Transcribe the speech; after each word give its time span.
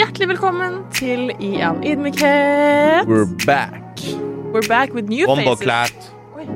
Hjertelig 0.00 0.28
velkommen 0.30 0.76
til 0.96 1.28
I 1.44 1.48
all 1.60 1.76
ydmykhet. 1.84 3.04
We're 3.10 3.26
back. 3.44 4.00
We're 4.54 4.64
back 4.68 4.94
with 4.96 5.10
new 5.12 5.26
faces. 5.28 5.60
Klart. 5.60 5.98
Oi. 6.36 6.46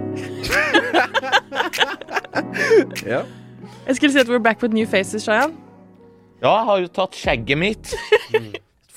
Ja. 3.05 3.21
Jeg 3.87 3.97
skulle 3.99 4.13
si 4.15 4.19
at 4.23 4.29
we're 4.33 4.41
back 4.41 4.63
with 4.63 4.73
new 4.73 4.87
faces, 4.89 5.27
Shayan. 5.27 5.53
Ja, 6.41 6.55
jeg 6.57 6.65
har 6.71 6.79
jo 6.87 6.89
tatt 6.97 7.19
skjegget 7.19 7.59
mitt. 7.61 7.93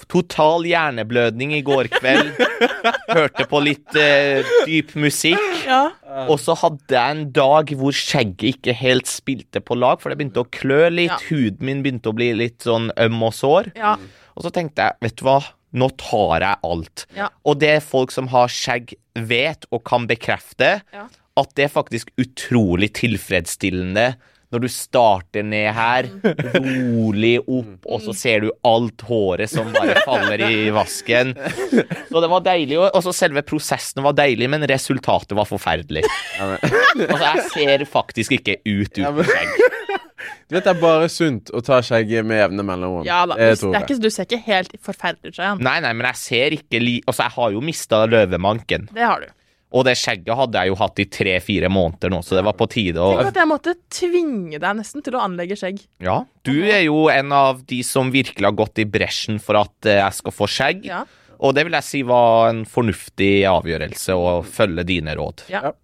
Total 0.07 0.63
hjerneblødning 0.63 1.51
i 1.57 1.61
går 1.67 1.89
kveld. 1.97 2.29
Hørte 3.09 3.43
på 3.51 3.59
litt 3.65 3.97
eh, 3.99 4.47
dyp 4.69 4.93
musikk. 4.95 5.43
Ja. 5.67 5.89
Og 6.31 6.39
så 6.39 6.55
hadde 6.61 6.95
jeg 6.95 7.17
en 7.17 7.25
dag 7.35 7.73
hvor 7.81 7.91
skjegget 7.95 8.47
ikke 8.53 8.77
helt 8.79 9.11
spilte 9.11 9.59
på 9.59 9.75
lag, 9.75 9.99
for 9.99 10.07
det 10.13 10.21
begynte 10.21 10.45
å 10.45 10.47
klø 10.55 10.85
litt. 10.93 11.11
Ja. 11.11 11.19
Huden 11.33 11.67
min 11.67 11.83
begynte 11.83 12.13
å 12.13 12.15
bli 12.15 12.31
litt 12.39 12.63
sånn 12.63 12.93
øm 12.95 13.19
og 13.27 13.35
sår. 13.35 13.73
ja. 13.75 13.97
Og 14.37 14.45
så 14.45 14.51
tenkte 14.53 14.85
jeg, 14.85 14.99
vet 15.07 15.17
du 15.17 15.25
hva, 15.27 15.39
nå 15.77 15.89
tar 15.99 16.45
jeg 16.45 16.61
alt. 16.69 17.05
Ja. 17.17 17.27
Og 17.43 17.57
det 17.59 17.75
folk 17.85 18.13
som 18.13 18.29
har 18.31 18.47
skjegg, 18.53 18.93
vet 19.17 19.65
og 19.73 19.81
kan 19.89 20.05
bekrefte, 20.09 20.77
Ja. 20.93 21.07
at 21.37 21.53
det 21.57 21.65
er 21.67 21.73
faktisk 21.73 22.13
utrolig 22.21 22.91
tilfredsstillende 22.97 24.11
når 24.53 24.61
du 24.63 24.67
starter 24.71 25.43
ned 25.43 25.73
her, 25.75 26.05
rolig 26.55 27.33
opp, 27.51 27.83
og 27.83 27.99
så 28.05 28.13
ser 28.15 28.45
du 28.45 28.51
alt 28.63 29.03
håret 29.09 29.51
som 29.51 29.73
bare 29.75 29.97
faller 30.05 30.39
i 30.47 30.69
vasken. 30.71 31.33
Så 32.07 32.21
det 32.23 32.29
var 32.31 32.45
deilig, 32.45 32.77
og 32.79 32.87
og 32.95 33.03
så 33.03 33.11
selve 33.13 33.43
prosessen 33.43 34.05
var 34.05 34.15
deilig, 34.15 34.47
men 34.53 34.63
resultatet 34.71 35.35
var 35.35 35.49
forferdelig. 35.49 36.05
Altså, 36.39 37.25
jeg 37.25 37.43
ser 37.51 37.83
faktisk 37.91 38.37
ikke 38.39 38.55
ut 38.63 38.95
uten 39.01 39.19
skjegg. 39.27 39.67
Du 40.49 40.55
vet, 40.55 40.63
det 40.65 40.71
er 40.73 40.79
bare 40.81 41.07
sunt 41.13 41.51
å 41.53 41.61
ta 41.65 41.79
skjegget 41.85 42.25
med 42.25 42.39
jevne 42.41 42.65
mellomrom. 42.65 43.05
ja 43.05 43.23
da. 43.29 43.37
Det 43.37 43.49
Det 43.61 43.73
er 43.73 43.85
ikke, 43.85 43.99
du 44.01 44.09
ser 44.13 44.25
ikke 44.29 44.43
helt 44.47 44.77
forferdelig 44.81 45.35
ut. 45.35 45.63
Nei, 45.63 45.79
nei, 45.83 45.93
men 45.93 46.07
jeg 46.09 46.21
ser 46.21 46.55
ikke 46.57 46.81
li... 46.81 46.95
Altså, 47.05 47.27
jeg 47.27 47.37
har 47.37 47.57
jo 47.57 47.61
mista 47.65 48.05
løvemanken. 48.09 48.89
Det 48.95 49.05
har 49.05 49.25
du. 49.25 49.33
Og 49.75 49.83
det 49.83 49.97
skjegget 49.99 50.37
hadde 50.39 50.61
jeg 50.63 50.71
jo 50.71 50.77
hatt 50.79 50.99
i 51.03 51.05
tre-fire 51.11 51.69
måneder 51.71 52.11
nå, 52.13 52.21
så 52.23 52.37
det 52.37 52.43
var 52.47 52.55
på 52.55 52.69
tide 52.71 53.03
å 53.03 53.09
Tenk 53.17 53.33
at 53.33 53.39
jeg 53.41 53.49
måtte 53.49 53.73
tvinge 53.91 54.61
deg 54.63 54.77
nesten 54.79 55.03
til 55.03 55.17
å 55.19 55.23
anlegge 55.25 55.57
skjegg. 55.59 55.81
Ja, 56.03 56.21
du 56.47 56.55
er 56.63 56.85
jo 56.85 57.09
en 57.11 57.33
av 57.35 57.59
de 57.67 57.81
som 57.83 58.13
virkelig 58.13 58.47
har 58.47 58.55
gått 58.55 58.79
i 58.79 58.87
bresjen 58.87 59.41
for 59.43 59.59
at 59.59 59.89
eh, 59.89 59.99
jeg 59.99 60.19
skal 60.21 60.35
få 60.37 60.47
skjegg. 60.47 60.87
Ja. 60.87 61.01
Og 61.43 61.51
det 61.53 61.67
vil 61.67 61.75
jeg 61.77 61.85
si 61.85 62.01
var 62.07 62.47
en 62.53 62.63
fornuftig 62.65 63.43
avgjørelse 63.51 64.15
å 64.15 64.39
følge 64.47 64.87
dine 64.87 65.13
råd. 65.19 65.43
Ja. 65.51 65.75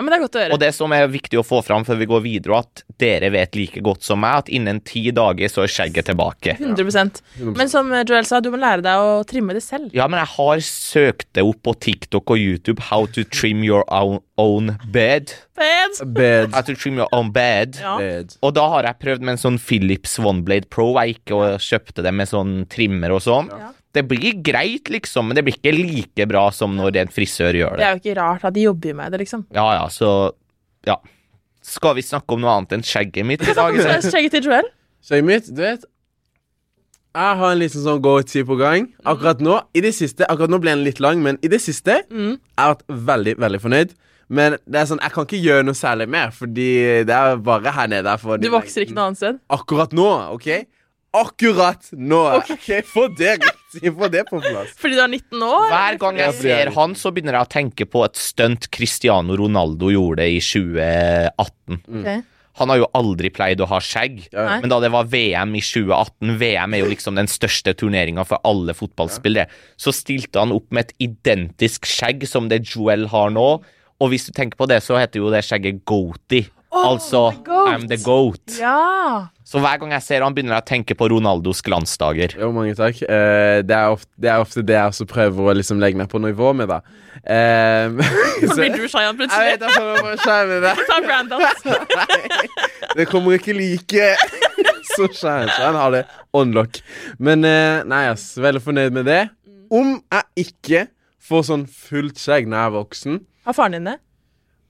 Ja. 0.00 0.04
men 0.04 0.12
det 0.12 0.18
er 0.18 0.24
godt 0.24 0.38
å 0.38 0.42
høre. 0.42 0.56
Og 0.56 0.62
det 0.62 0.70
som 0.76 0.94
er 0.96 1.10
viktig 1.12 1.40
å 1.40 1.44
få 1.46 1.60
fram 1.64 1.84
før 1.86 2.00
vi 2.00 2.08
går 2.10 2.24
videre, 2.24 2.62
at 2.64 2.84
dere 3.00 3.30
vet 3.34 3.56
like 3.58 3.82
godt 3.84 4.06
som 4.06 4.22
meg 4.24 4.46
at 4.46 4.50
innen 4.52 4.80
ti 4.84 5.06
dager 5.14 5.52
så 5.52 5.64
er 5.66 5.72
skjegget 5.72 6.08
tilbake. 6.10 6.56
100% 6.58 7.20
Men 7.56 7.70
som 7.72 7.92
eh, 7.92 8.04
Joel 8.08 8.26
sa, 8.28 8.40
du 8.40 8.50
må 8.52 8.60
lære 8.60 8.84
deg 8.86 9.04
å 9.04 9.20
trimme 9.28 9.56
det 9.56 9.62
selv. 9.64 9.92
Ja, 9.96 10.08
men 10.10 10.22
jeg 10.22 10.32
har 10.34 10.64
søkt 10.66 11.28
det 11.36 11.44
opp 11.46 11.62
på 11.66 11.76
TikTok 11.86 12.32
og 12.34 12.40
YouTube, 12.40 12.80
how 12.90 13.06
to 13.06 13.24
trim 13.28 13.64
your 13.66 13.84
own, 13.92 14.20
own 14.40 14.74
bed. 14.92 15.34
Feds. 15.60 16.00
Bed. 16.16 16.54
How 16.54 16.64
to 16.64 16.74
trim 16.74 16.96
your 16.96 17.08
own 17.12 17.32
bed. 17.34 17.76
Ja. 17.82 17.98
Bed. 18.00 18.36
Og 18.40 18.54
da 18.56 18.66
har 18.76 18.88
jeg 18.88 19.00
prøvd 19.02 19.26
med 19.26 19.36
en 19.36 19.42
sånn 19.42 19.60
Philips 19.60 20.16
OneBlade 20.18 20.70
Pro. 20.72 20.94
Jeg 21.00 21.18
gikk 21.18 21.34
og 21.36 21.60
kjøpte 21.60 22.04
det 22.06 22.14
med 22.16 22.30
sånn 22.30 22.64
trimmer 22.72 23.12
og 23.16 23.22
sånn. 23.26 23.52
Ja. 23.52 23.74
Det 23.92 24.04
blir 24.06 24.36
greit, 24.46 24.86
liksom, 24.92 25.26
men 25.28 25.34
det 25.38 25.42
blir 25.44 25.56
ikke 25.58 25.72
like 25.74 26.26
bra 26.30 26.44
som 26.54 26.76
når 26.78 26.96
en 27.02 27.08
frisør 27.10 27.56
gjør 27.58 27.72
Det 27.74 27.78
det. 27.80 27.86
er 27.86 27.96
jo 27.96 28.02
ikke 28.04 28.16
rart 28.20 28.44
at 28.46 28.54
de 28.54 28.62
jobber 28.68 28.94
med 28.94 29.10
det, 29.12 29.20
liksom. 29.24 29.46
Ja, 29.54 29.64
ja, 29.80 29.86
så 29.90 30.32
Ja. 30.86 30.96
Skal 31.62 31.94
vi 31.98 32.02
snakke 32.06 32.32
om 32.32 32.40
noe 32.40 32.54
annet 32.56 32.72
enn 32.78 32.82
skjegget 32.86 33.26
mitt 33.26 33.42
i 33.42 33.52
dag? 33.52 33.74
Skjegget 34.02 34.30
til 34.38 34.46
Joel? 34.48 34.68
Skjegget 35.04 35.26
mitt, 35.26 35.48
du 35.50 35.60
vet 35.60 35.84
Jeg 37.14 37.36
har 37.40 37.50
en 37.52 37.58
liten 37.58 37.82
sånn 37.82 38.00
go-to 38.00 38.44
på 38.46 38.56
gang. 38.60 38.86
Akkurat 39.04 39.40
nå 39.42 39.56
i 39.74 39.80
det 39.82 39.90
siste 39.96 40.24
Akkurat 40.30 40.52
nå 40.54 40.60
ble 40.62 40.70
den 40.76 40.84
litt 40.86 41.00
lang, 41.02 41.20
men 41.22 41.38
i 41.42 41.48
det 41.50 41.58
siste 41.60 42.04
Mm. 42.08 42.38
Jeg 42.38 42.62
har 42.62 42.76
vært 42.76 42.86
veldig, 43.10 43.34
veldig 43.42 43.60
fornøyd. 43.60 43.94
Men 44.30 44.52
det 44.70 44.78
er 44.78 44.86
sånn, 44.86 45.00
jeg 45.02 45.10
kan 45.10 45.24
ikke 45.26 45.42
gjøre 45.42 45.64
noe 45.66 45.74
særlig 45.74 46.06
mer, 46.08 46.30
fordi 46.30 47.02
det 47.04 47.10
er 47.10 47.36
bare 47.42 47.72
her 47.74 47.88
nede. 47.90 48.12
Du 48.38 48.48
vokser 48.54 48.84
ikke 48.86 48.94
noe 48.94 49.08
annet 49.10 49.18
sted? 49.18 49.40
Akkurat 49.50 49.90
nå, 49.92 50.06
OK? 50.36 50.46
Akkurat 51.12 51.88
nå. 51.98 52.20
OK, 52.38 52.68
for 52.86 53.08
det 53.18 53.40
riktig. 53.74 53.92
Få 53.96 54.08
det 54.10 54.24
på 54.28 54.40
plass. 54.42 54.74
Fordi 54.80 54.98
du 54.98 55.02
er 55.04 55.12
19 55.12 55.44
år? 55.46 55.68
Hver 55.70 55.98
gang 56.02 56.18
jeg 56.18 56.34
ser 56.40 56.72
han, 56.76 56.94
så 56.98 57.12
begynner 57.14 57.38
jeg 57.38 57.48
å 57.48 57.52
tenke 57.54 57.86
på 57.90 58.04
et 58.04 58.18
stunt 58.20 58.70
Cristiano 58.74 59.36
Ronaldo 59.38 59.90
gjorde 59.94 60.26
i 60.26 60.40
2018. 60.42 61.80
Ok. 62.00 62.12
Han 62.60 62.68
har 62.68 62.80
jo 62.82 62.88
aldri 62.98 63.30
pleid 63.32 63.60
å 63.62 63.68
ha 63.70 63.78
skjegg, 63.80 64.24
Ja. 64.34 64.58
Men 64.60 64.68
da 64.68 64.80
det 64.82 64.90
var 64.92 65.06
VM 65.08 65.54
i 65.56 65.62
2018 65.64 66.36
VM 66.36 66.74
er 66.74 66.82
jo 66.82 66.90
liksom 66.90 67.16
den 67.16 67.30
største 67.30 67.72
turneringa 67.78 68.26
for 68.26 68.42
alle 68.44 68.74
fotballspillere. 68.76 69.46
Så 69.80 69.94
stilte 69.96 70.42
han 70.42 70.52
opp 70.52 70.66
med 70.70 70.90
et 70.90 70.94
identisk 71.08 71.86
skjegg 71.88 72.26
som 72.28 72.48
det 72.50 72.64
Joel 72.66 73.06
har 73.08 73.30
nå. 73.30 73.62
Og 74.00 74.10
hvis 74.10 74.26
du 74.26 74.32
tenker 74.36 74.58
på 74.60 74.68
det, 74.68 74.82
så 74.82 74.98
heter 74.98 75.22
jo 75.22 75.30
det 75.32 75.44
skjegget 75.46 75.84
goatee. 75.88 76.50
Oh, 76.70 76.92
altså 76.92 77.32
the 77.34 77.42
goat. 77.48 77.68
I'm 77.72 77.86
the 77.90 77.96
goat. 77.98 78.56
Ja. 78.60 79.26
Så 79.42 79.58
hver 79.58 79.80
gang 79.82 79.90
jeg 79.96 80.04
ser 80.06 80.22
han, 80.22 80.34
begynner 80.36 80.54
jeg 80.54 80.62
å 80.62 80.68
tenke 80.68 80.94
på 80.94 81.08
Ronaldos 81.10 81.58
glansdager. 81.66 82.36
Jo, 82.38 82.52
mange 82.54 82.76
takk. 82.78 83.00
Eh, 83.02 83.62
det, 83.66 83.74
er 83.74 83.90
ofte, 83.90 84.10
det 84.22 84.30
er 84.30 84.44
ofte 84.44 84.62
det 84.62 84.76
jeg 84.76 84.92
også 84.92 85.06
prøver 85.10 85.50
å 85.50 85.54
liksom 85.58 85.80
legge 85.82 85.98
meg 85.98 86.06
på 86.12 86.20
nivå 86.22 86.52
med, 86.56 86.70
da. 86.70 86.80
Eh, 87.20 87.90
Så 88.40 88.54
blir 88.56 88.70
du 88.72 88.86
Shayan 88.88 89.18
jeg 89.18 89.28
vet 89.28 89.60
jeg 89.60 89.74
får 89.74 89.88
bare 90.24 90.46
med 90.48 90.62
det. 90.64 90.70
Ta. 91.90 92.06
Det 92.96 93.04
kommer 93.10 93.36
ikke 93.36 93.52
like 93.58 94.06
så 94.94 95.08
Shayan. 95.10 95.50
Så 95.52 95.66
han 95.66 95.76
har 95.76 95.92
det 95.98 96.04
on 96.32 96.54
lock. 96.56 96.80
Men 97.18 97.44
eh, 97.44 97.82
nei, 97.84 98.06
ass. 98.14 98.30
Veldig 98.40 98.62
fornøyd 98.64 98.96
med 98.96 99.10
det. 99.10 99.20
Om 99.68 99.98
jeg 100.00 100.46
ikke 100.46 100.86
får 101.28 101.44
sånn 101.50 101.66
fullt 101.68 102.22
skjegg 102.22 102.48
når 102.48 102.56
jeg 102.62 102.70
er 102.70 102.74
voksen 102.78 103.20
Har 103.50 103.58
faren 103.58 103.76
din 103.76 103.90
det? 103.90 103.98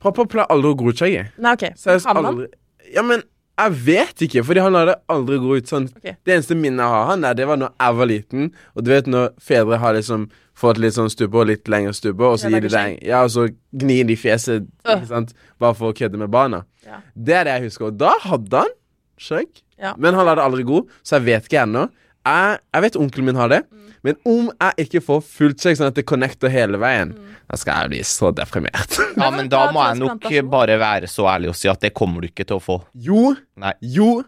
Pappa 0.00 0.24
pleier 0.24 0.48
aldri 0.52 0.70
å 0.72 0.76
gro 0.80 0.88
ut 0.94 0.96
skjegget. 1.00 1.34
Nei, 1.38 1.52
OK. 1.58 1.66
Seriøst, 1.76 2.06
Kan 2.08 2.16
han? 2.16 2.26
aldri. 2.32 2.46
Ja, 2.94 3.02
men 3.06 3.22
jeg 3.60 3.72
vet 3.84 4.22
ikke, 4.24 4.42
fordi 4.48 4.60
han 4.64 4.74
hadde 4.78 4.94
aldri 5.12 5.36
gro 5.42 5.56
ut 5.60 5.68
sånn. 5.68 5.90
Ok. 5.96 6.14
Det 6.24 6.32
eneste 6.34 6.56
minnet 6.56 6.80
jeg 6.80 6.94
har 6.94 7.06
han 7.10 7.20
der, 7.26 7.34
det 7.36 7.46
var 7.50 7.56
når 7.60 7.74
jeg 7.84 7.96
var 7.98 8.06
liten. 8.08 8.46
Og 8.74 8.84
du 8.86 8.90
vet 8.94 9.06
når 9.12 9.34
fedre 9.38 9.76
har 9.82 9.92
liksom 9.98 10.30
fått 10.60 10.80
litt 10.80 10.94
sånn 10.96 11.10
stubbe 11.12 11.36
og 11.42 11.46
litt 11.52 11.68
lengre 11.68 11.92
stubbe, 11.96 12.24
og 12.24 12.38
så 12.40 12.48
Ja, 12.48 12.56
gir 12.56 12.60
de 12.68 12.68
lager 12.72 12.96
deg 12.96 13.06
Ja, 13.08 13.22
og 13.24 13.30
så 13.30 13.48
gnir 13.76 14.04
de 14.08 14.16
fjeset, 14.16 14.66
Øh. 14.84 14.96
ikke 14.96 15.08
sant, 15.08 15.34
bare 15.58 15.74
for 15.74 15.92
å 15.92 15.96
kødde 15.96 16.16
med 16.18 16.30
barna. 16.30 16.64
Ja. 16.86 17.00
Det 17.16 17.34
er 17.34 17.44
det 17.44 17.52
jeg 17.60 17.62
husker. 17.68 17.86
Og 17.92 17.98
da 17.98 18.12
hadde 18.24 18.56
han 18.64 18.72
skjegg. 19.20 19.48
Ja. 19.78 19.94
Men 19.96 20.14
han 20.14 20.26
hadde 20.26 20.42
aldri 20.42 20.64
gro, 20.64 20.86
så 21.04 21.16
jeg 21.20 21.24
vet 21.28 21.44
ikke 21.48 21.62
ennå. 21.66 21.90
Jeg, 22.26 22.58
jeg 22.74 22.82
vet 22.82 22.96
onkelen 22.96 23.24
min 23.26 23.36
har 23.36 23.48
det, 23.48 23.62
Mm. 23.70 23.89
Men 24.02 24.16
om 24.24 24.50
jeg 24.60 24.86
ikke 24.86 25.00
får 25.04 25.20
fullt 25.26 25.60
skjegg, 25.60 25.76
sånn 25.80 25.90
at 25.90 25.94
det 25.98 26.06
connecter 26.08 26.48
hele 26.52 26.78
veien, 26.80 27.12
Mm. 27.14 27.34
da 27.50 27.56
skal 27.56 27.82
jeg 27.82 27.90
bli 27.90 28.00
så 28.06 28.30
deprimert. 28.34 28.98
Ja, 29.20 29.30
men 29.30 29.48
da 29.52 29.66
må 29.72 29.82
jeg 29.88 29.98
nok 30.00 30.28
bare 30.50 30.78
være 30.80 31.06
så 31.10 31.26
ærlig 31.28 31.48
og 31.50 31.56
si 31.56 31.68
at 31.68 31.80
det 31.80 31.92
kommer 31.94 32.20
du 32.22 32.28
ikke 32.28 32.46
til 32.46 32.56
å 32.56 32.62
få. 32.62 32.78
jo, 32.94 33.34
Nei, 33.56 33.72
jo, 33.82 34.22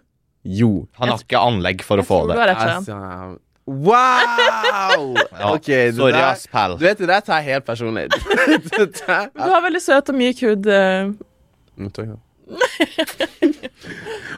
jo. 0.45 0.89
han 0.99 1.09
har 1.15 1.19
ikke 1.23 1.39
anlegg 1.41 1.83
for 1.87 1.97
å 1.97 2.03
Jeg 2.03 2.09
få 2.11 2.19
tror 2.21 2.29
du 2.29 2.33
det. 2.33 2.41
har 2.41 2.49
rett, 2.53 2.59
Shayan. 2.59 2.77
Altså, 2.83 3.41
wow! 3.67 5.15
Ja, 5.39 5.53
Ok, 5.55 5.67
det 5.71 5.95
Sorry, 5.95 6.13
der- 6.13 6.27
ass, 6.33 6.47
pal. 6.51 6.77
Du 6.77 6.85
vet, 6.85 6.99
det 6.99 7.09
der 7.09 7.21
tar 7.21 7.41
jeg 7.41 7.55
helt 7.55 7.65
personlig. 7.65 8.09
Det 8.77 8.91
der- 9.07 9.31
Du 9.35 9.41
har 9.55 9.63
veldig 9.63 9.81
søt 9.83 10.09
og 10.13 10.19
myk 10.19 10.41
hud. 10.43 10.67
Nå 11.79 11.89
tar 11.95 12.05
jeg 12.05 12.13
ja. 12.13 12.21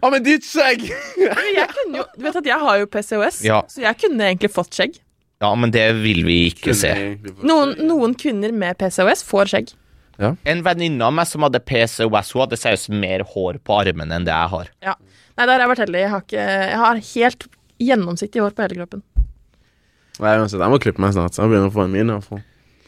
Å, 0.05 0.11
men 0.13 0.23
ditt 0.25 0.45
skjegg! 0.47 0.85
Jeg 1.19 1.69
du 1.89 2.23
vet 2.23 2.37
at 2.41 2.47
jeg 2.47 2.59
har 2.61 2.79
jo 2.83 2.87
PCOS, 2.91 3.41
Ja. 3.47 3.63
så 3.71 3.81
jeg 3.85 3.99
kunne 4.01 4.27
egentlig 4.29 4.51
fått 4.53 4.75
skjegg. 4.77 4.99
Ja, 5.45 5.51
men 5.61 5.73
det 5.75 5.85
vil 6.01 6.23
vi 6.25 6.39
ikke 6.49 6.73
se. 6.77 6.93
Noen, 7.45 7.75
noen 7.85 8.15
kvinner 8.17 8.55
med 8.57 8.79
PCOS 8.81 9.25
får 9.29 9.51
skjegg. 9.53 9.75
En 10.47 10.63
venninne 10.65 11.05
av 11.05 11.13
meg 11.13 11.27
som 11.29 11.45
hadde 11.45 11.61
PCOS, 11.61 12.31
hun 12.33 12.45
hadde 12.45 12.59
seriøst 12.61 12.93
mer 12.95 13.25
hår 13.35 13.59
på 13.67 13.77
armene 13.83 14.17
enn 14.17 14.27
det 14.29 14.33
jeg 14.33 14.53
har. 14.55 14.71
Ja. 14.87 14.95
Nei, 15.35 15.45
der 15.49 15.57
har 15.57 15.65
jeg 15.65 15.73
vært 15.73 15.83
heldig. 15.85 16.01
Jeg 16.01 16.13
har, 16.13 16.25
ikke, 16.25 16.47
jeg 16.71 16.81
har 16.85 17.03
helt 17.11 17.47
gjennomsiktig 17.83 18.43
hår 18.45 18.55
på 18.55 18.65
hele 18.65 18.79
kroppen. 18.79 19.03
Nei, 20.23 20.35
uansett, 20.39 20.61
jeg 20.63 20.71
må 20.71 20.79
klippe 20.83 21.03
meg 21.03 21.15
snart. 21.17 21.35
Så 21.35 21.43
jeg 21.43 21.51
begynner 21.51 21.73
å 21.73 21.75
få 21.75 21.85
en 21.89 21.95
min. 21.95 22.13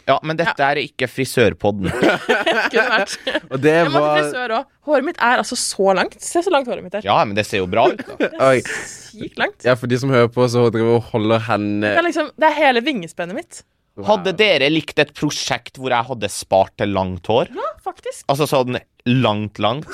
Ja, 0.06 0.16
men 0.22 0.38
dette 0.38 0.62
er 0.62 0.78
ikke 0.78 1.08
frisørpodden. 1.10 1.90
Kunne 2.70 2.84
vært. 2.92 3.14
Og 3.52 3.58
det 3.62 3.72
Jeg 3.74 3.88
måtte 3.90 4.02
var 4.04 4.18
frisør 4.20 4.54
òg. 4.60 4.68
Håret 4.86 5.06
mitt 5.08 5.16
er 5.18 5.42
altså 5.42 5.58
så 5.58 5.94
langt. 5.98 6.14
Se 6.22 6.42
så 6.46 6.52
langt 6.54 6.68
håret 6.70 6.84
mitt 6.86 6.94
er. 6.94 7.06
Ja, 7.06 7.16
men 7.26 7.34
det 7.38 7.46
ser 7.48 7.64
jo 7.64 7.70
bra 7.70 7.88
ut, 7.90 8.02
da. 8.06 8.28
Oi. 8.52 8.60
Sykt 8.62 9.40
langt. 9.42 9.66
Ja, 9.66 9.74
for 9.78 9.90
de 9.90 9.98
som 9.98 10.12
hører 10.14 10.30
på, 10.32 10.46
så 10.52 10.68
driver 10.70 11.00
og 11.00 11.08
holder 11.10 11.42
henne 11.48 11.90
Det 11.90 11.96
er, 11.98 12.06
liksom, 12.06 12.30
det 12.38 12.50
er 12.52 12.58
hele 12.60 12.84
vingespennet 12.86 13.38
mitt. 13.40 13.64
Hadde 14.06 14.34
dere 14.36 14.68
likt 14.68 14.98
et 15.00 15.14
prosjekt 15.16 15.78
hvor 15.80 15.90
jeg 15.94 16.06
hadde 16.10 16.28
spart 16.30 16.74
til 16.78 16.92
langt 16.92 17.26
hår? 17.32 17.48
Ja, 17.56 17.70
faktisk. 17.82 18.26
Altså 18.30 18.46
sånn 18.50 18.76
langt, 19.08 19.58
langt? 19.62 19.88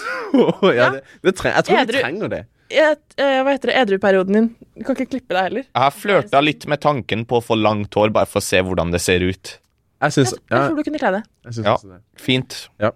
ja, 0.75 0.89
det, 0.97 1.05
det 1.23 1.37
treng, 1.39 1.55
jeg 1.55 1.69
tror 1.69 1.81
Edru. 1.85 1.97
vi 1.97 2.03
trenger 2.05 2.33
det. 2.33 2.43
Et, 2.73 3.03
eh, 3.21 3.39
hva 3.45 3.53
heter 3.53 3.71
det? 3.71 3.77
Edruperioden 3.83 4.37
din. 4.39 4.47
Du 4.75 4.85
kan 4.87 4.97
ikke 4.97 5.13
klippe 5.15 5.37
deg 5.37 5.49
heller. 5.49 5.67
Jeg 5.69 5.85
har 5.85 5.95
flørta 5.95 6.41
litt 6.43 6.65
med 6.71 6.81
tanken 6.83 7.27
på 7.29 7.39
å 7.39 7.45
få 7.45 7.57
langt 7.61 7.95
hår, 7.95 8.13
bare 8.17 8.29
for 8.29 8.41
å 8.41 8.47
se 8.47 8.63
hvordan 8.65 8.93
det 8.95 9.01
ser 9.05 9.25
ut. 9.25 9.59
Jeg 10.03 10.15
syns 10.17 10.33
Jeg, 10.35 10.41
ja, 10.51 10.57
jeg 10.57 10.71
tror 10.73 10.77
du 10.77 10.83
kunne 10.89 10.99
kle 11.03 11.11
det. 11.17 11.23
jeg 11.47 11.55
syns 11.59 11.67
Ja. 11.69 11.75
også 11.77 11.89
det. 11.93 12.01
Fint. 12.19 12.57
Ja. 12.83 12.91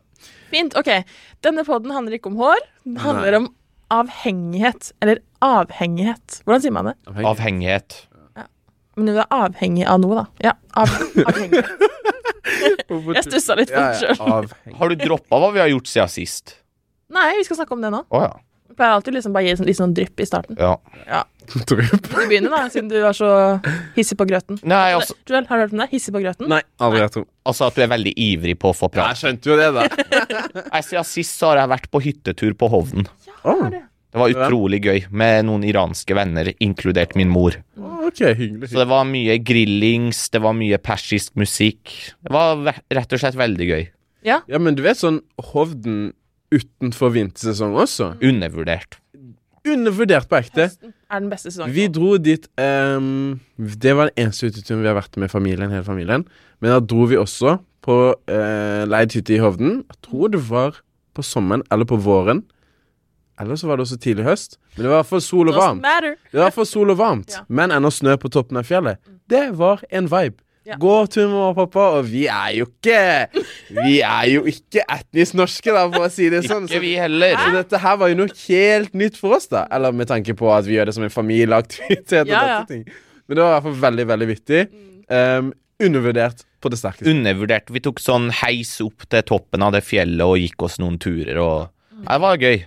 Fint. 0.50 0.74
Ok. 0.78 0.90
Denne 1.46 1.64
poden 1.66 1.90
handler 1.94 2.16
ikke 2.18 2.26
om 2.32 2.36
hår. 2.40 2.58
Den 2.84 2.96
handler 3.04 3.36
om 3.38 3.48
avhengighet. 3.94 4.92
Eller 5.02 5.20
avhengighet. 5.42 6.40
Hvordan 6.44 6.62
sier 6.64 6.74
man 6.74 6.90
det? 6.90 6.96
Avhengighet. 7.06 7.30
Avhengighet. 7.30 7.96
Men 8.96 9.06
du 9.12 9.18
er 9.20 9.26
avhengig 9.30 9.84
av 9.86 10.00
noe, 10.00 10.14
da. 10.16 10.26
Ja, 10.40 10.52
av, 10.74 10.88
avhengig. 11.28 11.60
Jeg 12.86 13.24
stussa 13.26 13.56
litt 13.58 13.68
på 13.68 13.76
Ja, 13.76 13.90
det 13.92 14.06
ja, 14.06 14.14
sjøl. 14.14 14.30
avhengig. 14.38 14.76
Har 14.78 14.88
du 14.88 14.94
droppa 15.02 15.40
hva 15.42 15.50
vi 15.52 15.60
har 15.60 15.68
gjort 15.68 15.90
siden 15.90 16.08
sist? 16.12 16.54
Nei, 17.12 17.26
vi 17.36 17.44
skal 17.46 17.58
snakke 17.60 17.74
om 17.76 17.82
det 17.84 17.90
nå. 17.92 18.00
Å 18.08 18.22
ja. 18.24 18.30
Jeg 18.70 18.78
pleier 18.78 18.94
alltid 18.96 19.14
liksom 19.18 19.34
bare 19.36 19.44
å 19.44 19.48
gi 19.50 19.56
sånn- 19.60 19.68
litt 19.68 19.78
sånn 19.78 19.94
drypp 19.94 20.20
i 20.20 20.26
starten. 20.26 20.56
ja. 20.58 20.72
ja. 21.06 21.22
Du 21.52 21.74
begynner, 21.76 22.52
da, 22.52 22.62
siden 22.72 22.90
du 22.90 22.96
er 22.98 23.16
så 23.16 23.30
hissig 23.96 24.18
på 24.18 24.26
grøten. 24.28 24.58
Nei, 24.66 24.92
altså, 24.96 25.16
Joel, 25.28 25.46
har 25.48 25.60
du 25.60 25.64
hørt 25.64 25.74
om 25.76 25.82
det? 25.84 25.88
Hissig 25.94 26.14
på 26.14 26.22
grøten? 26.24 26.48
Nei, 26.50 26.62
aldri 26.82 27.02
hørt 27.04 27.18
om. 27.20 27.26
altså 27.46 27.68
at 27.68 27.76
du 27.78 27.84
er 27.86 27.90
veldig 27.92 28.14
ivrig 28.26 28.56
på 28.60 28.72
å 28.72 28.76
få 28.76 28.90
Jeg 28.96 29.20
skjønte 29.20 29.52
jo 29.52 29.58
det, 29.60 29.68
da. 29.76 29.86
jeg, 30.74 30.86
Siden 30.88 31.08
sist 31.08 31.36
så 31.38 31.52
har 31.52 31.62
jeg 31.64 31.72
vært 31.76 31.90
på 31.92 32.02
hyttetur 32.04 32.56
på 32.58 32.70
Hovden. 32.72 33.08
Oh. 33.42 33.68
Det. 33.72 33.84
Det 34.16 34.22
var 34.22 34.32
utrolig 34.32 34.78
gøy 34.80 35.02
med 35.12 35.44
noen 35.44 35.64
iranske 35.68 36.14
venner, 36.16 36.48
inkludert 36.64 37.12
min 37.20 37.28
mor. 37.28 37.58
Okay, 38.06 38.32
hyggelig. 38.38 38.70
Så 38.72 38.80
det 38.80 38.86
var 38.88 39.04
mye 39.04 39.36
grillings, 39.44 40.22
det 40.32 40.40
var 40.40 40.54
mye 40.56 40.78
persisk 40.80 41.34
musikk. 41.36 41.92
Det 42.24 42.32
var 42.32 42.62
rett 42.64 43.12
og 43.12 43.20
slett 43.20 43.36
veldig 43.36 43.68
gøy. 43.68 43.84
Ja, 44.26 44.40
men 44.58 44.74
du 44.74 44.80
vet 44.86 44.98
sånn 44.98 45.20
Hovden 45.52 46.14
utenfor 46.54 47.12
vintersesong 47.14 47.76
også? 47.78 48.14
Undervurdert. 48.24 48.98
Undervurdert 49.66 50.28
på 50.30 50.38
ekte. 50.38 50.68
Høsten 50.68 50.92
er 50.92 51.22
den 51.22 51.30
beste 51.32 51.50
sesongen. 51.50 51.74
Vi 51.74 51.86
dro 51.92 52.16
dit 52.22 52.46
um, 52.60 53.38
Det 53.56 53.94
var 53.98 54.10
den 54.10 54.26
eneste 54.26 54.50
uteturen 54.50 54.84
vi 54.84 54.90
har 54.90 54.98
vært 54.98 55.18
med 55.20 55.32
familien, 55.32 55.72
hele 55.72 55.86
familien. 55.86 56.26
Men 56.62 56.74
da 56.74 56.80
dro 56.80 57.06
vi 57.10 57.18
også 57.20 57.58
på 57.86 57.96
uh, 58.14 58.82
leid 58.88 59.14
hytte 59.16 59.36
i 59.36 59.40
Hovden. 59.42 59.80
Jeg 59.86 60.02
tror 60.08 60.32
det 60.34 60.42
var 60.48 60.80
på 61.16 61.24
sommeren 61.24 61.64
eller 61.72 61.88
på 61.88 61.98
våren. 62.02 62.44
Eller 63.40 63.58
så 63.60 63.68
var 63.68 63.76
det 63.76 63.84
også 63.84 63.98
tidlig 64.00 64.24
høst. 64.24 64.56
Men 64.76 64.84
det 64.84 64.90
var 64.90 64.96
i 64.96 65.00
hvert 65.02 65.12
fall 65.12 65.24
sol 65.24 65.50
og 65.52 65.58
varmt. 65.58 65.84
Det 66.32 66.40
var 66.40 66.54
fall 66.56 66.68
sol 66.68 66.92
og 66.94 66.98
varmt 67.00 67.34
Ja. 67.36 67.44
Men 67.48 67.74
ennå 67.74 67.90
snø 67.92 68.16
på 68.20 68.30
toppen 68.32 68.56
av 68.60 68.68
fjellet. 68.68 69.00
Det 69.28 69.50
var 69.58 69.82
en 69.90 70.08
vibe. 70.08 70.40
Ja. 70.66 70.76
Gå 70.82 70.94
tur 71.06 71.28
med 71.28 71.34
mamma 71.36 71.50
og 71.52 71.58
pappa, 71.60 71.84
og 72.00 72.08
vi 72.10 72.24
er 72.26 72.56
jo 72.56 72.66
ikke 72.66 73.02
Vi 73.76 74.00
er 74.02 74.24
jo 74.32 74.40
ikke 74.50 74.82
etnisk 74.82 75.36
norske, 75.38 75.70
da, 75.70 75.84
for 75.92 76.08
å 76.08 76.10
si 76.10 76.26
det 76.32 76.42
sånn. 76.48 76.66
Ikke 76.66 76.82
vi 76.82 76.96
heller. 76.98 77.36
så 77.38 77.52
dette 77.54 77.80
her 77.84 78.00
var 78.00 78.10
jo 78.10 78.18
noe 78.18 78.34
helt 78.46 78.96
nytt 78.98 79.20
for 79.20 79.36
oss, 79.38 79.46
da. 79.52 79.66
Eller 79.70 79.94
med 79.94 80.10
tanke 80.10 80.34
på 80.38 80.50
at 80.54 80.66
vi 80.66 80.74
gjør 80.74 80.90
det 80.90 80.96
som 80.96 81.06
en 81.06 81.14
familieaktivitet. 81.14 82.26
Ja, 82.32 82.42
ja. 82.50 82.58
ting 82.66 82.82
Men 83.26 83.38
det 83.38 83.44
var 83.44 83.52
i 83.52 83.54
hvert 83.54 83.68
fall 83.68 83.78
veldig, 83.86 84.08
veldig 84.10 84.28
vittig. 84.32 84.64
Um, 85.06 85.52
undervurdert 85.82 86.42
på 86.62 86.72
det 86.72 86.80
sterkeste. 86.80 87.10
Undervurdert. 87.12 87.70
Vi 87.70 87.82
tok 87.84 88.02
sånn 88.02 88.30
heis 88.42 88.74
opp 88.82 89.06
til 89.10 89.22
toppen 89.28 89.62
av 89.62 89.74
det 89.76 89.84
fjellet 89.86 90.26
og 90.26 90.40
gikk 90.40 90.66
oss 90.66 90.80
noen 90.82 90.98
turer 91.02 91.38
og 91.42 91.72
Det 91.96 92.18
var 92.20 92.42
gøy. 92.42 92.66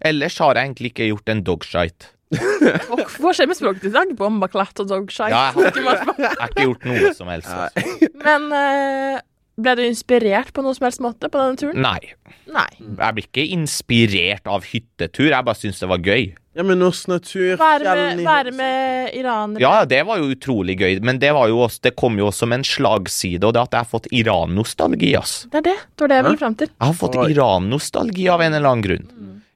Ellers 0.00 0.38
har 0.40 0.56
jeg 0.56 0.70
egentlig 0.70 0.94
ikke 0.94 1.10
gjort 1.10 1.28
en 1.34 1.42
dogshite. 1.44 2.14
Og 2.30 3.00
Hva 3.18 3.32
skjer 3.34 3.48
med 3.50 3.58
språket 3.58 3.88
i 3.90 3.94
dag? 3.94 4.12
Bomba, 4.18 4.50
klatt 4.50 4.78
og 4.82 4.90
dogshite. 4.90 5.30
Ja, 5.32 5.50
jeg 5.56 5.82
har, 5.82 6.14
jeg 6.20 6.30
har 6.30 6.52
ikke 6.52 6.68
gjort 6.68 6.86
noe 6.86 7.12
som 7.16 7.32
helst. 7.32 7.50
Altså. 7.50 8.10
Men 8.22 8.46
uh, 8.54 9.18
ble 9.60 9.74
du 9.76 9.82
inspirert 9.84 10.52
på 10.56 10.64
noe 10.64 10.76
som 10.76 10.86
helst 10.86 11.02
måte 11.04 11.30
på 11.30 11.40
denne 11.40 11.58
turen? 11.60 11.80
Nei. 11.82 12.14
Nei. 12.50 12.68
Jeg 12.78 13.16
blir 13.16 13.26
ikke 13.26 13.48
inspirert 13.56 14.46
av 14.50 14.64
hyttetur. 14.68 15.32
Jeg 15.32 15.46
bare 15.46 15.58
syns 15.58 15.82
det 15.82 15.90
var 15.90 16.06
gøy. 16.06 16.30
Ja, 16.58 16.64
men 16.66 16.80
norsk 16.82 17.06
natur, 17.06 17.52
Være 17.60 17.92
med, 17.94 18.22
være 18.26 18.52
med 18.52 19.12
iranere. 19.14 19.62
Ja, 19.62 19.84
det 19.86 20.00
var 20.08 20.18
jo 20.18 20.32
utrolig 20.32 20.74
gøy, 20.80 20.96
men 21.06 21.20
det, 21.22 21.30
var 21.36 21.46
jo 21.48 21.60
også, 21.62 21.78
det 21.86 21.92
kom 22.00 22.18
jo 22.18 22.26
også 22.26 22.44
som 22.44 22.54
en 22.56 22.66
slagside, 22.66 23.46
og 23.46 23.54
det 23.54 23.62
at 23.62 23.76
jeg 23.76 23.86
har 23.86 23.90
fått 23.92 24.08
Iran-nostalgi, 24.10 25.12
ass. 25.18 25.36
Det 25.52 25.62
er 25.62 25.68
det. 25.68 25.76
Det 25.94 26.04
var 26.04 26.10
det 26.10 26.18
jeg 26.18 26.26
ville 26.26 26.42
fram 26.42 26.56
til. 26.58 26.72
Jeg 26.74 26.90
har 26.90 26.98
fått 26.98 27.20
Iran-nostalgi 27.30 28.26
av 28.34 28.42
en 28.42 28.58
eller 28.58 28.72
annen 28.72 28.86
grunn. 28.88 29.06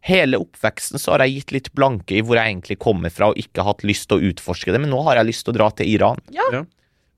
Hele 0.05 0.37
oppveksten 0.43 1.01
så 1.01 1.15
har 1.15 1.25
jeg 1.25 1.39
gitt 1.39 1.53
litt 1.55 1.69
blanke 1.77 2.19
i 2.19 2.23
hvor 2.25 2.37
jeg 2.37 2.53
egentlig 2.53 2.77
kommer 2.83 3.13
fra, 3.13 3.31
og 3.33 3.41
ikke 3.41 3.65
hatt 3.65 3.85
lyst 3.89 4.11
til 4.11 4.21
å 4.21 4.33
utforske 4.33 4.75
det, 4.75 4.81
men 4.83 4.93
nå 4.93 5.01
har 5.07 5.17
jeg 5.21 5.31
lyst 5.31 5.47
til 5.47 5.55
å 5.55 5.59
dra 5.63 5.71
til 5.79 5.89
Iran. 5.95 6.21
Ja. 6.35 6.45
Ja. 6.53 6.65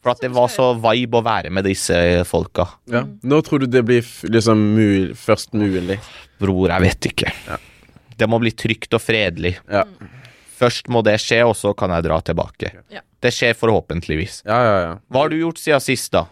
For 0.07 0.13
at 0.15 0.23
det 0.23 0.31
var 0.37 0.47
så 0.53 0.69
vibe 0.79 1.19
å 1.19 1.25
være 1.27 1.51
med 1.51 1.67
disse 1.67 1.97
folka. 2.31 2.69
Ja. 2.93 3.03
Nå 3.03 3.41
tror 3.43 3.65
du 3.65 3.67
det 3.67 3.83
blir 3.89 4.07
liksom 4.31 4.63
mul 4.77 5.09
først 5.19 5.57
mulig. 5.59 5.99
Bror, 6.39 6.71
jeg 6.71 6.85
vet 6.85 7.09
ikke. 7.11 7.33
Det 8.17 8.29
må 8.31 8.39
bli 8.39 8.53
trygt 8.55 8.95
og 8.95 9.03
fredelig. 9.03 9.57
Ja. 9.67 9.83
Først 10.57 10.87
må 10.95 11.03
det 11.05 11.19
skje, 11.21 11.43
og 11.45 11.57
så 11.59 11.75
kan 11.77 11.91
jeg 11.91 12.07
dra 12.07 12.21
tilbake. 12.23 12.71
Ja. 12.95 13.03
Det 13.19 13.35
skjer 13.35 13.59
forhåpentligvis. 13.59 14.45
Ja, 14.47 14.61
ja, 14.63 14.79
ja. 14.85 14.95
Hva 15.11 15.25
har 15.25 15.35
du 15.35 15.41
gjort 15.41 15.59
siden 15.59 15.83
sist, 15.83 16.13
da? 16.15 16.29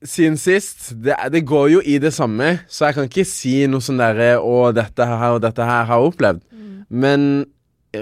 Siden 0.00 0.38
sist 0.40 0.94
det, 1.04 1.16
det 1.32 1.42
går 1.44 1.66
jo 1.74 1.80
i 1.84 1.98
det 2.00 2.12
samme, 2.16 2.54
så 2.72 2.88
jeg 2.88 2.96
kan 2.96 3.08
ikke 3.10 3.24
si 3.28 3.54
noe 3.68 3.84
sånn 3.84 4.00
derre 4.00 4.38
Å, 4.40 4.70
dette 4.72 5.04
her 5.04 5.34
og 5.36 5.42
dette 5.44 5.66
her 5.66 5.88
har 5.90 6.00
jeg 6.00 6.12
opplevd. 6.12 6.44
Men 6.88 7.26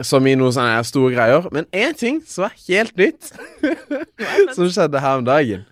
Som 0.04 0.26
i 0.28 0.34
noen 0.36 0.52
sånne 0.52 0.82
store 0.84 1.14
greier. 1.14 1.46
Men 1.50 1.64
én 1.72 1.96
ting 1.96 2.20
som 2.28 2.44
er 2.44 2.52
helt 2.66 2.92
nytt, 3.00 3.30
som 4.54 4.68
skjedde 4.68 5.00
her 5.00 5.22
om 5.22 5.24
dagen. 5.24 5.62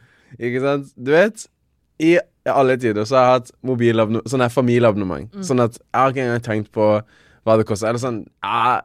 Ikke 0.40 0.62
sant? 0.64 0.88
Du 0.96 1.12
vet, 1.12 1.44
i 2.00 2.16
alle 2.48 2.78
tider 2.80 3.04
så 3.04 3.18
har 3.18 3.26
jeg 3.26 3.34
hatt 3.34 3.52
mobilabonnement, 3.66 4.30
sånn 4.30 4.46
familieabonnement. 4.52 5.28
Mm. 5.34 5.44
Sånn 5.44 5.62
at 5.64 5.76
jeg 5.76 6.00
har 6.00 6.14
ikke 6.14 6.24
engang 6.24 6.44
tenkt 6.46 6.72
på 6.74 6.88
hva 7.46 7.58
det 7.60 7.66
koster. 7.68 7.90
Eller 7.90 8.02
sånn 8.02 8.22
Jeg, 8.24 8.82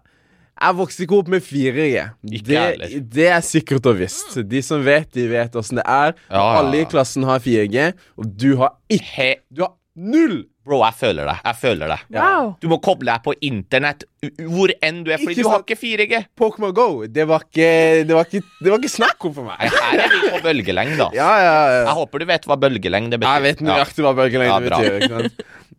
jeg 0.61 0.77
vokste 0.77 1.03
ikke 1.05 1.17
opp 1.17 1.31
med 1.33 1.41
4G. 1.41 2.05
Ikke 2.37 2.45
Det, 2.47 3.01
det 3.17 3.27
er 3.33 3.41
sikkert 3.45 3.89
og 3.89 3.97
visst. 4.01 4.37
De 4.45 4.61
som 4.65 4.83
vet, 4.85 5.09
de 5.15 5.25
vet 5.31 5.55
åssen 5.57 5.81
det 5.81 5.85
er. 5.89 6.13
Ja, 6.29 6.37
ja, 6.37 6.47
Alle 6.61 6.83
i 6.83 6.87
klassen 6.89 7.25
har 7.27 7.41
4G, 7.41 7.91
og 8.21 8.31
du 8.37 8.55
har 8.61 8.75
ikke 8.91 9.33
Du 9.49 9.65
har 9.65 9.75
null! 9.95 10.43
Bro, 10.61 10.77
jeg 10.85 10.93
føler 10.93 11.25
deg. 11.25 11.39
Jeg 11.41 11.57
føler 11.57 11.89
deg. 11.89 12.01
Wow. 12.13 12.51
Du 12.61 12.67
må 12.69 12.77
koble 12.85 13.09
deg 13.09 13.23
på 13.25 13.33
internett 13.47 14.03
hvor 14.45 14.69
enn 14.85 14.99
du 15.01 15.09
er, 15.09 15.17
fordi 15.17 15.33
Ikke 15.33 15.45
du 15.47 15.49
har 15.49 15.63
ikke 15.65 15.77
4G. 15.81 16.19
Pokémon 16.37 16.75
Go, 16.77 16.85
det 17.09 17.25
var 17.25 17.47
ikke 17.47 17.71
Det 18.05 18.13
var 18.13 18.29
ikke, 18.29 18.43
det 18.61 18.69
var 18.69 18.77
ikke 18.77 18.91
snakk 18.93 19.25
om 19.25 19.33
for 19.39 19.49
meg. 19.49 19.57
her 19.73 20.03
er 20.05 20.13
vi 20.13 20.19
på 20.35 20.43
bølgelengde, 20.45 20.99
da. 21.01 21.09
Ja, 21.17 21.31
ja, 21.41 21.55
Jeg 21.87 21.97
håper 21.97 22.21
du 22.21 22.27
vet 22.29 22.45
hva 22.45 22.59
bølgelengde 22.61 23.17
betyr. 23.17 23.33
Jeg 23.33 23.47
vet 23.47 23.65
nøyaktig 23.65 24.05
hva 24.05 24.13
bølgelengde 24.21 24.69
Ja, 24.69 24.93
betyr. 25.09 25.31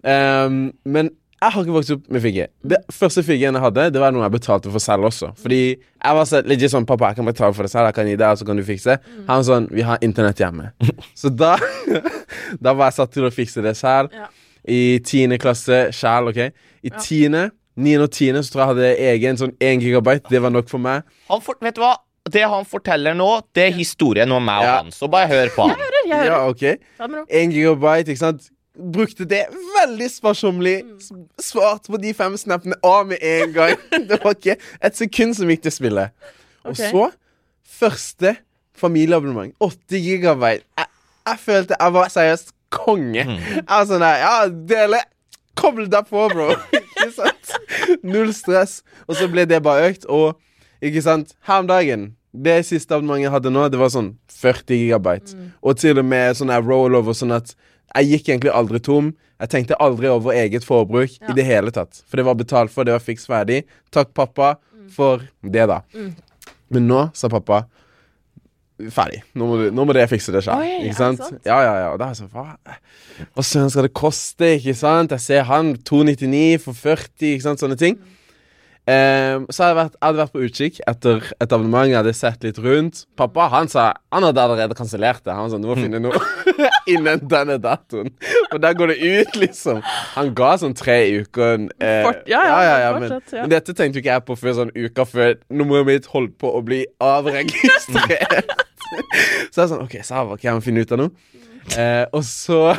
Um, 0.03 0.59
men 0.97 1.13
jeg 1.43 1.51
har 1.57 1.65
ikke 1.65 1.75
vokst 1.75 1.91
opp 1.97 2.05
med 2.15 2.23
4G. 2.23 2.45
Det 2.73 2.79
første 2.95 3.23
4G-en 3.27 3.57
jeg 3.59 3.63
hadde, 3.65 3.85
det 3.95 4.01
var 4.03 4.13
noe 4.15 4.23
jeg 4.23 4.35
betalte 4.37 4.71
for 4.71 4.83
selv 4.85 5.09
også. 5.09 5.33
Fordi 5.43 5.59
jeg 5.75 6.19
var 6.19 6.29
sånn, 6.31 6.47
legit 6.51 6.71
sånn 6.73 6.87
Pappa, 6.87 7.09
jeg 7.11 7.19
kan 7.19 7.27
betale 7.27 7.57
for 7.57 7.67
det 7.67 7.73
selv, 7.73 7.89
jeg 7.91 7.97
kan 7.99 8.07
gi 8.11 8.15
deg, 8.21 8.29
og 8.31 8.39
så 8.39 8.47
kan 8.47 8.61
du 8.61 8.63
fikse. 8.67 8.97
Han 9.27 9.41
var 9.41 9.47
sånn 9.49 9.67
Vi 9.75 9.83
har 9.89 9.99
internett 10.07 10.39
hjemme. 10.39 10.71
Så 11.19 11.33
da 11.35 11.57
Da 12.65 12.73
var 12.79 12.89
jeg 12.93 12.97
satt 13.01 13.13
til 13.17 13.27
å 13.27 13.33
fikse 13.35 13.65
det 13.65 13.75
selv. 13.79 14.15
Ja. 14.15 14.29
I 14.71 15.01
tiende 15.03 15.41
klasse 15.43 15.89
sjæl, 15.97 16.31
OK? 16.31 16.39
I 16.87 16.91
tiende, 17.03 17.49
niende 17.75 18.07
og 18.07 18.15
tiende 18.15 18.45
så 18.47 18.55
tror 18.55 18.63
jeg 18.63 18.69
jeg 18.69 18.73
hadde 18.77 19.11
egen 19.17 19.41
sånn 19.41 19.55
én 19.59 19.83
gigabyte. 19.83 20.31
Det 20.31 20.41
var 20.45 20.55
nok 20.55 20.71
for 20.71 20.79
meg. 20.83 21.03
Han 21.33 21.43
for, 21.43 21.59
vet 21.65 21.75
du 21.75 21.83
hva? 21.83 21.97
Det 22.31 22.45
han 22.47 22.63
forteller 22.71 23.17
nå, 23.19 23.27
det 23.59 23.65
er 23.67 23.73
historien 23.75 24.31
om 24.31 24.45
meg 24.47 24.61
og 24.63 24.69
Ja. 24.69 24.77
han. 24.85 24.93
Så 24.95 25.09
bare 25.11 25.27
hør 25.27 25.51
på 25.57 25.67
han. 25.67 25.73
Jeg 25.75 25.83
Hører, 25.83 26.05
jeg 26.07 26.19
hører. 26.21 26.31
Ja, 26.31 26.39
OK. 26.47 27.27
1 27.43 27.57
gigabyte, 27.57 28.15
ikke 28.15 28.23
sant? 28.23 28.52
Brukte 28.73 29.27
det 29.29 29.43
veldig 29.53 30.09
sparsommelig. 30.11 30.79
Svarte 31.03 31.45
Svart 31.45 31.91
på 31.93 32.01
de 32.01 32.15
fem 32.17 32.37
snappene 32.41 32.79
av 32.83 33.05
med 33.11 33.21
en 33.21 33.53
gang. 33.53 33.77
Det 34.09 34.19
var 34.23 34.37
ikke 34.37 34.57
et 34.81 34.97
sekund 34.97 35.37
som 35.37 35.51
gikk 35.53 35.67
til 35.67 35.75
spillet. 35.75 36.15
Og 36.65 36.73
okay. 36.73 36.89
så 36.89 37.11
første 37.83 38.37
familieabonnement. 38.79 39.53
80 39.61 40.01
gigabyte. 40.07 40.65
Jeg, 40.79 40.87
jeg 41.29 41.39
følte 41.39 41.77
jeg 41.81 41.95
var 41.99 42.13
seriøst 42.15 42.55
konge. 42.73 43.27
Jeg 43.27 43.67
var 43.69 43.89
sånn 43.91 44.05
der 44.05 44.23
Ja, 44.23 44.37
dele. 44.49 45.03
Koble 45.59 45.85
deg 45.93 46.09
på, 46.09 46.25
bro. 46.33 46.49
ikke 46.81 47.11
sant? 47.13 47.53
Null 48.01 48.33
stress. 48.37 48.81
Og 49.05 49.19
så 49.21 49.29
ble 49.29 49.45
det 49.49 49.61
bare 49.65 49.91
økt, 49.91 50.09
og 50.09 50.41
ikke 50.83 51.03
sant 51.05 51.37
Her 51.47 51.61
om 51.63 51.69
dagen 51.69 52.07
Det 52.33 52.57
siste 52.67 52.97
abonnementet 52.97 53.27
jeg 53.27 53.33
hadde 53.35 53.53
nå, 53.53 53.67
det 53.71 53.79
var 53.79 53.93
sånn 53.93 54.15
40 54.33 54.81
gigabyte. 54.81 55.37
Og 55.61 55.77
til 55.79 56.01
og 56.01 56.09
med 56.09 56.39
sånn 56.39 56.51
rollover, 56.65 57.13
sånn 57.15 57.37
at 57.37 57.53
jeg 57.97 58.09
gikk 58.13 58.29
egentlig 58.33 58.53
aldri 58.55 58.81
tom. 58.81 59.13
Jeg 59.43 59.51
tenkte 59.51 59.77
aldri 59.83 60.07
over 60.09 60.33
eget 60.39 60.65
forbruk 60.65 61.11
Ja. 61.21 61.31
i 61.31 61.35
det 61.35 61.45
hele 61.45 61.71
tatt. 61.75 62.03
For 62.07 62.17
det 62.17 62.25
var 62.25 62.35
betalt 62.39 62.71
for, 62.71 62.85
det 62.85 62.93
var 62.95 63.01
fiks 63.03 63.27
ferdig. 63.27 63.65
Takk, 63.91 64.13
pappa, 64.15 64.57
for 64.95 65.19
det, 65.43 65.67
da. 65.69 65.81
Men 66.73 66.87
nå 66.89 67.11
sa 67.15 67.29
pappa 67.29 67.65
Ferdig. 68.91 69.21
Nå 69.39 69.47
må, 69.47 69.57
du, 69.61 69.67
nå 69.71 69.85
må 69.87 69.95
dere 69.95 70.09
fikse 70.11 70.33
det 70.35 70.41
sjøl. 70.43 70.63
Ikke 70.83 70.97
sant? 70.97 71.21
sant? 71.23 71.43
Ja, 71.47 71.59
ja, 71.63 71.75
ja. 71.85 71.91
Og 71.93 72.01
da 72.01 72.09
er 72.09 72.15
jeg 72.17 72.23
sånn 72.25 72.33
Hva 72.33 72.57
Hva 73.37 73.45
søren 73.47 73.71
skal 73.71 73.87
det 73.87 73.93
koste? 73.95 74.49
Ikke 74.57 74.75
sant? 74.75 75.13
Jeg 75.15 75.23
ser 75.23 75.45
han 75.47 75.75
299 75.87 76.59
for 76.65 76.75
40, 76.75 77.29
ikke 77.37 77.45
sant? 77.45 77.63
Sånne 77.63 77.77
ting. 77.79 78.01
Ehm, 78.91 79.45
så 79.55 79.63
hadde 79.63 79.69
jeg, 79.71 79.77
vært, 79.79 79.97
hadde 80.03 80.19
vært 80.19 80.33
på 80.35 80.41
utkikk 80.43 80.79
etter 80.91 81.27
et 81.39 81.53
abonnement. 81.55 81.87
Jeg 81.87 82.01
hadde 82.01 82.13
sett 82.19 82.43
litt 82.43 82.57
rundt. 82.59 83.05
Pappa 83.17 83.45
han 83.53 83.69
sa 83.71 83.93
Han 84.11 84.27
hadde 84.27 84.43
allerede 84.43 84.75
kansellert 84.75 85.23
det. 85.23 85.37
Han 85.37 85.53
sånn 85.53 85.63
Du 85.63 85.69
må 85.71 85.77
finne 85.79 86.01
noe 86.03 86.19
innen 86.93 87.23
denne 87.31 87.61
datoen. 87.63 88.11
Og 88.51 88.59
der 88.65 88.75
går 88.75 88.91
det 88.91 88.99
ut, 89.07 89.39
liksom. 89.39 89.79
Han 90.17 90.33
ga 90.35 90.57
sånn 90.59 90.75
tre 90.75 90.99
uker. 91.23 91.69
eh, 91.79 92.03
Fort- 92.09 92.27
ja, 92.27 92.43
ja, 92.43 92.91
men, 92.99 93.07
fortsatt, 93.07 93.37
ja. 93.39 93.45
men 93.47 93.55
dette 93.55 93.77
tenkte 93.79 94.01
jo 94.01 94.03
ikke 94.03 94.17
jeg 94.17 94.27
på 94.33 94.39
før 94.43 94.59
sånn 94.59 94.75
uka 94.75 95.07
før 95.07 95.37
nummeret 95.55 95.87
mitt 95.93 96.11
holdt 96.11 96.35
på 96.43 96.51
å 96.51 96.65
bli 96.67 96.83
avregistrert. 96.99 98.51
så 99.53 99.63
jeg 99.63 99.65
er 99.65 99.71
sånn 99.77 99.87
OK, 99.87 99.95
Sava, 100.05 100.35
kan 100.43 100.57
jeg 100.59 100.67
finne 100.67 100.83
ut 100.83 100.93
av 100.99 101.05
noe? 101.05 101.15
Eh, 101.79 102.05
og 102.11 102.25
så 102.27 102.73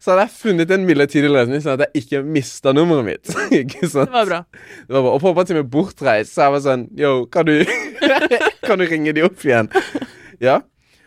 så 0.00 0.12
hadde 0.12 0.24
jeg 0.24 0.32
funnet 0.38 0.70
en 0.72 0.84
midlertidig 0.88 1.30
løsning, 1.30 1.60
sånn 1.60 1.76
at 1.76 1.88
jeg 1.88 2.04
ikke 2.04 2.22
mista 2.24 2.72
nummeret 2.76 3.06
mitt. 3.06 3.32
ikke 3.60 3.88
sant? 3.90 4.08
Det 4.08 4.16
var 4.16 4.28
bra. 4.30 4.40
Det 4.86 4.96
var 4.96 5.04
bra. 5.04 5.14
Og 5.16 5.22
pappa 5.24 5.44
til 5.48 5.60
meg 5.60 5.70
bortreist, 5.72 6.34
så 6.34 6.46
jeg 6.46 6.54
var 6.56 6.64
sånn 6.64 6.86
Yo, 6.98 7.12
kan 7.32 7.48
du, 7.48 7.54
kan 8.66 8.80
du 8.80 8.86
ringe 8.88 9.14
de 9.16 9.24
opp 9.26 9.44
igjen? 9.44 9.68
Ja. 10.40 10.60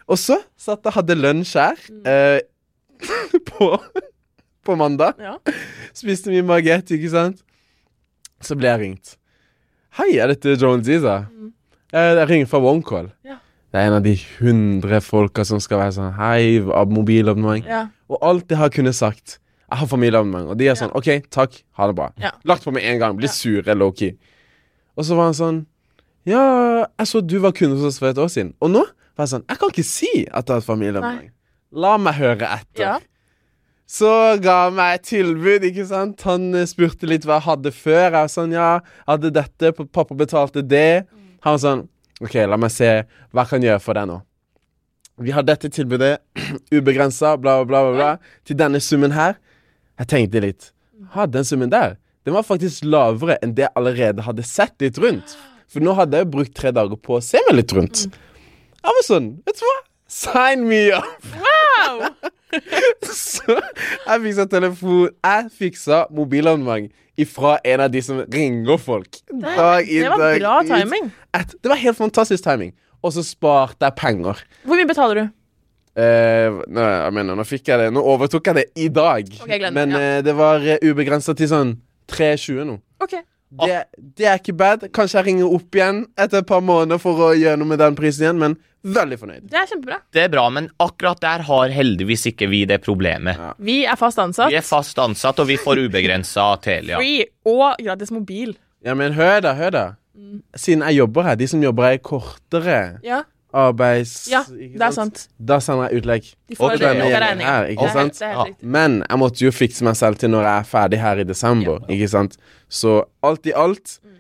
Og 0.06 0.20
så 0.22 0.38
satt 0.60 0.86
jeg 0.86 0.98
hadde 0.98 1.18
lunsj 1.18 1.56
her 1.58 1.80
eh, 2.10 2.40
på, 3.50 3.72
på 4.64 4.78
mandag. 4.80 5.18
Ja. 5.24 5.38
Spiste 5.98 6.34
mye 6.34 6.46
magett, 6.46 6.94
ikke 6.94 7.12
sant? 7.14 7.42
Så 8.44 8.58
ble 8.60 8.70
jeg 8.70 8.84
ringt. 8.84 9.16
Hei, 9.98 10.12
er 10.20 10.30
dette 10.34 10.58
Joan 10.58 10.84
Ziza? 10.86 11.24
Jeg, 11.94 12.14
jeg 12.20 12.30
ringer 12.30 12.50
fra 12.50 12.62
OneCall. 12.66 13.10
Ja. 13.26 13.40
Det 13.74 13.82
er 13.82 13.90
en 13.90 13.96
av 13.98 14.04
de 14.06 14.14
hundre 14.38 15.00
folka 15.02 15.42
som 15.50 15.58
skal 15.62 15.80
være 15.82 15.94
sånn 15.96 16.12
Hei, 16.14 16.60
av 16.62 16.92
mobilabonnement. 16.94 17.66
Ja. 17.66 17.88
Og 18.14 18.20
alt 18.30 18.52
jeg 18.54 18.60
har 18.62 18.70
kunnet 18.74 18.96
sagt 18.98 19.40
Jeg 19.72 19.80
har 19.82 19.88
familieabonnement, 19.90 20.52
og 20.54 20.58
de 20.60 20.68
er 20.70 20.76
sånn 20.78 20.92
OK, 20.94 21.08
takk, 21.34 21.56
ha 21.80 21.88
det 21.90 21.96
bra. 21.98 22.12
Lagt 22.46 22.66
på 22.68 22.74
med 22.76 22.84
en 22.86 23.00
gang. 23.02 23.16
Blir 23.18 23.26
Ja. 23.32 23.34
sure, 23.34 23.74
low-key. 23.74 24.12
Og 24.96 25.06
så 25.08 25.16
var 25.18 25.32
han 25.32 25.38
sånn 25.40 25.62
Ja, 26.30 26.86
jeg 27.00 27.08
så 27.10 27.22
du 27.26 27.40
var 27.42 27.52
kunde 27.58 27.76
hos 27.80 27.88
oss 27.96 27.98
for 28.00 28.08
et 28.12 28.18
år 28.22 28.30
siden. 28.30 28.54
Og 28.62 28.70
nå 28.70 28.84
var 29.18 29.26
jeg 29.26 29.34
sånn 29.34 29.46
Jeg 29.50 29.58
kan 29.60 29.70
ikke 29.74 29.88
si 29.88 30.12
at 30.32 30.46
jeg 30.46 30.54
har 30.54 30.62
et 30.62 30.68
familieabonnement. 30.68 31.32
La 31.74 31.98
meg 31.98 32.14
høre 32.22 32.46
etter. 32.60 32.84
Ja. 32.86 33.00
Så 33.90 34.10
ga 34.42 34.66
han 34.66 34.76
meg 34.78 35.00
et 35.00 35.04
tilbud, 35.10 35.66
ikke 35.68 35.86
sant. 35.90 36.22
Han 36.30 36.54
eh, 36.56 36.66
spurte 36.70 37.10
litt 37.10 37.26
hva 37.28 37.40
jeg 37.40 37.48
hadde 37.50 37.72
før. 37.76 38.04
Jeg 38.06 38.14
var 38.16 38.30
sånn, 38.32 38.54
ja, 38.56 38.70
jeg 38.80 39.10
hadde 39.10 39.32
dette, 39.36 39.72
pappa 39.92 40.16
betalte 40.18 40.64
det. 40.66 41.06
Han 41.44 41.58
var 41.58 41.62
sånn, 41.66 41.82
ok, 42.24 42.38
la 42.48 42.58
meg 42.62 42.72
se 42.72 42.92
hva 43.34 43.44
jeg 43.44 43.50
kan 43.52 43.66
gjøre 43.68 43.82
for 43.84 43.98
deg 44.00 44.08
nå. 44.08 44.22
Vi 45.22 45.32
har 45.32 45.46
dette 45.46 45.70
tilbudet, 45.70 46.18
ubegrensa, 46.76 47.36
bla, 47.38 47.60
bla, 47.66 47.84
bla, 47.86 47.94
bla, 47.94 48.38
til 48.48 48.58
denne 48.58 48.82
summen 48.82 49.14
her. 49.14 49.38
Jeg 50.02 50.10
tenkte 50.10 50.42
litt, 50.42 50.72
ha, 51.14 51.28
den 51.30 51.46
summen 51.46 51.70
der, 51.70 51.98
den 52.26 52.34
var 52.34 52.46
faktisk 52.48 52.86
lavere 52.88 53.36
enn 53.44 53.54
det 53.54 53.68
jeg 53.68 53.76
allerede 53.78 54.26
hadde 54.26 54.46
sett 54.48 54.74
litt 54.82 54.98
rundt. 55.02 55.36
For 55.70 55.84
nå 55.84 55.94
hadde 55.98 56.22
jeg 56.22 56.32
brukt 56.34 56.54
tre 56.58 56.72
dager 56.74 56.98
på 56.98 57.18
å 57.18 57.24
se 57.24 57.42
meg 57.48 57.60
litt 57.60 57.74
rundt. 57.76 58.06
Jeg 58.84 58.98
var 58.98 59.06
sånn, 59.06 59.30
vet 59.46 59.60
du 59.60 59.66
hva? 59.68 59.80
Sign 60.14 60.66
me 60.70 60.82
up! 60.94 61.28
Wow! 61.42 62.10
Så 63.14 63.56
jeg 63.58 64.20
fiksa 64.22 64.44
telefon 64.46 65.08
Jeg 65.10 65.48
fiksa 65.58 66.04
mobilabonnement 66.14 66.92
ifra 67.18 67.56
en 67.66 67.82
av 67.86 67.90
de 67.94 68.02
som 68.06 68.20
ringer 68.34 68.78
folk. 68.82 69.20
Dag 69.32 69.90
inn, 69.90 70.06
Det 70.06 70.12
var 70.14 70.22
dag 70.22 70.40
bra 70.42 70.54
timing. 70.70 71.10
Et, 71.38 71.56
det 71.62 71.72
var 71.72 71.82
helt 71.82 71.98
fantastisk 71.98 72.46
timing. 72.46 72.74
Og 73.04 73.14
så 73.16 73.24
sparte 73.26 73.88
jeg 73.88 73.98
penger. 74.00 74.44
Hvor 74.64 74.80
mye 74.80 74.90
betaler 74.90 75.20
du? 75.20 75.32
Uh, 75.94 76.64
nå, 76.74 76.82
jeg 76.82 77.14
mener, 77.14 77.38
nå 77.38 77.44
fikk 77.46 77.68
jeg 77.70 77.78
det 77.78 77.92
Nå 77.94 78.02
overtok 78.02 78.48
jeg 78.50 78.56
det 78.58 78.64
i 78.82 78.88
dag. 78.90 79.28
okay, 79.44 79.60
glem 79.62 79.76
Men 79.78 79.92
ja. 79.94 80.00
uh, 80.02 80.24
det 80.26 80.34
var 80.34 80.64
uh, 80.66 80.80
ubegrensa 80.82 81.36
til 81.38 81.52
sånn 81.52 81.76
3,20 82.10 82.66
nå. 82.66 82.80
Ok. 83.04 83.14
Det, 83.54 83.84
det 84.18 84.26
er 84.26 84.40
ikke 84.40 84.56
bad. 84.58 84.88
Kanskje 84.96 85.20
jeg 85.20 85.28
ringer 85.28 85.54
opp 85.54 85.78
igjen 85.78 86.00
etter 86.18 86.42
et 86.42 86.50
par 86.50 86.64
måneder 86.66 86.98
for 87.02 87.22
å 87.22 87.32
gjøre 87.38 87.60
noe 87.62 87.70
med 87.70 87.82
den 87.84 87.98
prisen 87.98 88.26
igjen, 88.26 88.40
men 88.42 88.56
veldig 88.96 89.20
fornøyd. 89.22 89.46
Det 89.52 89.60
er 89.60 89.70
kjempebra. 89.70 90.00
Det 90.16 90.24
er 90.26 90.32
bra, 90.34 90.48
men 90.54 90.70
akkurat 90.84 91.22
der 91.24 91.46
har 91.48 91.74
heldigvis 91.74 92.26
ikke 92.34 92.50
vi 92.52 92.64
det 92.70 92.82
problemet. 92.84 93.38
Ja. 93.40 93.54
Vi 93.62 93.78
er 93.86 94.00
fast 94.00 94.20
ansatt. 94.22 94.50
Vi 94.52 94.58
er 94.60 94.66
fast 94.66 95.00
ansatt, 95.00 95.40
og 95.44 95.50
vi 95.52 95.60
får 95.62 95.86
ubegrensa 95.86 96.50
Telia. 96.66 96.98
Free 96.98 97.28
og 97.50 97.78
gratis 97.84 98.14
mobil. 98.16 98.58
Ja, 98.84 98.98
men 99.00 99.14
hør 99.16 99.38
da, 99.46 99.54
hør 99.60 99.76
da. 99.78 99.86
Mm. 100.16 100.42
Siden 100.56 100.84
jeg 100.88 100.98
jobber 101.02 101.24
her, 101.24 101.36
de 101.36 101.48
som 101.50 101.64
jobber 101.64 101.84
her 101.88 101.96
i 101.98 102.02
kortere 102.06 103.00
Ja, 103.04 103.24
arbeids... 103.54 104.28
ja 104.30 104.44
det 104.50 104.82
er 104.82 104.92
sant. 104.94 105.28
Da 105.40 105.58
sender 105.60 105.90
jeg 105.90 106.02
utlegg. 106.04 106.28
De 106.50 106.56
får 106.60 106.76
regninga. 106.78 107.22
Her, 107.42 107.66
ikke 107.74 107.82
Det 107.82 107.90
er 107.90 107.94
sant? 107.98 108.20
Det 108.20 108.28
er 108.28 108.34
Ja. 108.38 108.46
Men 108.62 109.00
jeg 109.10 109.18
måtte 109.20 109.46
jo 109.46 109.52
fikse 109.52 109.84
meg 109.88 109.96
selv 109.98 110.18
til 110.22 110.30
når 110.30 110.44
jeg 110.48 110.60
er 110.60 110.70
ferdig 110.70 111.00
her 111.02 111.18
i 111.18 111.24
desember, 111.26 111.80
ikke 111.90 112.10
sant? 112.14 112.38
Så 112.70 113.04
alt 113.24 113.46
i 113.50 113.54
alt, 113.56 114.00
Mm. 114.04 114.20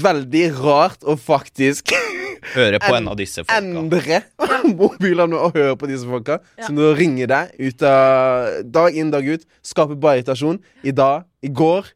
veldig 0.00 0.44
rart 0.64 1.02
å 1.04 1.12
faktisk 1.20 1.92
Høre 2.54 2.78
på 2.80 2.94
en 2.96 3.08
av 3.08 3.16
disse 3.16 3.40
folka. 3.44 3.56
endre 3.56 4.22
mobilene 4.80 5.36
og 5.36 5.52
høre 5.56 5.76
på 5.80 5.86
disse 5.88 6.04
folka. 6.08 6.38
Ja. 6.58 6.66
Som 6.66 6.76
ringer 6.96 7.26
deg 7.26 7.52
ut 7.58 7.82
av 7.82 8.62
dag 8.64 8.96
inn, 8.96 9.10
dag 9.12 9.24
ut. 9.28 9.44
Skaper 9.64 9.94
bare 9.96 10.20
irritasjon. 10.22 10.58
I 10.84 10.92
dag, 10.92 11.24
i 11.44 11.48
går 11.48 11.88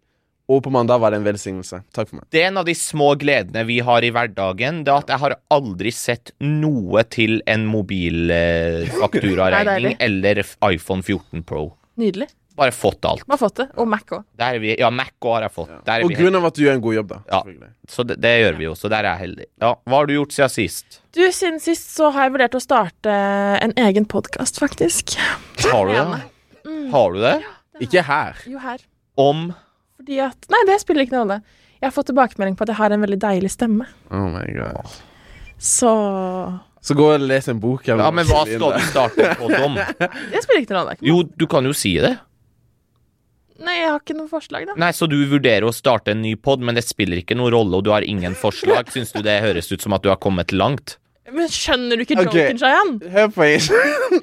og 0.49 0.63
på 0.65 0.71
mandag 0.73 0.97
var 1.03 1.11
det 1.13 1.19
en 1.21 1.27
velsignelse. 1.27 1.83
Takk 1.93 2.09
for 2.09 2.17
meg. 2.21 2.27
Det 2.33 2.41
er 2.41 2.47
en 2.49 2.61
av 2.63 2.67
de 2.69 2.75
små 2.79 3.09
gledene 3.21 3.63
vi 3.69 3.79
har 3.85 4.01
i 4.07 4.11
hverdagen. 4.15 4.75
Det 4.87 4.93
er 4.93 4.99
at 5.05 5.11
jeg 5.13 5.21
har 5.25 5.33
aldri 5.53 5.91
sett 5.93 6.33
noe 6.41 7.03
til 7.13 7.33
en 7.45 7.67
mobilfakturaregning 7.69 9.95
er 9.99 10.05
eller 10.09 10.41
iPhone 10.71 11.03
14 11.05 11.45
Pro. 11.45 11.75
Nydelig. 12.01 12.29
Bare 12.59 12.73
fått 12.75 13.05
alt. 13.07 13.23
Bare 13.27 13.37
har 13.37 13.39
fått 13.39 13.57
det. 13.61 13.69
Og 13.79 13.87
Mac 13.87 14.09
òg. 14.17 14.25
Der 14.41 14.57
vi, 14.59 14.73
ja, 14.81 14.89
Mac 14.91 15.13
òg 15.21 15.35
har 15.37 15.43
jeg 15.47 15.53
fått. 15.55 15.69
Der 15.87 16.01
er 16.01 16.03
På 16.03 16.09
vi 16.11 16.15
av 16.41 16.47
at 16.49 16.55
du 16.57 16.63
gjør 16.65 16.75
en 16.75 16.81
god 16.83 16.95
jobb, 16.97 17.09
da. 17.13 17.19
Ja. 17.31 17.43
Så 17.87 18.03
det, 18.09 18.17
det 18.25 18.33
gjør 18.41 18.55
vi 18.59 18.65
jo, 18.67 18.73
så 18.75 18.89
der 18.91 19.05
er 19.05 19.13
jeg 19.13 19.21
heldig. 19.29 19.47
Ja, 19.63 19.71
Hva 19.85 19.95
har 20.01 20.07
du 20.09 20.13
gjort 20.17 20.33
siden 20.35 20.51
sist? 20.57 20.99
Du, 21.15 21.23
siden 21.31 21.61
sist 21.63 21.95
så 21.95 22.11
har 22.17 22.23
jeg 22.27 22.35
vurdert 22.35 22.59
å 22.59 22.61
starte 22.65 23.11
en 23.63 23.73
egen 23.85 24.05
podkast, 24.11 24.59
faktisk. 24.59 25.15
Har 25.69 25.87
du 25.87 25.93
det? 25.95 26.03
Har 26.97 27.09
du 27.15 27.19
det? 27.23 27.37
Ikke 27.87 28.03
her. 28.03 28.35
Jo, 28.51 28.59
her. 28.65 28.83
Om 29.19 29.53
Fordi 30.09 30.23
at 30.25 30.47
Nei, 30.49 30.63
det 30.65 30.79
spiller 30.81 31.05
ikke 31.05 31.13
noen 31.19 31.27
rolle. 31.27 31.43
Jeg 31.79 31.87
har 31.91 31.93
fått 31.95 32.09
tilbakemelding 32.09 32.55
på 32.57 32.65
at 32.65 32.71
jeg 32.73 32.79
har 32.81 32.95
en 32.97 33.03
veldig 33.05 33.19
deilig 33.21 33.51
stemme. 33.53 33.85
Oh 34.11 34.25
my 34.33 34.47
god. 34.57 34.95
Så 35.61 35.91
Så 36.81 36.95
gå 36.97 37.11
og 37.13 37.21
les 37.21 37.49
en 37.53 37.61
bok. 37.61 37.85
Ja, 37.87 38.09
men 38.11 38.25
hva 38.27 38.47
skal 38.49 38.73
du 38.79 38.87
starte 38.89 39.35
på 39.37 39.51
om? 39.67 39.77
det 39.77 40.41
spiller 40.47 40.63
ikke 40.65 40.73
noen 40.75 40.81
rolle. 40.87 40.97
Jo, 41.05 41.21
du 41.37 41.45
kan 41.51 41.69
jo 41.69 41.75
si 41.77 41.93
det. 42.01 42.15
Nei, 43.59 43.75
jeg 43.83 43.91
har 43.91 44.01
ikke 44.01 44.17
noe 44.17 44.31
forslag, 44.31 44.65
da. 44.71 44.77
Nei, 44.79 44.93
Så 44.95 45.09
du 45.11 45.17
vurderer 45.29 45.67
å 45.67 45.75
starte 45.75 46.15
en 46.15 46.23
ny 46.23 46.37
pod, 46.41 46.63
men 46.65 46.79
det 46.79 46.87
spiller 46.87 47.21
ikke 47.21 47.37
noen 47.37 47.53
rolle, 47.53 47.77
og 47.81 47.85
du 47.85 47.91
har 47.93 48.07
ingen 48.07 48.37
forslag? 48.39 48.89
Syns 48.95 49.11
du 49.13 49.21
det 49.27 49.41
høres 49.43 49.69
ut 49.75 49.83
som 49.83 49.93
at 49.99 50.07
du 50.07 50.09
har 50.13 50.21
kommet 50.23 50.55
langt? 50.55 50.97
Men 51.29 51.51
skjønner 51.53 51.99
du 51.99 52.07
ikke 52.07 52.17
joken, 52.23 52.31
okay. 52.31 52.55
Shayan? 52.63 52.95
Hør 53.13 53.27
på. 53.35 53.49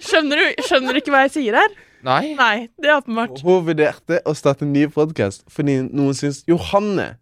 Skjønner 0.01 0.39
du, 0.41 0.63
skjønner 0.65 0.95
du 0.95 1.03
ikke 1.03 1.13
hva 1.13 1.25
jeg 1.27 1.35
sier 1.35 1.59
her? 1.59 1.75
Nei? 2.05 2.35
Nei, 2.37 2.67
det 2.81 2.91
er 2.91 2.99
åpenbart. 2.99 3.39
Hun 3.41 3.63
vurderte 3.65 4.19
å 4.29 4.33
starte 4.37 4.65
en 4.67 4.73
ny 4.75 4.85
podkast 4.93 5.43
fordi 5.51 5.79
noen 5.89 6.13
syns 6.17 6.43
Johanne 6.49 7.15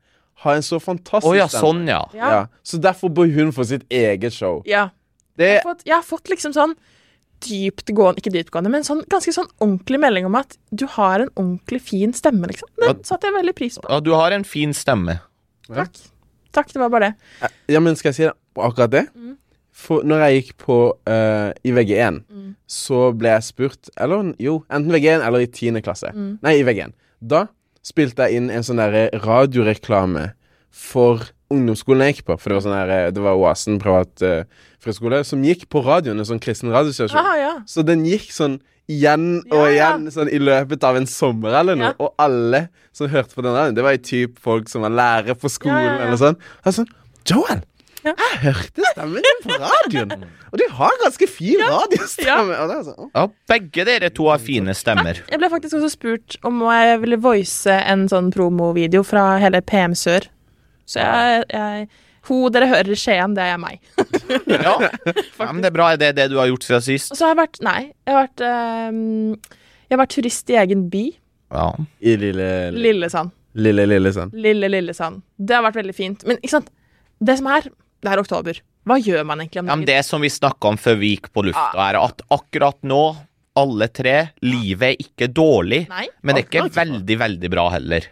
har 0.44 0.58
en 0.60 0.66
så 0.66 0.80
fantastisk 0.84 1.30
oh, 1.32 1.38
ja, 1.38 1.46
stemme. 1.48 1.62
sånn, 1.64 1.86
ja. 1.88 2.02
Ja. 2.18 2.32
Ja, 2.36 2.42
så 2.68 2.80
derfor 2.84 3.10
bør 3.16 3.30
hun 3.32 3.54
få 3.56 3.64
sitt 3.70 3.86
eget 3.90 4.34
show. 4.36 4.62
ja. 4.68 4.90
Det 5.36 5.48
Jeg, 5.48 5.62
har 5.64 5.72
fått, 5.74 5.80
jeg 5.88 5.96
har 5.96 6.04
fått 6.06 6.30
liksom 6.30 6.52
sånn 6.54 6.76
dyptgående 7.44 8.22
Ikke 8.22 8.30
dyptgående, 8.36 8.70
men 8.70 8.84
sånn 8.86 9.00
ganske 9.10 9.34
sånn 9.34 9.48
ordentlig 9.64 9.98
melding 10.04 10.28
om 10.30 10.36
at 10.38 10.54
du 10.72 10.86
har 10.94 11.24
en 11.24 11.32
ordentlig 11.34 11.82
fin 11.82 12.14
stemme, 12.14 12.46
liksom. 12.52 12.70
Det 12.78 12.86
Ja. 12.88 12.94
satte 13.04 13.28
jeg 13.28 13.34
veldig 13.34 13.56
pris 13.56 13.80
på. 13.80 13.90
ja. 13.90 14.00
Du 14.00 14.12
har 14.14 14.32
en 14.32 14.44
fin 14.44 14.74
stemme. 14.74 15.20
Ja. 15.70 15.76
Takk. 15.84 15.98
Takk, 16.54 16.68
det 16.74 16.80
var 16.80 16.90
bare 16.90 17.16
det. 17.42 17.50
Ja, 17.68 17.80
men 17.80 17.96
skal 17.96 18.10
jeg 18.12 18.16
si 18.16 18.24
det 18.24 18.34
akkurat 18.56 18.92
det? 18.92 19.08
Mm. 19.16 19.38
For 19.74 20.04
når 20.06 20.20
jeg 20.28 20.36
gikk 20.44 20.52
på 20.62 20.76
uh, 21.10 21.50
i 21.66 21.72
VG1, 21.74 22.20
Mm. 22.30 22.56
så 22.70 23.00
ble 23.18 23.32
jeg 23.34 23.44
spurt 23.48 23.90
Eller 23.98 24.34
jo, 24.40 24.60
enten 24.70 24.92
VG1 24.94 25.26
eller 25.26 25.40
i 25.42 25.48
10. 25.50 25.82
klasse. 25.82 26.12
Mm. 26.14 26.38
Nei, 26.46 26.60
i 26.60 26.64
VG1. 26.68 26.94
Da 27.22 27.48
spilte 27.84 28.28
jeg 28.30 28.38
inn 28.38 28.52
en 28.54 28.64
sånn 28.64 28.78
derre 28.80 29.10
radioreklame 29.26 30.34
for 30.74 31.24
ungdomsskolen 31.54 32.06
jeg 32.08 32.16
gikk 32.18 32.26
på. 32.32 32.38
For 32.40 32.50
det 32.50 32.58
var 32.60 32.66
sånn 32.66 32.78
der, 32.78 32.92
eh, 33.08 33.12
det 33.14 33.22
var 33.22 33.38
Oasen 33.38 33.80
privat 33.82 34.22
uh, 34.26 34.44
friskole 34.82 35.24
som 35.28 35.44
gikk 35.46 35.68
på 35.70 35.84
radioen, 35.86 36.18
en 36.22 36.26
sånn 36.26 36.42
kristen 36.42 36.72
radiostasjon. 36.74 37.28
Ja. 37.40 37.52
Så 37.70 37.84
den 37.86 38.06
gikk 38.08 38.32
sånn 38.34 38.60
igjen 38.92 39.44
og 39.52 39.68
Ja, 39.68 39.68
ja. 39.70 39.74
igjen 39.98 40.10
sånn 40.12 40.32
i 40.34 40.40
løpet 40.42 40.84
av 40.84 40.98
en 41.00 41.06
sommer 41.08 41.54
eller 41.62 41.78
noe. 41.80 41.94
Og 42.04 42.14
alle 42.20 42.68
som 42.92 43.08
hørte 43.10 43.34
på 43.36 43.42
den 43.46 43.54
radioen, 43.56 43.76
det 43.78 43.84
var 43.86 43.96
jo 43.96 44.02
typ 44.10 44.40
folk 44.44 44.68
som 44.70 44.82
var 44.84 44.92
lærere 44.92 45.36
på 45.40 45.50
skolen 45.52 46.02
eller 46.04 46.18
sånn. 46.20 46.36
Og 46.66 46.74
sånn 46.74 46.90
Joel! 47.30 47.62
Ja. 48.04 48.14
Jeg 48.20 48.40
hørte 48.44 48.86
stemmen 48.92 49.24
din 49.24 49.38
på 49.46 49.58
radioen! 49.62 50.26
Og 50.52 50.60
du 50.60 50.64
har 50.76 50.96
ganske 51.02 51.28
fin 51.32 51.62
radiostemme. 51.64 52.54
Ja. 52.54 52.66
det 52.70 52.76
er 52.76 52.86
sånn, 52.90 53.12
Ja, 53.16 53.26
begge 53.50 53.86
dere 53.88 54.10
to 54.14 54.28
har 54.30 54.42
fine 54.44 54.76
stemmer. 54.78 55.22
Jeg 55.30 55.40
ble 55.42 55.50
faktisk 55.54 55.78
også 55.80 55.92
spurt 55.94 56.36
om 56.46 56.60
jeg 56.68 56.98
ville 57.04 57.20
voice 57.24 57.72
en 57.80 58.08
sånn 58.12 58.28
promovideo 58.36 59.06
fra 59.08 59.38
hele 59.42 59.62
PM 59.66 59.96
Sør. 59.98 60.28
Så 60.86 61.00
jeg, 61.00 61.46
jeg 61.54 61.88
Hun 62.28 62.52
dere 62.56 62.68
hører 62.72 62.92
i 62.92 62.96
Skien, 63.00 63.34
det 63.36 63.44
er 63.54 63.58
meg. 63.60 63.80
Ja. 64.54 64.76
ja, 64.80 65.50
men 65.52 65.62
det 65.64 65.72
er 65.72 65.76
bra. 65.76 65.90
Er 65.94 66.00
det 66.00 66.12
det 66.20 66.30
du 66.32 66.38
har 66.40 66.48
gjort 66.52 66.64
siden 66.68 66.84
sist? 66.86 67.12
Og 67.12 67.20
så 67.20 67.28
har 67.28 67.34
jeg 67.34 67.42
vært 67.42 67.62
Nei, 67.66 67.80
jeg 68.06 68.16
har 68.16 68.28
vært 68.28 68.44
um, 68.92 69.56
Jeg 69.88 69.96
har 69.96 70.02
vært 70.04 70.16
turist 70.16 70.52
i 70.54 70.60
egen 70.62 70.86
by. 70.92 71.06
Ja. 71.54 71.70
I 72.04 72.16
lille 72.20 72.50
Lillesand. 72.76 73.32
Lille, 73.54 73.86
lille 73.86 74.12
sånn. 74.16 74.32
Lille 74.34 74.70
Lillesand. 74.72 75.22
Det 75.38 75.56
har 75.56 75.64
vært 75.68 75.78
veldig 75.82 75.96
fint. 75.96 76.24
Men 76.28 76.40
ikke 76.42 76.56
sant, 76.56 76.72
det 77.24 77.36
som 77.40 77.50
er 77.54 77.68
Det 78.04 78.12
er 78.12 78.20
oktober. 78.20 78.58
Hva 78.84 78.98
gjør 79.00 79.24
man 79.26 79.40
egentlig 79.44 79.62
om 79.64 79.70
ja. 79.72 79.78
Det 79.88 80.00
som 80.06 80.24
vi 80.24 80.30
snakka 80.34 80.74
om 80.74 80.80
før 80.82 80.98
vi 81.00 81.14
gikk 81.16 81.30
på 81.34 81.46
lufta, 81.48 81.86
er 81.88 82.00
at 82.02 82.20
akkurat 82.36 82.82
nå, 82.84 83.00
alle 83.56 83.88
tre, 83.94 84.16
livet 84.44 84.90
er 84.96 85.04
ikke 85.06 85.30
dårlig, 85.32 85.86
Nei. 85.92 86.08
men 86.26 86.36
det 86.36 86.44
er 86.44 86.50
ikke 86.50 86.76
veldig, 86.76 87.18
veldig 87.22 87.52
bra 87.54 87.68
heller. 87.76 88.08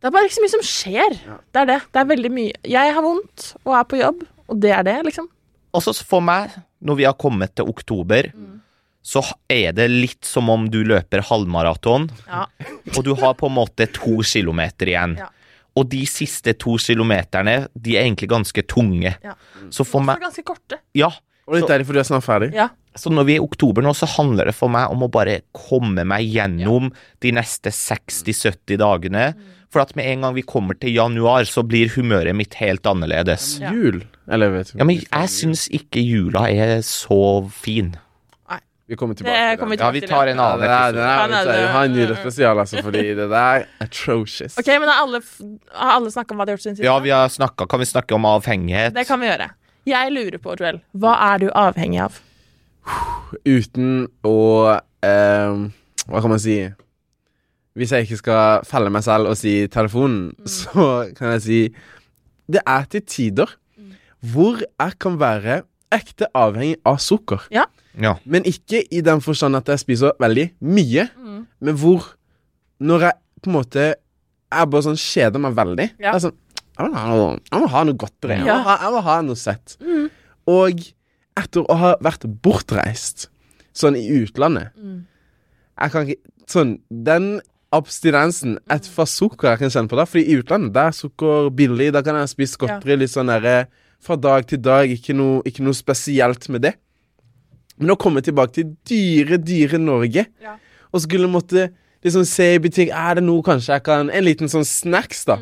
Det 0.00 0.08
er 0.08 0.14
bare 0.14 0.28
ikke 0.28 0.36
så 0.38 0.44
mye 0.44 0.54
som 0.56 0.64
skjer. 0.66 1.16
Det 1.52 1.62
er 1.62 1.68
det. 1.70 1.78
Det 1.92 2.00
er 2.02 2.08
veldig 2.10 2.30
mye. 2.32 2.58
Jeg 2.72 2.94
har 2.96 3.04
vondt 3.04 3.46
og 3.64 3.74
er 3.78 3.86
på 3.92 4.00
jobb, 4.00 4.24
og 4.48 4.60
det 4.62 4.72
er 4.74 4.82
det, 4.88 4.96
liksom. 5.08 5.28
Og 5.76 5.84
så 5.84 5.92
for 6.06 6.24
meg, 6.24 6.52
når 6.80 6.98
vi 7.00 7.06
har 7.08 7.16
kommet 7.20 7.54
til 7.58 7.68
oktober, 7.70 8.30
så 9.06 9.22
er 9.52 9.70
det 9.76 9.86
litt 9.92 10.26
som 10.26 10.48
om 10.50 10.64
du 10.72 10.80
løper 10.82 11.22
halvmaraton, 11.28 12.08
Ja. 12.26 12.46
og 12.96 13.04
du 13.06 13.14
har 13.14 13.34
på 13.38 13.46
en 13.46 13.54
måte 13.60 13.86
to 13.92 14.18
kilometer 14.26 14.90
igjen. 14.90 15.16
Ja. 15.20 15.28
Og 15.76 15.88
de 15.92 16.02
siste 16.08 16.54
to 16.58 16.76
kilometerne, 16.80 17.68
de 17.76 17.96
er 17.96 18.06
egentlig 18.06 18.28
ganske 18.32 18.62
tunge. 18.66 19.14
Ja. 19.22 19.34
Så 19.70 19.84
for 19.84 20.00
Også 20.00 20.06
meg 20.06 20.20
ganske 20.24 20.44
korte. 20.44 20.78
Ja. 20.96 21.10
Og 21.46 21.54
litt 21.54 21.66
Så- 21.66 21.68
deilig, 21.74 21.86
du 21.92 21.98
er 22.00 22.02
snart 22.08 22.24
ferdig. 22.24 22.52
Ja. 22.54 22.68
Så 22.96 23.10
når 23.12 23.26
vi 23.26 23.34
er 23.36 23.42
i 23.42 23.44
oktober 23.44 23.82
nå, 23.84 23.92
så 23.94 24.08
handler 24.08 24.46
det 24.46 24.54
for 24.56 24.68
meg 24.72 24.90
om 24.90 25.02
å 25.04 25.10
bare 25.12 25.42
komme 25.52 26.02
meg 26.04 26.24
gjennom 26.32 26.90
de 27.20 27.30
neste 27.30 27.70
60-70 27.70 28.78
dagene. 28.80 29.34
For 29.70 29.80
at 29.82 29.94
med 29.94 30.06
en 30.06 30.22
gang 30.22 30.34
vi 30.34 30.42
kommer 30.42 30.78
til 30.80 30.94
januar, 30.94 31.44
så 31.44 31.62
blir 31.66 31.90
humøret 31.92 32.34
mitt 32.34 32.54
helt 32.54 32.82
annerledes. 32.88 33.60
Ja. 33.60 33.70
Jul. 33.70 34.02
Eller 34.28 34.50
vet 34.50 34.72
du 34.72 34.78
Ja, 34.78 34.84
men 34.84 34.96
jeg 34.96 35.28
syns 35.28 35.68
ikke 35.68 36.00
jula 36.02 36.48
er 36.50 36.78
så 36.80 37.48
fin. 37.52 37.96
Vi 38.88 38.94
kommer 38.94 39.14
tilbake 39.18 39.34
Det 39.34 39.58
til 39.58 39.68
den. 39.68 39.78
Ja, 39.80 39.90
vi 39.90 40.00
tar 40.06 40.28
en 40.30 40.36
Ja, 40.38 40.44
annen 40.46 40.60
det 40.60 40.68
det 40.68 40.74
episode. 40.76 40.94
det 40.96 41.30
nei, 41.30 41.44
vet 41.44 41.46
det- 41.46 41.70
Ha 41.74 41.80
en 41.84 41.94
julespesial, 41.96 42.58
altså, 42.62 42.82
fordi 42.86 43.02
det 43.18 43.28
der 43.30 43.34
er 43.34 43.64
atrocious. 43.80 44.58
Ok, 44.58 44.66
men 44.78 44.88
har 44.88 45.02
alle, 45.02 45.20
har 45.74 45.90
alle 45.96 46.10
snakka 46.14 46.30
om 46.30 46.38
hva 46.38 46.46
de 46.46 46.50
har 46.52 46.56
gjort 46.56 46.62
siden 46.66 46.76
sist? 46.76 46.84
Ja, 46.84 46.98
vi 47.00 47.10
har 47.10 47.28
snakket, 47.28 47.68
Kan 47.68 47.80
vi 47.80 47.84
snakke 47.86 48.14
om 48.14 48.24
avhengighet? 48.24 48.94
Det 48.94 49.06
kan 49.08 49.18
vi 49.20 49.26
gjøre. 49.26 49.50
Jeg 49.86 50.12
lurer 50.12 50.38
på, 50.38 50.54
Joel, 50.60 50.80
hva 50.96 51.16
er 51.34 51.38
du 51.38 51.48
avhengig 51.50 52.00
av? 52.02 52.20
Uten 53.44 54.06
å 54.26 54.36
eh, 55.02 55.56
Hva 56.06 56.20
kan 56.22 56.30
man 56.30 56.38
si? 56.42 56.60
Hvis 57.76 57.90
jeg 57.92 58.06
ikke 58.06 58.16
skal 58.22 58.62
felle 58.64 58.90
meg 58.94 59.02
selv 59.04 59.28
og 59.32 59.36
si 59.36 59.66
telefonen, 59.68 60.30
så 60.46 61.12
kan 61.16 61.32
jeg 61.36 61.42
si 61.42 61.60
Det 62.48 62.62
er 62.66 62.84
til 62.88 63.00
tider 63.02 63.56
hvor 64.26 64.58
jeg 64.62 64.94
kan 64.98 65.18
være 65.20 65.60
ekte 65.94 66.26
avhengig 66.34 66.78
av 66.88 66.96
sukker. 66.98 67.44
Ja. 67.52 67.66
Men 68.26 68.44
ikke 68.44 68.82
i 68.92 69.00
den 69.00 69.20
forstand 69.24 69.56
at 69.56 69.66
jeg 69.72 69.78
spiser 69.78 70.12
veldig 70.20 70.50
mye, 70.60 71.08
men 71.60 71.74
hvor 71.80 72.12
Når 72.80 73.00
jeg 73.00 73.12
på 73.42 73.48
en 73.48 73.54
måte 73.56 73.94
Jeg 74.52 74.68
bare 74.70 74.82
sånn 74.84 74.98
kjeder 75.00 75.40
meg 75.40 75.54
veldig. 75.56 75.86
Ja. 75.98 76.12
Jeg 76.12 76.14
er 76.14 76.24
sånn 76.28 76.36
jeg 76.78 76.90
må, 76.90 76.94
ha 77.00 77.06
noe, 77.08 77.38
jeg 77.50 77.60
må 77.62 77.68
ha 77.72 77.82
noe 77.88 77.94
godteri. 77.96 78.34
Jeg, 78.36 78.44
Ja. 78.46 78.56
må 78.58 78.64
ha- 78.64 78.78
jeg 78.82 78.92
må 78.92 79.00
ha 79.02 79.20
noe 79.22 79.34
søtt. 79.34 79.76
Mm. 79.80 80.10
Og 80.46 80.80
etter 81.40 81.62
å 81.64 81.76
ha 81.78 81.94
vært 82.04 82.26
bortreist, 82.42 83.28
sånn 83.74 83.96
i 83.96 84.04
utlandet 84.22 84.70
Mm. 84.76 85.06
Jeg 85.80 85.90
kan 85.90 86.06
ikke 86.06 86.20
Sånn 86.46 86.78
Den 86.92 87.40
abstinensen 87.72 88.58
et 88.70 88.86
fra 88.86 89.04
sukker 89.04 89.48
jeg 89.50 89.58
kan 89.58 89.70
kjenne 89.70 89.88
på 89.90 89.96
da. 89.98 90.04
Fordi 90.04 90.24
i 90.28 90.36
utlandet 90.40 90.72
der 90.76 90.86
er 90.92 90.92
sukker 90.92 91.50
billig. 91.50 91.92
Da 91.92 92.02
kan 92.02 92.14
jeg 92.14 92.28
spise 92.28 92.56
godteri 92.60 92.96
litt 93.00 93.10
sånn 93.10 93.26
derre 93.26 93.66
fra 94.00 94.16
dag 94.16 94.46
til 94.46 94.58
dag. 94.58 94.88
Ikke 94.88 95.14
noe, 95.16 95.42
ikke 95.48 95.64
noe 95.66 95.74
spesielt 95.74 96.48
med 96.48 96.62
det. 96.62 96.74
Men 97.78 97.92
å 97.92 97.98
komme 98.00 98.22
tilbake 98.24 98.52
til 98.56 98.70
dyre, 98.88 99.38
dyre 99.42 99.78
Norge, 99.82 100.26
Ja. 100.42 100.56
og 100.92 101.00
skulle 101.04 101.28
måtte 101.28 101.70
liksom 102.04 102.24
se 102.24 102.54
i 102.54 102.58
butikk 102.62 102.90
Er 102.94 103.14
det 103.18 103.24
noe 103.24 103.42
kanskje 103.42 103.74
jeg 103.74 103.82
kan 103.84 104.10
En 104.10 104.24
liten 104.24 104.48
sånn 104.48 104.64
snacks, 104.64 105.24
da. 105.26 105.38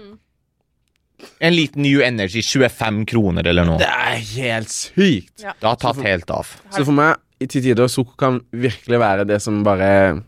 En 1.40 1.54
liten 1.54 1.82
New 1.82 2.00
Energy, 2.02 2.42
25 2.42 3.04
kroner 3.06 3.46
eller 3.46 3.64
noe. 3.64 3.78
Det 3.78 3.86
er 3.88 4.18
helt 4.34 4.68
sykt. 4.68 5.42
Ja. 5.42 5.54
Det 5.60 5.68
har 5.68 5.76
tatt 5.80 6.02
helt 6.04 6.30
av. 6.30 6.50
Så 6.74 6.84
for 6.84 6.92
meg, 6.92 7.16
i 7.40 7.46
til 7.46 7.62
tider, 7.64 7.88
sukker 7.88 8.16
kan 8.18 8.40
virkelig 8.52 8.98
være 9.00 9.26
det 9.28 9.40
som 9.42 9.62
bare 9.64 10.22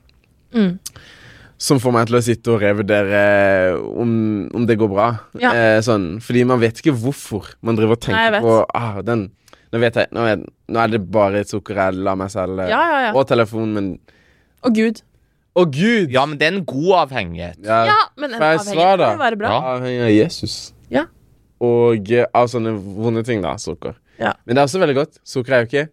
Mm. 0.54 0.78
Som 1.58 1.80
får 1.80 1.92
meg 1.92 2.08
til 2.08 2.16
å 2.18 2.22
sitte 2.24 2.52
og 2.52 2.60
revurdere 2.60 3.20
om, 3.80 4.10
om 4.54 4.66
det 4.68 4.76
går 4.78 4.90
bra. 4.92 5.06
Ja. 5.40 5.52
Eh, 5.56 5.78
sånn, 5.84 6.18
fordi 6.24 6.44
man 6.48 6.60
vet 6.60 6.82
ikke 6.82 6.94
hvorfor 6.96 7.48
man 7.64 7.78
driver 7.78 7.96
og 7.96 8.02
tenker 8.04 8.36
Nei, 8.36 8.42
på 8.44 8.58
ah, 8.76 9.00
den, 9.06 9.30
nå, 9.76 9.80
vet 9.84 9.98
jeg, 10.00 10.08
nå, 10.16 10.24
er, 10.32 10.40
nå 10.72 10.80
er 10.82 10.94
det 10.96 11.02
bare 11.12 11.42
sukker 11.46 11.76
jeg 11.84 12.00
lar 12.06 12.16
meg 12.18 12.32
selv 12.32 12.64
Ja, 12.64 12.80
ja, 12.80 13.02
ja. 13.08 13.12
Og 13.16 13.26
telefon, 13.28 13.74
min. 13.76 13.90
Og 14.64 14.72
Gud. 14.76 15.02
Å, 15.56 15.62
gud! 15.72 16.10
Ja, 16.12 16.26
men 16.28 16.36
det 16.40 16.50
er 16.50 16.56
en 16.58 16.64
god 16.68 16.90
avhengighet. 17.06 17.60
Ja, 17.64 17.78
Ja, 17.88 18.00
men 18.20 18.34
en 18.34 18.42
avhengighet 18.42 18.60
avhengig 18.60 18.76
svar, 18.76 18.98
da. 19.00 19.06
kan 19.08 19.16
jo 19.16 19.22
være 19.22 19.38
bra. 19.40 19.52
Ja. 19.54 19.76
Avhengig 19.76 20.02
av 20.04 20.10
Jesus. 20.12 20.56
Ja. 20.92 21.04
Og 21.64 22.10
eh, 22.12 22.26
av 22.36 22.50
sånne 22.52 22.74
vonde 22.76 23.22
ting, 23.24 23.40
da. 23.44 23.54
Sukker. 23.60 23.94
Ja. 24.20 24.34
Men 24.44 24.56
det 24.56 24.60
er 24.60 24.68
også 24.68 24.82
veldig 24.82 24.96
godt. 24.98 25.16
Sukker 25.24 25.56
er 25.56 25.62
jo 25.64 25.70
ikke 25.70 25.86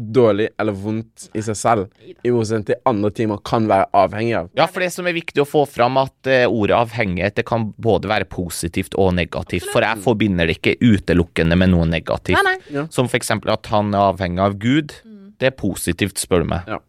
dårlig 0.00 0.48
eller 0.58 0.72
vondt 0.72 1.28
i 1.36 1.42
seg 1.44 1.56
selv, 1.58 1.88
i 2.24 2.32
motsetning 2.32 2.66
til 2.70 2.78
andre 2.88 3.10
ting 3.14 3.28
man 3.30 3.42
kan 3.46 3.66
være 3.70 3.86
avhengig 4.00 4.34
av. 4.38 4.50
Ja, 4.56 4.66
for 4.70 4.80
det 4.84 4.88
som 4.94 5.06
er 5.10 5.16
viktig 5.16 5.42
å 5.44 5.48
få 5.48 5.66
fram, 5.68 5.98
at 6.00 6.30
uh, 6.30 6.46
ordet 6.48 6.78
avhengighet 6.78 7.36
det 7.36 7.44
kan 7.48 7.68
både 7.76 8.08
være 8.10 8.28
positivt 8.32 8.96
og 9.00 9.12
negativt. 9.18 9.68
For 9.72 9.84
jeg 9.84 10.00
forbinder 10.04 10.48
det 10.48 10.58
ikke 10.58 10.76
utelukkende 10.80 11.58
med 11.60 11.74
noe 11.74 11.88
negativt. 11.90 12.38
Nei, 12.40 12.56
nei. 12.72 12.86
Som 12.94 13.10
for 13.12 13.20
eksempel 13.20 13.52
at 13.54 13.68
han 13.74 13.92
er 13.94 14.10
avhengig 14.14 14.44
av 14.46 14.56
Gud. 14.62 14.96
Det 15.40 15.52
er 15.52 15.56
positivt, 15.56 16.18
spør 16.20 16.42
du 16.44 16.50
meg. 16.54 16.66
Ja. 16.68 16.80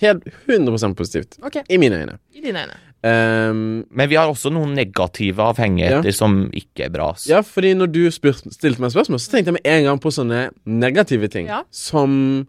Helt 0.00 0.24
100% 0.48 0.94
positivt. 0.96 1.36
Okay. 1.44 1.60
I 1.68 1.76
mine 1.76 1.98
øyne. 2.00 2.14
i 2.32 2.40
dine 2.40 2.62
øyne. 2.64 2.78
Um, 3.00 3.84
Men 3.90 4.08
vi 4.10 4.16
har 4.16 4.28
også 4.28 4.50
noen 4.52 4.74
negative 4.76 5.40
avhengigheter 5.40 6.12
som 6.12 6.50
ikke 6.56 6.86
er 6.86 6.90
bra. 6.92 7.10
Så. 7.16 7.30
ja, 7.32 7.40
fordi 7.44 7.74
når 7.76 7.88
du 7.92 8.00
spurt, 8.12 8.42
stilte 8.52 8.80
meg 8.82 8.92
spørsmål, 8.92 9.20
så 9.20 9.32
tenkte 9.32 9.52
jeg 9.52 9.56
med 9.58 9.68
en 9.72 9.84
gang 9.88 10.00
på 10.00 10.12
sånne 10.12 10.40
negative 10.68 11.28
ting 11.32 11.48
Ja. 11.48 11.62
som 11.72 12.46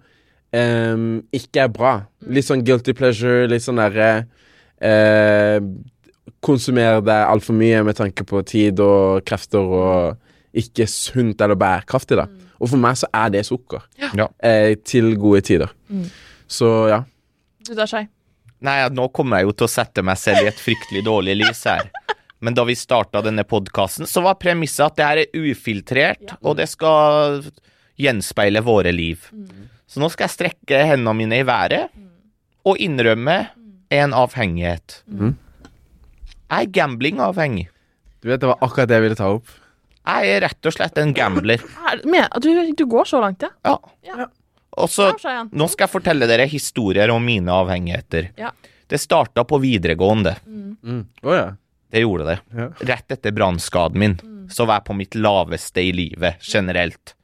ehm, 0.58 1.22
ikke 1.36 1.66
er 1.66 1.72
bra. 1.74 1.94
Litt 2.28 2.48
sånn 2.48 2.66
guilty 2.68 2.96
pleasure, 2.98 3.48
litt 3.52 3.66
sånn 3.66 3.82
derre 3.82 4.12
uh, 4.82 5.58
Konsumere 6.42 7.02
det 7.06 7.18
altfor 7.30 7.54
mye 7.54 7.82
med 7.86 7.98
tanke 7.98 8.24
på 8.26 8.40
tid 8.50 8.80
og 8.82 9.22
krefter 9.28 9.62
og 9.62 10.58
ikke 10.58 10.88
sunt 10.90 11.42
eller 11.44 11.58
bærekraftig, 11.60 12.18
da. 12.18 12.26
Og 12.62 12.72
for 12.72 12.82
meg 12.82 12.98
så 12.98 13.10
er 13.14 13.30
det 13.34 13.44
sukker. 13.46 13.84
Ja. 14.18 14.28
Eh, 14.42 14.74
til 14.86 15.14
gode 15.22 15.44
tider. 15.46 15.70
Så 16.50 16.70
ja. 16.90 17.02
Du 17.66 17.74
da, 17.78 17.86
Skei. 17.90 18.08
Nei, 18.62 18.78
ja, 18.84 18.90
nå 18.94 19.08
kommer 19.14 19.42
jeg 19.42 19.50
jo 19.50 19.56
til 19.58 19.68
å 19.68 19.74
sette 19.74 20.04
meg 20.06 20.20
selv 20.22 20.46
i 20.46 20.52
et 20.52 20.62
fryktelig 20.62 21.02
dårlig 21.08 21.40
lys 21.40 21.64
her. 21.70 21.88
Men 22.46 22.58
da 22.58 22.66
vi 22.66 22.76
starta 22.78 23.22
denne 23.26 23.46
podkasten, 23.46 24.08
så 24.10 24.22
var 24.26 24.40
premisset 24.42 24.86
at 24.88 24.98
det 24.98 25.08
her 25.08 25.22
er 25.24 25.50
ufiltrert, 25.50 26.36
og 26.42 26.58
det 26.58 26.68
skal 26.70 27.42
gjenspeile 28.02 28.64
våre 28.66 28.94
liv. 28.94 29.28
Så 29.92 30.00
nå 30.00 30.08
skal 30.14 30.30
jeg 30.30 30.36
strekke 30.38 30.84
hendene 30.88 31.14
mine 31.20 31.42
i 31.42 31.48
været 31.48 31.90
og 32.68 32.78
innrømme 32.80 33.38
en 33.92 34.14
avhengighet. 34.16 35.02
Mhm. 35.12 35.34
Jeg 36.52 36.68
er 36.68 36.72
gamblingavhengig. 36.76 37.68
Du 38.22 38.30
vet, 38.30 38.40
det 38.44 38.48
var 38.50 38.60
akkurat 38.62 38.90
det 38.92 38.98
jeg 39.00 39.04
ville 39.06 39.18
ta 39.20 39.30
opp. 39.36 39.48
Jeg 40.02 40.32
er 40.36 40.42
rett 40.46 40.68
og 40.68 40.74
slett 40.76 40.98
en 41.00 41.14
gambler. 41.16 41.62
Er- 41.92 42.40
du, 42.44 42.50
du 42.76 42.86
går 42.90 43.08
så 43.08 43.20
langt, 43.24 43.44
ja? 43.44 43.50
Ja. 43.68 43.78
Ja. 44.08 44.28
Og 44.80 44.88
så 44.90 45.10
Nå 45.52 45.68
skal 45.68 45.86
jeg 45.88 45.92
fortelle 45.92 46.28
dere 46.30 46.46
historier 46.48 47.12
om 47.12 47.24
mine 47.28 47.52
avhengigheter. 47.52 48.30
Ja. 48.40 48.52
Det 48.88 49.00
starta 49.00 49.44
på 49.48 49.60
videregående. 49.64 50.36
Mm. 50.48 51.06
Oh, 51.24 51.34
ja. 51.36 51.50
Det 51.92 52.04
gjorde 52.06 52.28
det. 52.30 52.38
Ja. 52.56 52.68
Rett 52.94 53.12
etter 53.18 53.32
brannskaden 53.36 54.00
min, 54.00 54.16
så 54.52 54.66
var 54.68 54.80
jeg 54.80 54.88
på 54.88 54.96
mitt 54.96 55.16
laveste 55.20 55.84
i 55.84 55.92
livet 55.96 56.40
generelt. 56.44 57.16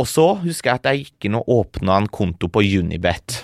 Og 0.00 0.08
så 0.10 0.24
husker 0.42 0.72
jeg 0.72 0.80
at 0.80 0.88
jeg 0.90 1.04
gikk 1.04 1.28
inn 1.28 1.36
og 1.38 1.50
åpna 1.54 2.00
en 2.00 2.08
konto 2.10 2.48
på 2.50 2.64
Unibet. 2.80 3.38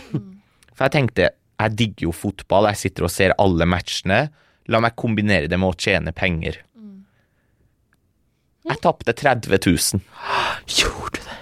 For 0.74 0.86
jeg 0.88 0.94
tenkte 0.96 1.28
jeg 1.60 1.76
digger 1.76 2.06
jo 2.08 2.12
fotball, 2.16 2.70
jeg 2.70 2.80
sitter 2.80 3.04
og 3.06 3.12
ser 3.12 3.34
alle 3.38 3.66
matchene. 3.68 4.22
La 4.72 4.80
meg 4.80 4.94
kombinere 4.98 5.50
det 5.50 5.58
med 5.60 5.74
å 5.74 5.76
tjene 5.76 6.14
penger. 6.16 6.56
Jeg 8.70 8.80
tapte 8.84 9.12
30 9.16 9.58
000. 9.66 10.00
Gjorde 10.70 11.18
du 11.18 11.20
det? 11.26 11.36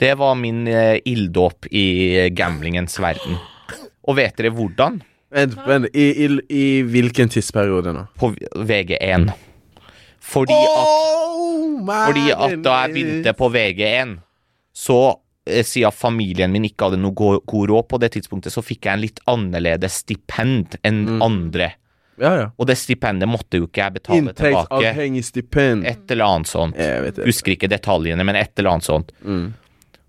Det 0.00 0.14
var 0.16 0.36
min 0.40 0.62
eh, 0.70 0.96
ilddåp 1.04 1.68
i 1.76 1.84
gamblingens 2.32 2.96
verden. 3.02 3.36
Og 4.08 4.16
vet 4.16 4.38
dere 4.38 4.52
hvordan? 4.56 5.00
Vent, 5.30 5.58
vent. 5.66 5.90
I, 5.92 6.06
i, 6.24 6.28
I 6.56 6.64
hvilken 6.88 7.28
tidsperiode 7.32 7.92
nå? 7.94 8.06
På 8.18 8.32
VG1. 8.56 9.28
Fordi 10.30 10.56
at 10.56 10.88
Oh, 11.40 11.78
Fordi 11.84 12.26
at 12.32 12.56
da 12.64 12.74
jeg 12.84 12.92
begynte 12.96 13.32
på 13.36 13.48
VG1, 13.52 14.16
så 14.80 14.96
eh, 15.44 15.64
siden 15.66 15.92
familien 15.92 16.52
min 16.54 16.64
ikke 16.68 16.88
hadde 16.88 17.00
noe 17.02 17.12
god 17.44 17.68
råd 17.72 17.88
på 17.90 18.00
det 18.00 18.12
tidspunktet, 18.16 18.54
så 18.54 18.62
fikk 18.64 18.86
jeg 18.88 18.96
en 18.96 19.04
litt 19.04 19.20
annerledes 19.28 20.00
stipend 20.04 20.78
enn 20.86 21.02
Mm. 21.06 21.22
andre. 21.26 21.70
Ja, 22.20 22.30
ja. 22.36 22.46
Og 22.60 22.66
det 22.68 22.76
stipendet 22.76 23.28
måtte 23.32 23.56
jo 23.60 23.64
ikke 23.66 23.80
jeg 23.80 23.94
betale 23.94 24.32
tilbake. 24.36 24.76
Inntektsavhengig 24.76 25.22
stipend. 25.24 25.86
Et 25.88 26.10
eller 26.12 26.26
annet 26.34 26.50
sånt. 26.50 26.76
Jeg 26.76 27.02
vet 27.06 27.16
det. 27.16 27.24
Husker 27.30 27.54
ikke 27.54 27.70
detaljene, 27.72 28.24
men 28.28 28.36
et 28.36 28.52
eller 28.60 28.74
annet 28.74 28.84
sånt. 28.84 29.12
Mm. 29.24 29.46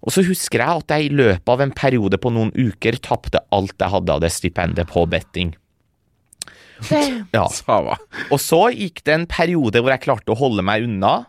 Og 0.01 0.11
så 0.11 0.23
husker 0.27 0.59
jeg 0.59 0.81
at 0.83 0.91
jeg 0.95 1.05
i 1.07 1.13
løpet 1.15 1.51
av 1.53 1.61
en 1.63 1.71
periode 1.71 2.17
på 2.19 2.31
noen 2.33 2.51
uker 2.57 2.97
tapte 3.05 3.39
alt 3.55 3.75
jeg 3.79 3.93
hadde 3.93 4.11
av 4.15 4.19
det 4.25 4.31
stipendet 4.35 4.89
på 4.91 5.05
betting. 5.07 5.53
Ja. 7.31 7.45
Og 8.31 8.39
så 8.41 8.61
gikk 8.73 9.03
det 9.05 9.13
en 9.13 9.27
periode 9.29 9.81
hvor 9.83 9.93
jeg 9.93 10.01
klarte 10.01 10.33
å 10.33 10.37
holde 10.39 10.63
meg 10.65 10.87
unna. 10.87 11.25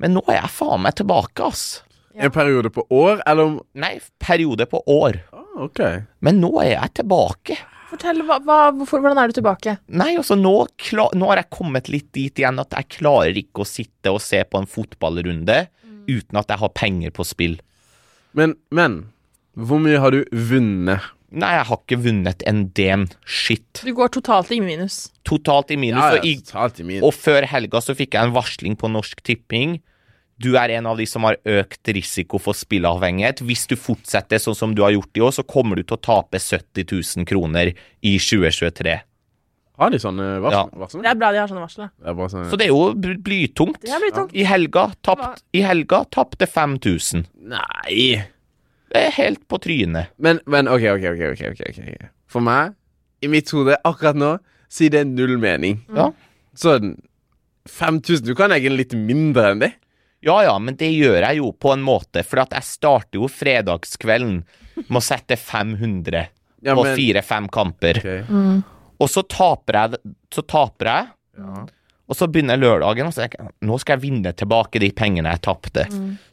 Men 0.00 0.14
nå 0.16 0.22
er 0.28 0.42
jeg 0.42 0.52
faen 0.52 0.82
meg 0.84 0.94
tilbake, 1.00 1.44
ass. 1.48 1.82
En 2.14 2.32
periode 2.34 2.72
på 2.74 2.82
år, 2.90 3.20
eller 3.28 3.46
om 3.46 3.58
Nei, 3.78 3.98
periode 4.18 4.66
på 4.66 4.80
år. 4.90 5.20
ah, 5.32 5.50
OK. 5.66 5.78
Men 6.26 6.40
nå 6.42 6.50
er 6.62 6.72
jeg 6.72 6.94
tilbake. 7.02 7.58
Fortell, 7.90 8.22
hva, 8.26 8.38
hva, 8.46 8.58
hvorfor, 8.74 9.02
hvordan 9.02 9.18
er 9.18 9.30
du 9.30 9.38
tilbake? 9.38 9.76
Nei, 9.88 10.12
altså 10.18 10.36
nå, 10.38 10.54
klar, 10.78 11.14
nå 11.18 11.30
har 11.30 11.40
jeg 11.42 11.50
kommet 11.54 11.88
litt 11.90 12.10
dit 12.14 12.42
igjen 12.42 12.58
at 12.62 12.74
jeg 12.76 12.90
klarer 13.00 13.38
ikke 13.38 13.64
å 13.64 13.68
sitte 13.68 14.12
og 14.14 14.22
se 14.22 14.42
på 14.46 14.60
en 14.60 14.68
fotballrunde 14.70 15.64
uten 16.10 16.38
at 16.38 16.50
jeg 16.50 16.62
har 16.62 16.74
penger 16.74 17.14
på 17.14 17.26
spill. 17.26 17.56
Men, 18.34 18.54
men 18.70 19.00
Hvor 19.58 19.82
mye 19.82 19.98
har 19.98 20.14
du 20.14 20.22
vunnet? 20.30 21.02
Nei, 21.30 21.50
jeg 21.54 21.66
har 21.68 21.78
ikke 21.78 21.98
vunnet 22.02 22.42
en 22.50 22.64
damn 22.74 23.04
shit. 23.22 23.82
Du 23.86 23.92
går 23.94 24.10
totalt 24.14 24.50
i 24.54 24.58
minus. 24.62 25.10
Totalt 25.26 25.70
i 25.70 25.78
minus. 25.78 26.02
Ja, 26.02 26.18
og, 26.18 26.26
i, 26.26 26.36
ja, 26.38 26.46
totalt 26.46 26.80
i 26.82 26.86
minus 26.86 27.06
og 27.06 27.14
før 27.14 27.46
helga 27.46 27.82
så 27.82 27.94
fikk 27.98 28.16
jeg 28.18 28.30
en 28.30 28.34
varsling 28.34 28.74
på 28.78 28.90
Norsk 28.90 29.22
Tipping. 29.26 29.76
Du 30.40 30.54
er 30.56 30.72
en 30.78 30.86
av 30.88 30.96
de 30.96 31.04
som 31.06 31.26
har 31.28 31.36
økt 31.44 31.90
risiko 31.92 32.38
for 32.40 32.56
spilleavhengighet. 32.56 33.42
Hvis 33.44 33.66
du 33.68 33.76
fortsetter 33.76 34.40
sånn 34.40 34.56
som 34.56 34.74
du 34.74 34.80
har 34.82 34.94
gjort 34.94 35.18
i 35.20 35.20
år, 35.26 35.34
så 35.36 35.44
kommer 35.44 35.76
du 35.76 35.82
til 35.84 35.98
å 35.98 36.00
tape 36.00 36.40
70 36.40 36.86
000 37.20 37.28
kroner 37.28 37.72
i 37.74 38.14
2023. 38.16 38.94
Har 39.80 39.90
de 39.92 39.98
sånne 40.00 40.24
Ja. 40.36 40.40
varsler? 40.44 40.78
varsler? 40.80 41.02
Det 41.02 41.10
er 41.10 41.14
bra 41.20 41.32
de 41.32 41.38
har 41.40 41.48
sånne 41.48 41.64
varsler. 41.64 41.90
Det 41.96 42.08
er 42.08 42.14
bare 42.14 42.28
sånn 42.32 42.50
Så 42.50 42.56
det 42.60 42.66
er 42.66 42.72
jo 42.72 42.94
blytungt. 42.96 43.80
Det 43.80 43.92
er 43.96 44.00
blytungt. 44.00 44.34
I 44.36 44.44
helga 44.44 44.86
tapt, 45.02 45.42
i 45.56 45.60
helga 45.64 46.04
tapte 46.10 46.46
5000. 46.48 47.26
Nei. 47.48 48.24
Det 48.92 48.96
er 49.06 49.10
helt 49.20 49.46
på 49.48 49.58
trynet. 49.60 50.08
Men, 50.18 50.40
men 50.46 50.68
OK, 50.68 50.82
OK, 50.96 51.04
OK. 51.14 51.22
ok, 51.32 51.60
ok. 51.68 52.08
For 52.28 52.40
meg, 52.44 52.74
i 53.22 53.28
mitt 53.28 53.48
hode 53.52 53.76
akkurat 53.84 54.16
nå, 54.16 54.38
sier 54.68 54.90
det 54.90 55.06
null 55.06 55.36
mening. 55.38 55.80
Ja. 55.94 56.10
Sånn 56.56 56.96
5000 57.68 58.24
Du 58.26 58.34
kan 58.34 58.50
legge 58.50 58.70
litt 58.72 58.92
mindre 58.96 59.50
enn 59.52 59.60
det. 59.64 59.72
Ja 60.26 60.42
ja, 60.44 60.58
men 60.60 60.76
det 60.76 60.90
gjør 60.92 61.22
jeg 61.24 61.38
jo 61.40 61.50
på 61.56 61.72
en 61.72 61.82
måte, 61.84 62.22
for 62.28 62.42
at 62.42 62.52
jeg 62.52 62.66
starter 62.68 63.20
jo 63.22 63.28
fredagskvelden 63.32 64.42
med 64.86 64.98
å 65.00 65.04
sette 65.04 65.36
500 65.40 66.26
Ja, 66.60 66.74
på 66.76 66.84
fire-fem 66.92 67.46
kamper. 67.48 68.00
Ok. 68.02 68.64
Og 69.00 69.08
så 69.08 69.22
taper 69.24 69.78
jeg, 69.78 70.00
så 70.34 70.42
taper 70.44 70.90
jeg 70.90 71.06
Ja. 71.40 71.62
og 72.10 72.16
så 72.18 72.26
begynner 72.28 72.58
lørdagen, 72.60 73.06
og 73.06 73.14
så 73.14 73.22
tenker 73.22 73.46
jeg 73.46 73.68
nå 73.68 73.78
skal 73.80 73.96
jeg 73.96 74.02
vinne 74.10 74.32
tilbake 74.36 74.80
de 74.82 74.90
pengene 74.92 75.30
jeg 75.32 75.40
tapte. 75.46 75.86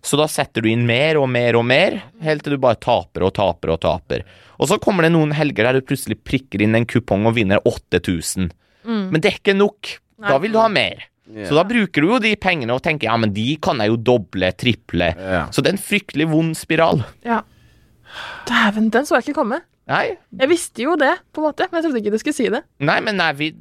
Så 0.04 0.18
da 0.20 0.26
setter 0.28 0.62
du 0.66 0.68
inn 0.72 0.86
mer 0.90 1.16
og 1.22 1.30
mer 1.30 1.56
og 1.56 1.64
mer, 1.70 2.02
helt 2.22 2.44
til 2.44 2.58
du 2.58 2.58
bare 2.58 2.76
taper 2.76 3.24
og 3.24 3.34
taper 3.38 3.72
og 3.72 3.80
taper. 3.86 4.26
Og 4.60 4.68
så 4.68 4.80
kommer 4.84 5.04
det 5.08 5.14
noen 5.14 5.32
helger 5.38 5.64
der 5.70 5.80
du 5.80 5.86
plutselig 5.86 6.18
prikker 6.26 6.62
inn 6.66 6.76
en 6.76 6.86
kupong 6.90 7.26
og 7.30 7.36
vinner 7.38 7.62
8000. 7.64 8.52
Men 8.84 9.22
det 9.22 9.32
er 9.32 9.38
ikke 9.40 9.56
nok. 9.56 10.00
Da 10.20 10.38
vil 10.40 10.52
du 10.52 10.60
ha 10.60 10.68
mer. 10.68 11.06
Ja. 11.36 11.48
Så 11.50 11.56
da 11.58 11.64
bruker 11.68 12.02
du 12.02 12.08
jo 12.14 12.20
de 12.24 12.36
pengene 12.40 12.72
og 12.76 12.82
tenker 12.86 13.10
ja, 13.10 13.18
men 13.20 13.34
de 13.36 13.58
kan 13.62 13.78
jeg 13.84 13.90
jo 13.92 13.98
doble, 13.98 14.52
triple. 14.56 15.10
Yeah. 15.18 15.50
Så 15.52 15.62
det 15.62 15.74
er 15.74 15.78
en 15.78 15.84
fryktelig 15.84 16.30
vond 16.32 16.56
spiral. 16.56 17.04
Ja. 17.26 17.42
Dæven, 18.48 18.90
den 18.94 19.06
så 19.08 19.18
jeg 19.18 19.28
ikke 19.28 19.42
komme. 19.42 19.60
Nei, 19.88 20.18
Jeg 20.36 20.50
visste 20.52 20.84
jo 20.84 20.98
det, 21.00 21.14
på 21.32 21.40
en 21.40 21.46
måte, 21.48 21.64
men 21.72 21.78
jeg 21.80 21.86
trodde 21.86 22.00
ikke 22.02 22.12
du 22.12 22.18
skulle 22.20 22.36
si 22.36 22.48
det. 22.52 22.60
nei 22.84 22.98
men 23.06 23.22
er, 23.24 23.36
vi, 23.40 23.54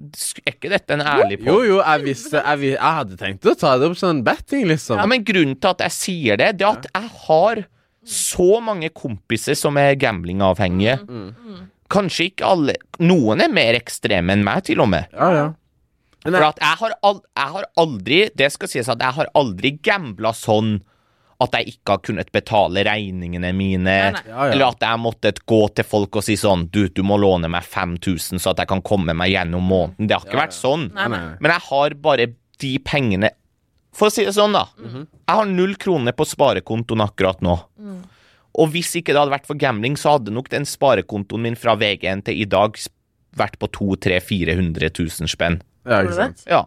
er 0.42 0.54
ikke 0.56 0.70
dette 0.72 0.96
en 0.96 1.04
ærlig 1.06 1.36
på? 1.38 1.46
Jo, 1.46 1.60
jo, 1.62 1.76
jeg 1.78 2.02
visste 2.02 2.40
jeg, 2.42 2.58
vi- 2.58 2.72
jeg 2.72 2.94
hadde 2.96 3.16
tenkt 3.20 3.46
å 3.46 3.54
ta 3.54 3.76
det 3.78 3.86
opp 3.92 3.94
sånn 4.00 4.24
betting, 4.26 4.64
liksom. 4.66 4.98
Ja, 4.98 5.06
men 5.06 5.22
grunnen 5.22 5.54
til 5.60 5.70
at 5.70 5.84
jeg 5.86 5.94
sier 5.94 6.36
det, 6.40 6.48
det 6.58 6.66
er 6.66 6.80
at 6.80 6.88
jeg 6.90 7.10
har 7.28 7.62
så 8.06 8.60
mange 8.62 8.90
kompiser 8.90 9.54
som 9.58 9.78
er 9.78 9.94
gamblingavhengige. 9.94 10.98
Kanskje 11.90 12.26
ikke 12.32 12.46
alle 12.46 12.74
Noen 12.98 13.40
er 13.44 13.48
mer 13.52 13.78
ekstreme 13.78 14.34
enn 14.34 14.42
meg, 14.46 14.64
til 14.66 14.80
og 14.82 14.88
med. 14.90 15.06
Ja, 15.14 15.30
ja. 15.34 15.46
Men 16.26 16.36
For 16.36 16.44
jeg, 16.44 16.54
at 16.56 16.60
jeg 16.66 16.80
har, 16.82 16.94
aldri, 17.10 17.28
jeg 17.36 17.54
har 17.56 17.66
aldri 17.82 18.18
Det 18.42 18.50
skal 18.52 18.70
sies 18.72 18.88
at 18.92 19.02
jeg 19.06 19.16
har 19.20 19.30
aldri 19.38 19.72
gambla 19.86 20.32
sånn 20.36 20.76
at 21.36 21.52
jeg 21.52 21.74
ikke 21.74 21.92
har 21.92 22.00
kunnet 22.00 22.30
betale 22.32 22.80
regningene 22.86 23.50
mine, 23.52 23.82
Nei, 23.84 24.12
nei. 24.16 24.22
Ja, 24.24 24.46
ja. 24.48 24.52
eller 24.54 24.70
at 24.70 24.80
jeg 24.80 24.88
har 24.88 25.00
måttet 25.02 25.42
gå 25.44 25.58
til 25.76 25.84
folk 25.84 26.16
og 26.16 26.24
si 26.24 26.32
sånn 26.40 26.62
Du, 26.72 26.86
du 26.88 27.02
må 27.04 27.18
låne 27.20 27.50
meg 27.52 27.66
5000 27.68 28.40
så 28.40 28.54
at 28.54 28.62
jeg 28.62 28.70
kan 28.70 28.80
komme 28.80 29.12
meg 29.12 29.34
gjennom 29.34 29.66
måneden. 29.68 30.08
Det 30.08 30.16
har 30.16 30.24
ikke 30.24 30.32
Ja, 30.38 30.42
vært 30.46 30.56
sånn. 30.56 30.86
Nei. 30.96 31.08
Men 31.12 31.52
jeg 31.52 31.64
har 31.68 31.96
bare 32.06 32.26
de 32.64 32.72
pengene 32.80 33.30
For 33.92 34.08
å 34.08 34.14
si 34.14 34.24
det 34.24 34.32
sånn, 34.36 34.56
da. 34.56 34.64
Mhm. 34.80 35.06
Jeg 35.28 35.36
har 35.42 35.46
null 35.52 35.74
kroner 35.76 36.12
på 36.16 36.24
sparekontoen 36.24 37.04
akkurat 37.04 37.44
nå. 37.44 37.58
Og 38.56 38.70
hvis 38.72 38.94
ikke 38.96 39.12
det 39.12 39.20
hadde 39.20 39.34
vært 39.36 39.46
for 39.48 39.60
gambling, 39.60 39.96
så 40.00 40.16
hadde 40.16 40.32
nok 40.32 40.48
den 40.48 40.64
sparekontoen 40.64 41.42
min 41.44 41.56
fra 41.60 41.76
VG1 41.76 42.24
til 42.24 42.40
i 42.40 42.48
dag 42.48 42.76
vært 43.36 43.58
på 43.60 43.68
200 43.68 44.20
000-400 44.24 44.88
000 45.20 45.28
spenn. 45.28 45.60
Ja, 45.86 46.02
ikke 46.02 46.14
sant. 46.18 46.42
Ja. 46.50 46.64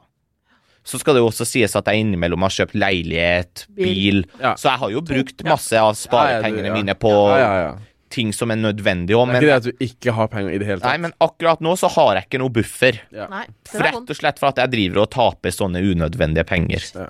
Så 0.90 0.98
skal 0.98 1.14
det 1.14 1.22
jo 1.22 1.28
også 1.30 1.46
sies 1.46 1.76
at 1.76 1.86
jeg 1.92 2.02
innimellom 2.02 2.42
har 2.42 2.50
kjøpt 2.56 2.74
leilighet, 2.80 3.66
Bil. 3.76 3.86
bil. 3.86 4.22
Ja. 4.40 4.56
Så 4.58 4.72
jeg 4.72 4.80
har 4.80 4.90
jo 4.96 5.02
brukt 5.06 5.44
masse 5.46 5.78
av 5.78 5.94
sparepengene 6.00 6.64
Ja, 6.66 6.72
ja, 6.72 6.74
du- 6.74 6.80
ja. 6.80 6.84
mine 6.84 6.96
på 6.96 7.12
Ja, 7.30 7.38
ja, 7.38 7.62
ja. 7.68 7.76
ting 8.10 8.32
som 8.34 8.50
er 8.50 8.56
nødvendig 8.56 9.14
òg, 9.14 9.28
Det 9.30 9.36
er 9.36 9.42
ikke 9.42 9.46
det 9.46 9.58
at 9.60 9.64
du 9.64 9.86
ikke 9.86 10.14
har 10.16 10.28
penger 10.32 10.50
i 10.56 10.58
det 10.58 10.66
hele 10.68 10.80
tatt. 10.80 10.90
Nei, 10.90 10.98
men 10.98 11.14
akkurat 11.22 11.60
nå 11.62 11.76
så 11.78 11.92
har 11.94 12.16
jeg 12.16 12.26
ikke 12.30 12.40
noe 12.42 12.50
buffer. 12.50 12.98
Ja. 13.14 13.28
Nei, 13.30 13.46
For 13.70 13.80
Rett 13.86 14.10
og 14.10 14.16
slett 14.18 14.40
for 14.40 14.48
at 14.50 14.56
jeg 14.64 14.72
driver 14.72 15.02
og 15.04 15.12
taper 15.12 15.50
sånne 15.54 15.84
unødvendige 15.84 16.46
penger. 16.48 16.82
Ja. 16.96 17.10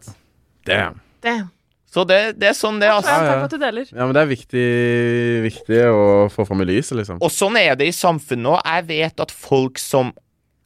Damn. 0.66 1.00
Damn. 1.22 1.52
Så 1.90 2.04
det, 2.06 2.38
det 2.38 2.50
er 2.50 2.54
sånn 2.54 2.80
det 2.80 2.86
er, 2.90 2.98
altså. 3.00 3.10
Ja, 3.10 3.18
Ja, 3.18 3.24
ja. 3.24 3.30
takk 3.32 3.40
for 3.40 3.46
at 3.46 3.52
du 3.52 3.58
deler. 3.66 3.86
Ja, 3.96 4.06
men 4.06 4.14
det 4.14 4.22
er 4.22 4.30
viktig, 4.36 5.44
viktig 5.48 5.80
å 5.90 6.30
få 6.30 6.46
fram 6.46 6.62
i 6.62 6.66
lyset, 6.66 6.98
liksom. 7.00 7.18
Og 7.22 7.32
sånn 7.34 7.56
er 7.58 7.76
det 7.80 7.88
i 7.88 7.96
samfunnet 7.96 8.46
òg. 8.58 8.62
Jeg 8.66 8.86
vet 8.92 9.20
at 9.24 9.32
folk 9.32 9.80
som 9.82 10.12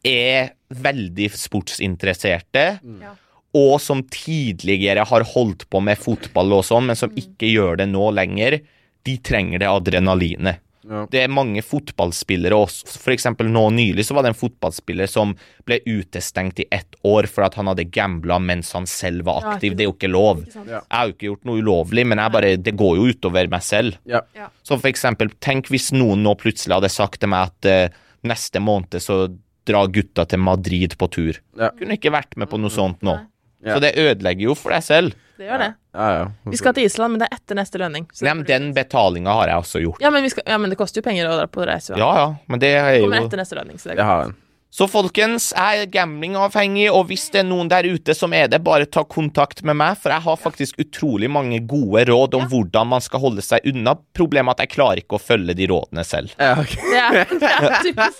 er 0.05 0.53
veldig 0.73 1.29
sportsinteresserte, 1.31 2.79
Ja. 3.01 3.15
og 3.55 3.79
som 3.81 4.03
tidligere 4.03 5.05
har 5.05 5.23
holdt 5.23 5.69
på 5.69 5.81
med 5.81 5.97
fotball 5.97 6.53
og 6.53 6.63
sånn, 6.65 6.87
men 6.87 6.95
som 6.95 7.11
ikke 7.11 7.51
gjør 7.53 7.77
det 7.77 7.89
nå 7.89 8.11
lenger, 8.13 8.61
de 9.05 9.17
trenger 9.17 9.59
det 9.59 9.67
adrenalinet. 9.67 10.59
Ja. 10.89 11.05
Det 11.09 11.21
er 11.23 11.29
mange 11.31 11.61
fotballspillere 11.63 12.51
også. 12.51 12.97
For 12.99 13.13
eksempel 13.13 13.47
nå 13.47 13.69
nylig 13.71 14.03
så 14.03 14.15
var 14.15 14.23
det 14.23 14.33
en 14.33 14.49
fotballspiller 14.49 15.07
som 15.07 15.33
ble 15.65 15.77
utestengt 15.87 16.59
i 16.59 16.65
ett 16.75 16.97
år 17.07 17.25
for 17.31 17.45
at 17.45 17.55
han 17.55 17.67
hadde 17.67 17.85
gambla 17.89 18.37
mens 18.43 18.73
han 18.73 18.85
selv 18.85 19.23
var 19.23 19.45
aktiv. 19.53 19.77
Det 19.77 19.85
er 19.85 19.87
jo 19.87 19.93
ikke 19.95 20.11
lov. 20.11 20.43
Jeg 20.43 20.81
har 20.91 21.07
jo 21.07 21.13
ikke 21.13 21.29
gjort 21.29 21.45
noe 21.45 21.61
ulovlig, 21.63 22.05
men 22.05 22.19
jeg 22.19 22.31
bare, 22.35 22.57
det 22.57 22.75
går 22.75 22.97
jo 22.99 23.07
utover 23.13 23.47
meg 23.47 23.63
selv. 23.63 23.95
Ja. 24.05 24.21
Ja. 24.35 24.49
Så 24.61 24.75
for 24.79 24.89
eksempel, 24.91 25.31
tenk 25.39 25.71
hvis 25.71 25.93
noen 25.95 26.21
nå 26.25 26.35
plutselig 26.35 26.75
hadde 26.75 26.91
sagt 26.91 27.21
til 27.21 27.29
meg 27.31 27.53
at 27.53 27.69
uh, 27.89 27.97
neste 28.27 28.59
måned 28.59 28.99
så 28.99 29.29
drar 29.67 29.87
gutta 29.93 30.25
til 30.29 30.41
Madrid 30.43 30.97
på 30.99 31.07
tur. 31.11 31.39
Ja. 31.59 31.71
Kunne 31.77 31.97
ikke 31.99 32.11
vært 32.13 32.35
med 32.39 32.49
på 32.51 32.59
noe 32.61 32.73
sånt 32.73 33.01
nå. 33.05 33.17
Ja. 33.63 33.77
Så 33.77 33.79
det 33.83 33.93
ødelegger 33.95 34.49
jo 34.49 34.55
for 34.59 34.75
deg 34.75 34.83
selv. 34.83 35.15
Det 35.39 35.47
gjør 35.47 35.61
det. 35.63 35.69
Ja, 35.95 36.07
ja. 36.17 36.25
Vi 36.51 36.57
skal 36.59 36.75
til 36.75 36.85
Island, 36.89 37.15
men 37.15 37.21
det 37.23 37.29
er 37.31 37.37
etter 37.39 37.57
neste 37.57 37.79
lønning. 37.81 38.05
så 38.13 38.25
Nei, 38.27 38.33
men 38.37 38.45
den 38.49 38.69
betalinga 38.75 39.33
har 39.39 39.51
jeg 39.53 39.63
også 39.63 39.81
gjort. 39.85 40.01
ja, 40.03 40.11
men 40.13 40.25
vi 40.25 40.31
skal, 40.33 40.43
ja, 40.51 40.57
men 40.61 40.73
det 40.73 40.77
koster 40.77 41.01
jo 41.01 41.05
penger 41.07 41.29
å 41.29 41.37
dra 41.39 41.47
på 41.47 41.65
reise. 41.67 41.95
Ja 41.97 42.09
ja, 42.19 42.27
men 42.51 42.61
det 42.61 42.73
er 42.75 42.99
Kommer 43.01 43.21
jo 43.21 43.29
etter 43.29 43.41
neste 43.41 43.57
lønning, 43.57 43.79
så 43.79 43.89
det 43.91 43.97
er 43.97 44.03
går. 44.03 44.35
Så 44.73 44.87
folkens, 44.89 45.51
jeg 45.53 45.83
er 45.83 45.89
gamblingavhengig, 45.93 46.87
og 46.89 47.03
hvis 47.11 47.27
det 47.29 47.43
er 47.43 47.45
noen 47.45 47.67
der 47.69 47.85
ute 47.93 48.15
som 48.17 48.33
er 48.33 48.47
det, 48.49 48.57
bare 48.65 48.87
ta 48.89 49.03
kontakt 49.05 49.61
med 49.61 49.77
meg, 49.77 49.99
for 50.01 50.09
jeg 50.09 50.25
har 50.25 50.39
faktisk 50.41 50.79
utrolig 50.81 51.29
mange 51.29 51.59
gode 51.69 52.01
råd 52.09 52.39
om 52.39 52.41
Ja. 52.41 52.49
hvordan 52.49 52.89
man 52.89 53.03
skal 53.05 53.21
holde 53.21 53.43
seg 53.45 53.67
unna. 53.69 53.93
Problemet 54.17 54.49
er 54.49 54.57
at 54.57 54.63
jeg 54.65 54.73
klarer 54.73 55.03
ikke 55.03 55.19
å 55.19 55.21
følge 55.21 55.53
de 55.53 55.67
rådene 55.69 56.03
selv. 56.03 56.33
Ja, 56.41 56.55
okay. 56.57 56.81
Det 56.89 57.03
er, 57.03 57.37
det 57.37 57.93
er. 57.93 58.19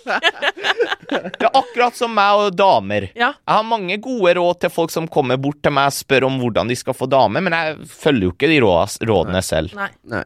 Det 1.14 1.46
er 1.46 1.58
akkurat 1.58 1.98
som 1.98 2.14
meg 2.14 2.38
og 2.46 2.56
damer. 2.58 3.10
Ja. 3.18 3.34
Jeg 3.34 3.54
har 3.58 3.66
mange 3.68 3.98
gode 4.02 4.34
råd 4.38 4.62
til 4.64 4.72
folk 4.74 4.94
som 4.94 5.08
kommer 5.10 5.38
bort 5.42 5.60
til 5.66 5.74
meg 5.74 5.90
og 5.90 5.98
spør 5.98 6.30
om 6.30 6.38
hvordan 6.42 6.70
de 6.70 6.78
skal 6.78 6.94
få 6.98 7.10
dame, 7.10 7.42
men 7.44 7.54
jeg 7.54 7.82
følger 7.90 8.30
jo 8.30 8.34
ikke 8.34 8.50
de 8.50 8.62
rådene 9.10 9.42
selv. 9.46 9.74
Nei. 9.78 9.90
Nei. 10.10 10.24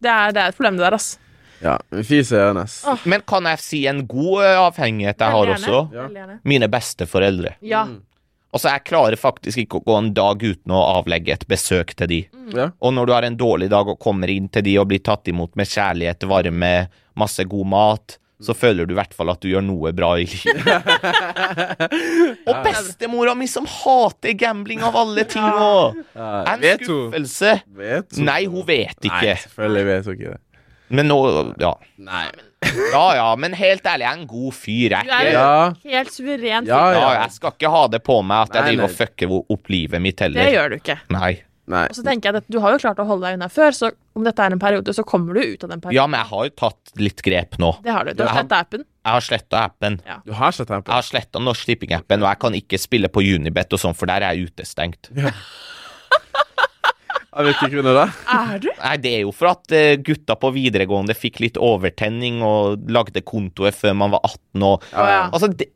Det 0.00 0.12
er, 0.12 0.32
det 0.36 0.42
er 0.42 0.52
et 0.52 0.56
problem, 0.60 0.76
det 0.76 0.84
der, 0.86 0.96
ass. 1.00 1.14
Ja, 1.62 1.76
fy 2.04 2.20
er 2.36 2.58
ass. 2.60 2.82
Åh. 2.86 3.06
Men 3.08 3.22
kan 3.26 3.46
jeg 3.48 3.62
si 3.62 3.84
en 3.88 4.02
god 4.08 4.44
avhengighet 4.44 5.22
jeg 5.22 5.32
har 5.36 5.46
Veldig 5.46 5.56
også? 5.56 5.78
gjerne. 5.78 5.96
Ja. 5.96 6.02
Veldig 6.08 6.20
gjerne. 6.22 6.38
Mine 6.44 6.68
besteforeldre. 6.72 7.54
Ja. 7.64 7.84
Mm. 7.88 8.02
Altså, 8.56 8.70
jeg 8.72 8.84
klarer 8.88 9.18
faktisk 9.20 9.58
ikke 9.64 9.80
å 9.80 9.84
gå 9.84 9.96
en 9.98 10.12
dag 10.16 10.40
uten 10.40 10.72
å 10.72 10.82
avlegge 10.96 11.34
et 11.34 11.42
besøk 11.50 11.90
til 11.98 12.08
de. 12.08 12.20
Ja. 12.56 12.70
Og 12.80 12.94
når 12.96 13.06
du 13.10 13.12
har 13.12 13.26
en 13.28 13.36
dårlig 13.36 13.68
dag 13.72 13.88
og 13.92 13.98
kommer 14.00 14.30
inn 14.32 14.46
til 14.48 14.64
de 14.64 14.78
og 14.80 14.88
blir 14.92 15.02
tatt 15.04 15.28
imot 15.28 15.56
med 15.60 15.68
kjærlighet, 15.68 16.24
varme, 16.30 16.70
masse 17.20 17.44
god 17.44 17.68
mat, 17.68 18.16
så 18.40 18.52
føler 18.56 18.84
du 18.84 18.92
i 18.92 18.96
hvert 18.98 19.14
fall 19.16 19.30
at 19.32 19.40
du 19.40 19.48
gjør 19.48 19.64
noe 19.64 19.92
bra 19.96 20.10
i 20.20 20.26
livet. 20.28 20.88
og 22.48 22.58
bestemora 22.66 23.32
mi 23.36 23.48
som 23.48 23.64
hater 23.68 24.34
gambling 24.36 24.82
av 24.84 24.96
alle 25.00 25.24
ting 25.28 25.44
òg! 25.44 25.96
Ja, 26.16 26.30
En 26.52 26.60
vet 26.60 26.84
hun? 26.84 27.08
skuffelse. 27.10 27.54
Vet 27.80 28.16
hun? 28.18 28.26
Nei, 28.28 28.42
hun 28.52 28.66
vet 28.68 29.00
Nei, 29.04 29.08
ikke. 29.08 29.36
selvfølgelig 29.46 29.86
vet 29.90 30.10
hun 30.10 30.18
ikke 30.18 30.34
det. 30.34 30.40
Men 30.90 31.08
nå 31.08 31.54
Ja. 31.60 31.74
Nei. 31.98 32.26
Ja 32.92 33.14
ja, 33.14 33.26
men 33.36 33.52
helt 33.54 33.82
ærlig, 33.86 34.04
jeg 34.06 34.12
er 34.12 34.20
en 34.20 34.26
god 34.26 34.52
fyr. 34.54 34.90
Jeg, 34.90 35.04
Du 35.06 35.10
er 35.12 35.24
jo 35.26 35.32
Ja, 35.32 35.72
helt 35.98 36.10
suveren. 36.14 36.66
Ja, 36.66 36.92
ja, 36.92 37.08
jeg 37.22 37.32
skal 37.32 37.52
ikke 37.52 37.70
ha 37.70 37.86
det 37.88 38.02
på 38.02 38.20
meg 38.24 38.48
at 38.48 38.54
jeg 38.54 38.62
Nei, 38.62 38.70
driver 38.70 38.86
nei. 38.86 38.92
og 38.92 38.96
fucker 38.96 39.34
opp 39.56 39.68
livet 39.68 40.02
mitt 40.02 40.16
Det 40.16 40.24
heller. 40.32 40.50
gjør 40.54 40.68
du 40.70 40.76
ikke. 40.80 40.98
Nei. 41.10 41.32
nei. 41.68 41.84
Og 41.90 41.94
så 41.98 42.02
tenker 42.06 42.32
jeg 42.32 42.36
at 42.42 42.48
Du 42.50 42.58
har 42.60 42.72
jo 42.72 42.78
klart 42.78 42.98
å 42.98 43.06
holde 43.06 43.26
deg 43.26 43.34
unna 43.38 43.48
før, 43.52 43.70
så 43.76 43.90
om 44.16 44.24
dette 44.24 44.38
er 44.42 44.52
en 44.52 44.58
periode, 44.58 44.94
så 44.96 45.04
kommer 45.04 45.34
du 45.34 45.40
ut 45.42 45.64
av 45.64 45.70
den 45.70 45.80
perioden. 45.80 45.94
Ja, 45.94 46.06
men 46.06 46.18
jeg 46.20 46.28
har 46.32 46.44
jo 46.44 46.50
tatt 46.56 46.92
litt 46.96 47.22
grep 47.22 47.58
nå. 47.58 47.72
Det 47.84 47.92
har 47.92 48.04
du. 48.04 48.12
Du 48.14 48.22
Ja. 48.24 48.28
har 48.30 48.42
sletta 48.42 48.58
appen. 48.60 48.84
Jeg 49.06 49.12
har 49.12 49.20
sletta 49.20 49.56
appen. 49.64 50.00
Du 50.26 50.32
har 50.32 50.52
tempo. 50.52 50.90
Jeg 50.90 50.94
har 50.94 51.02
sletta 51.02 51.38
Norsk 51.42 51.66
Tipping-appen, 51.66 52.22
og 52.22 52.28
jeg 52.32 52.38
kan 52.40 52.52
ikke 52.54 52.78
spille 52.80 53.08
på 53.08 53.20
Unibet 53.22 53.72
og 53.72 53.78
sånn, 53.78 53.94
for 53.94 54.06
der 54.06 54.22
er 54.22 54.34
jeg 54.34 54.48
utestengt. 54.50 55.10
Av 57.36 57.44
hvilke 57.44 57.68
grunner 57.68 57.96
da? 57.98 58.04
Er 58.32 58.60
du? 58.64 58.70
Nei, 58.80 58.94
det 59.02 59.10
er 59.18 59.24
jo 59.26 59.32
for 59.36 59.50
at 59.50 59.72
eh, 59.76 59.98
gutta 60.00 60.38
på 60.40 60.50
videregående 60.54 61.16
fikk 61.16 61.42
litt 61.44 61.58
overtenning 61.60 62.40
og 62.46 62.86
lagde 62.88 63.20
kontoer 63.26 63.76
før 63.76 63.96
man 64.00 64.14
var 64.14 64.24
18 64.24 64.64
og 64.64 64.86
ja, 64.94 65.04
ja. 65.12 65.18
Altså, 65.28 65.50
det, 65.52 65.68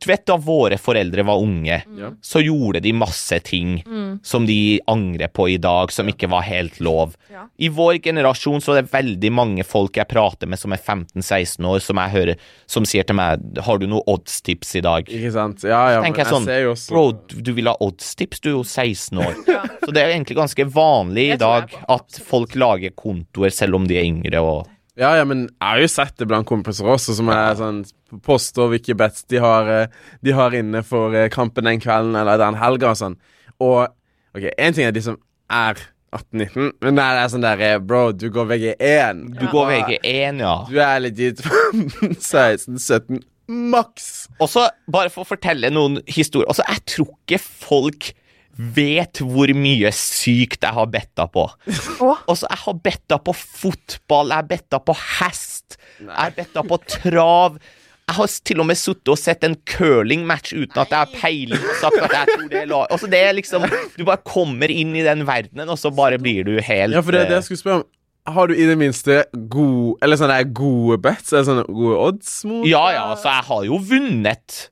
Du 0.00 0.06
vet 0.10 0.24
da 0.26 0.36
våre 0.36 0.76
foreldre 0.80 1.22
var 1.24 1.38
unge, 1.42 1.82
mm. 1.86 2.16
så 2.24 2.40
gjorde 2.42 2.80
de 2.82 2.92
masse 2.92 3.38
ting 3.46 3.82
Mm. 3.86 4.18
som 4.22 4.46
de 4.46 4.80
angrer 4.90 5.28
på 5.32 5.48
i 5.50 5.56
dag, 5.56 5.90
som 5.92 6.06
ikke 6.10 6.28
var 6.30 6.42
helt 6.42 6.80
lov. 6.80 7.14
Ja. 7.30 7.46
I 7.58 7.68
vår 7.68 7.98
generasjon 8.02 8.60
så 8.60 8.74
er 8.74 8.82
det 8.82 8.90
veldig 8.92 9.30
mange 9.32 9.64
folk 9.64 9.96
jeg 9.96 10.08
prater 10.10 10.46
med 10.50 10.58
som 10.58 10.72
er 10.72 10.78
15-16 10.82 11.64
år, 11.68 11.80
som 11.84 11.96
jeg 12.02 12.10
hører, 12.14 12.36
som 12.66 12.84
sier 12.84 13.04
til 13.06 13.16
meg 13.16 13.40
'Har 13.62 13.78
du 13.78 13.86
noe 13.86 14.02
oddstips 14.06 14.74
i 14.76 14.80
dag?' 14.80 15.06
Ikke 15.08 15.32
sant? 15.32 15.62
Ja, 15.62 15.90
ja, 15.90 16.02
tenker 16.02 16.24
men 16.24 16.26
jeg 16.26 16.34
sånn, 16.34 16.44
ser 16.44 16.62
jo 16.62 16.72
også 16.72 16.88
Bro, 16.90 17.12
du- 17.28 17.40
du 17.42 17.52
vil 17.52 17.66
ha 17.66 17.76
oddstips? 17.80 18.40
Du 18.40 18.48
er 18.50 18.52
jo 18.58 18.62
16 18.64 19.18
år. 19.18 19.34
Ja. 19.48 19.62
Så 19.84 19.92
det 19.92 20.02
er 20.02 20.12
egentlig 20.12 20.36
ganske 20.36 20.64
vanlig 20.64 21.34
i 21.34 21.36
dag 21.36 21.70
at 21.88 22.10
folk 22.24 22.54
lager 22.54 22.90
kontoer 22.90 23.52
selv 23.52 23.74
om 23.76 23.86
de 23.86 23.96
er 23.98 24.04
yngre 24.04 24.40
og 24.42 24.66
Ja, 24.96 25.16
ja, 25.16 25.24
men 25.24 25.48
jeg 25.48 25.50
har 25.60 25.80
jo 25.80 25.86
sett 25.90 26.16
det 26.18 26.28
blant 26.28 26.46
kompiser 26.46 26.86
også, 26.86 27.14
som 27.16 27.28
er 27.28 27.56
sånn 27.58 27.84
poster 28.22 28.70
hvilke 28.72 28.96
bets 28.98 29.24
de 29.30 29.40
har, 29.42 29.68
eh, 29.70 29.86
de 30.24 30.34
har 30.36 30.54
inne 30.54 30.82
for 30.86 31.14
eh, 31.16 31.30
kampen 31.32 31.66
den 31.68 31.82
kvelden 31.82 32.16
eller 32.20 32.38
den 32.40 32.58
helga 32.60 32.92
og 32.92 33.00
sånn. 33.00 33.18
Og 33.62 33.88
OK, 34.34 34.48
én 34.58 34.74
ting 34.74 34.86
er 34.86 34.94
de 34.94 35.02
som 35.04 35.18
er 35.52 35.78
18-19, 36.14 36.72
men 36.84 36.98
det 36.98 37.04
er 37.04 37.30
sånn 37.32 37.44
der 37.44 37.62
eh, 37.62 37.78
Bro, 37.82 38.12
du 38.18 38.28
går 38.34 38.46
VG1. 38.52 39.22
Du 39.40 39.46
går 39.50 39.70
VG1, 39.72 40.42
ja. 40.44 40.56
Du 40.70 40.78
er 40.82 41.00
legit 41.02 41.42
16-17 41.42 43.22
maks. 43.50 44.10
Og 44.40 44.48
så, 44.50 44.68
bare 44.90 45.10
for 45.12 45.24
å 45.24 45.28
fortelle 45.28 45.68
noen 45.72 45.98
historier 46.08 46.48
Altså, 46.48 46.64
jeg 46.70 46.84
tror 46.94 47.10
ikke 47.12 47.40
folk 47.42 48.12
vet 48.54 49.18
hvor 49.18 49.50
mye 49.58 49.90
sykt 49.94 50.62
jeg 50.62 50.76
har 50.76 50.90
betta 50.90 51.26
på. 51.34 51.48
Å, 51.50 52.10
Altså, 52.30 52.46
jeg 52.46 52.60
har 52.64 52.76
betta 52.86 53.18
på 53.18 53.34
fotball, 53.34 54.30
jeg 54.30 54.38
har 54.44 54.50
betta 54.52 54.80
på 54.80 54.94
hest, 55.18 55.78
jeg 55.98 56.12
har 56.14 56.36
betta 56.36 56.62
på 56.66 56.78
trav. 56.86 57.58
Jeg 58.04 58.16
har 58.18 58.32
til 58.44 58.60
og 58.60 58.66
med 58.68 58.76
sittet 58.76 59.10
og 59.14 59.16
sett 59.18 59.44
en 59.46 59.56
curlingmatch 59.70 60.52
uten 60.52 60.80
at 60.82 60.92
jeg 60.92 60.98
har 60.98 61.14
peiling 61.16 61.62
og 61.62 61.78
sagt 61.80 62.02
at 62.04 62.12
jeg 62.12 62.34
tror 62.34 62.50
det 62.52 62.58
er 62.60 62.68
lag... 62.68 62.86
Altså, 62.92 63.08
det 63.10 63.20
er 63.24 63.32
liksom 63.38 63.64
Du 63.96 64.04
bare 64.04 64.20
kommer 64.28 64.70
inn 64.70 64.92
i 64.94 65.04
den 65.06 65.24
verdenen, 65.28 65.72
og 65.72 65.80
så 65.80 65.92
bare 65.94 66.20
blir 66.20 66.44
du 66.46 66.58
helt 66.60 66.94
Ja, 66.94 67.00
for 67.00 67.16
det 67.16 67.24
er 67.24 67.30
det 67.30 67.38
eh, 67.38 67.40
jeg 67.40 67.48
skulle 67.48 67.62
spørre 67.62 67.80
om. 67.80 67.88
Har 68.34 68.48
du 68.48 68.54
i 68.56 68.68
det 68.68 68.76
minste 68.80 69.22
god 69.52 70.04
Eller 70.04 70.20
sånne 70.20 70.38
gode 70.56 71.00
bets? 71.04 71.32
Eller 71.32 71.48
sånne 71.48 71.66
gode 71.68 71.98
odds 72.10 72.36
mot 72.48 72.68
Ja, 72.68 72.84
ja, 72.92 73.08
altså, 73.14 73.32
jeg 73.32 73.48
har 73.50 73.66
jo 73.70 73.80
vunnet 73.88 74.62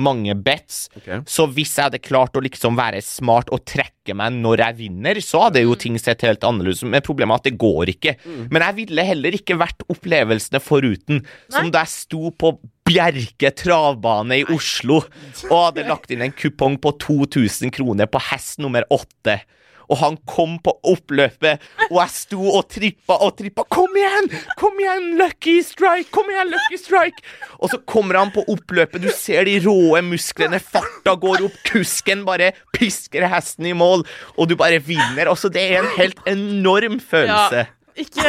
mange 0.00 0.34
bets. 0.34 0.88
Okay. 0.98 1.20
Så 1.30 1.46
hvis 1.54 1.74
jeg 1.76 1.88
hadde 1.88 2.00
klart 2.02 2.36
å 2.36 2.42
liksom 2.42 2.74
være 2.78 2.98
smart 3.04 3.50
og 3.54 3.62
trekke 3.68 4.16
meg 4.18 4.34
når 4.40 4.64
jeg 4.64 4.78
vinner, 4.80 5.20
så 5.22 5.44
hadde 5.46 5.62
jo 5.62 5.76
ting 5.78 5.98
sett 6.02 6.24
helt 6.26 6.44
annerledes 6.46 6.82
ut. 6.82 6.90
Men 6.90 7.04
problemet 7.06 7.36
er 7.36 7.42
at 7.42 7.48
det 7.48 7.60
går 7.62 7.92
ikke. 7.94 8.16
Men 8.50 8.64
jeg 8.66 8.78
ville 8.80 9.06
heller 9.06 9.38
ikke 9.38 9.58
vært 9.60 9.84
opplevelsene 9.86 10.62
foruten. 10.62 11.22
Som 11.52 11.70
da 11.74 11.84
jeg 11.84 11.94
sto 11.94 12.32
på 12.34 12.56
Bjerke 12.84 13.48
travbane 13.56 14.42
i 14.42 14.46
Oslo 14.52 15.00
og 15.48 15.58
hadde 15.70 15.86
lagt 15.88 16.10
inn 16.12 16.24
en 16.26 16.34
kupong 16.36 16.76
på 16.84 16.92
2000 17.00 17.72
kroner 17.72 18.10
på 18.10 18.20
hest 18.30 18.60
nummer 18.60 18.84
åtte. 18.92 19.38
Og 19.84 19.98
han 20.00 20.14
kom 20.24 20.54
på 20.64 20.72
oppløpet, 20.88 21.60
og 21.90 21.98
jeg 21.98 22.12
sto 22.14 22.40
og 22.56 22.62
trippa 22.72 23.18
og 23.20 23.34
trippa. 23.36 23.66
Kom 23.68 23.92
igjen! 24.00 24.30
Kom 24.56 24.78
igjen, 24.80 25.10
Lucky 25.20 25.58
Strike! 25.64 26.08
Kom 26.14 26.30
igjen, 26.32 26.52
Lucky 26.54 26.78
Strike! 26.80 27.20
Og 27.58 27.68
så 27.72 27.80
kommer 27.84 28.16
han 28.22 28.32
på 28.32 28.46
oppløpet, 28.48 29.04
du 29.04 29.10
ser 29.12 29.44
de 29.44 29.58
råe 29.64 30.00
musklene, 30.04 30.56
farta 30.60 31.16
går 31.20 31.44
opp, 31.50 31.58
kusken 31.68 32.24
bare 32.24 32.54
pisker 32.72 33.28
hesten 33.28 33.68
i 33.68 33.76
mål, 33.76 34.06
og 34.38 34.48
du 34.48 34.56
bare 34.60 34.80
vinner. 34.80 35.28
Altså, 35.28 35.52
det 35.52 35.66
er 35.68 35.82
en 35.82 35.92
helt 35.98 36.20
enorm 36.32 36.96
følelse. 37.00 37.66
ja. 37.66 37.70
Ikke 37.96 38.26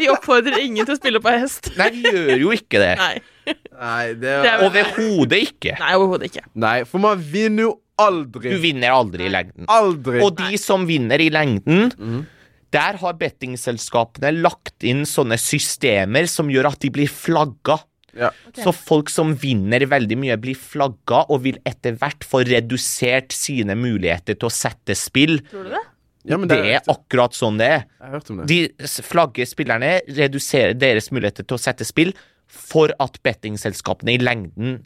Vi 0.00 0.08
oppfordrer 0.10 0.58
ingen 0.64 0.86
til 0.86 0.96
å 0.96 0.98
spille 0.98 1.20
på 1.22 1.30
hest. 1.38 1.70
Nei, 1.78 1.90
vi 1.94 2.02
gjør 2.02 2.40
jo 2.42 2.52
ikke 2.56 2.80
det. 2.82 2.92
Nei. 2.98 3.16
Nei, 3.46 4.06
det 4.14 4.20
Det 4.42 4.50
er- 4.52 4.64
Overhodet 4.66 5.42
ikke. 5.52 5.76
Nei, 5.78 5.92
overhodet 5.94 6.30
ikke. 6.32 6.44
Nei, 6.54 6.78
for 6.84 6.98
man 6.98 7.18
vinner 7.22 7.68
jo 7.68 7.74
aldri. 8.02 8.50
Du 8.50 8.58
vinner 8.60 8.90
aldri 8.92 9.26
i 9.28 9.32
lengden. 9.32 9.66
Aldri. 9.72 10.20
Og 10.26 10.34
de 10.36 10.58
som 10.60 10.86
vinner 10.88 11.22
i 11.22 11.30
lengden, 11.30 12.26
der 12.74 12.98
har 13.00 13.14
bettingselskapene 13.14 14.32
lagt 14.42 14.82
inn 14.84 15.04
sånne 15.08 15.38
systemer 15.40 16.26
som 16.28 16.48
gjør 16.52 16.72
at 16.72 16.80
de 16.82 16.90
blir 16.90 17.08
flagga. 17.08 17.78
ja. 18.16 18.30
Så 18.56 18.72
folk 18.74 19.08
som 19.12 19.34
vinner 19.36 19.80
veldig 19.86 20.16
mye, 20.18 20.36
blir 20.40 20.56
flagga 20.56 21.24
og 21.30 21.42
vil 21.44 21.58
etter 21.68 21.92
hvert 22.00 22.24
få 22.24 22.42
redusert 22.48 23.30
sine 23.36 23.76
muligheter 23.76 24.34
til 24.38 24.48
å 24.48 24.52
sette 24.52 24.96
spill. 24.96 25.38
Tror 25.50 25.64
du 25.64 25.70
det? 25.70 25.82
Ja, 26.28 26.36
men 26.38 26.48
Det 26.50 26.58
er 26.58 26.80
akkurat 26.90 27.32
sånn 27.36 27.58
det 27.60 27.68
er. 27.70 27.84
Det. 28.28 28.46
De 28.50 28.58
flagger 29.02 29.46
spillerne, 29.48 30.00
reduserer 30.08 30.74
deres 30.78 31.10
muligheter 31.14 31.46
til 31.46 31.56
å 31.56 31.62
sette 31.62 31.86
spill, 31.86 32.12
for 32.46 32.92
at 33.02 33.18
bettingselskapene 33.26 34.14
i 34.14 34.18
lengden 34.22 34.84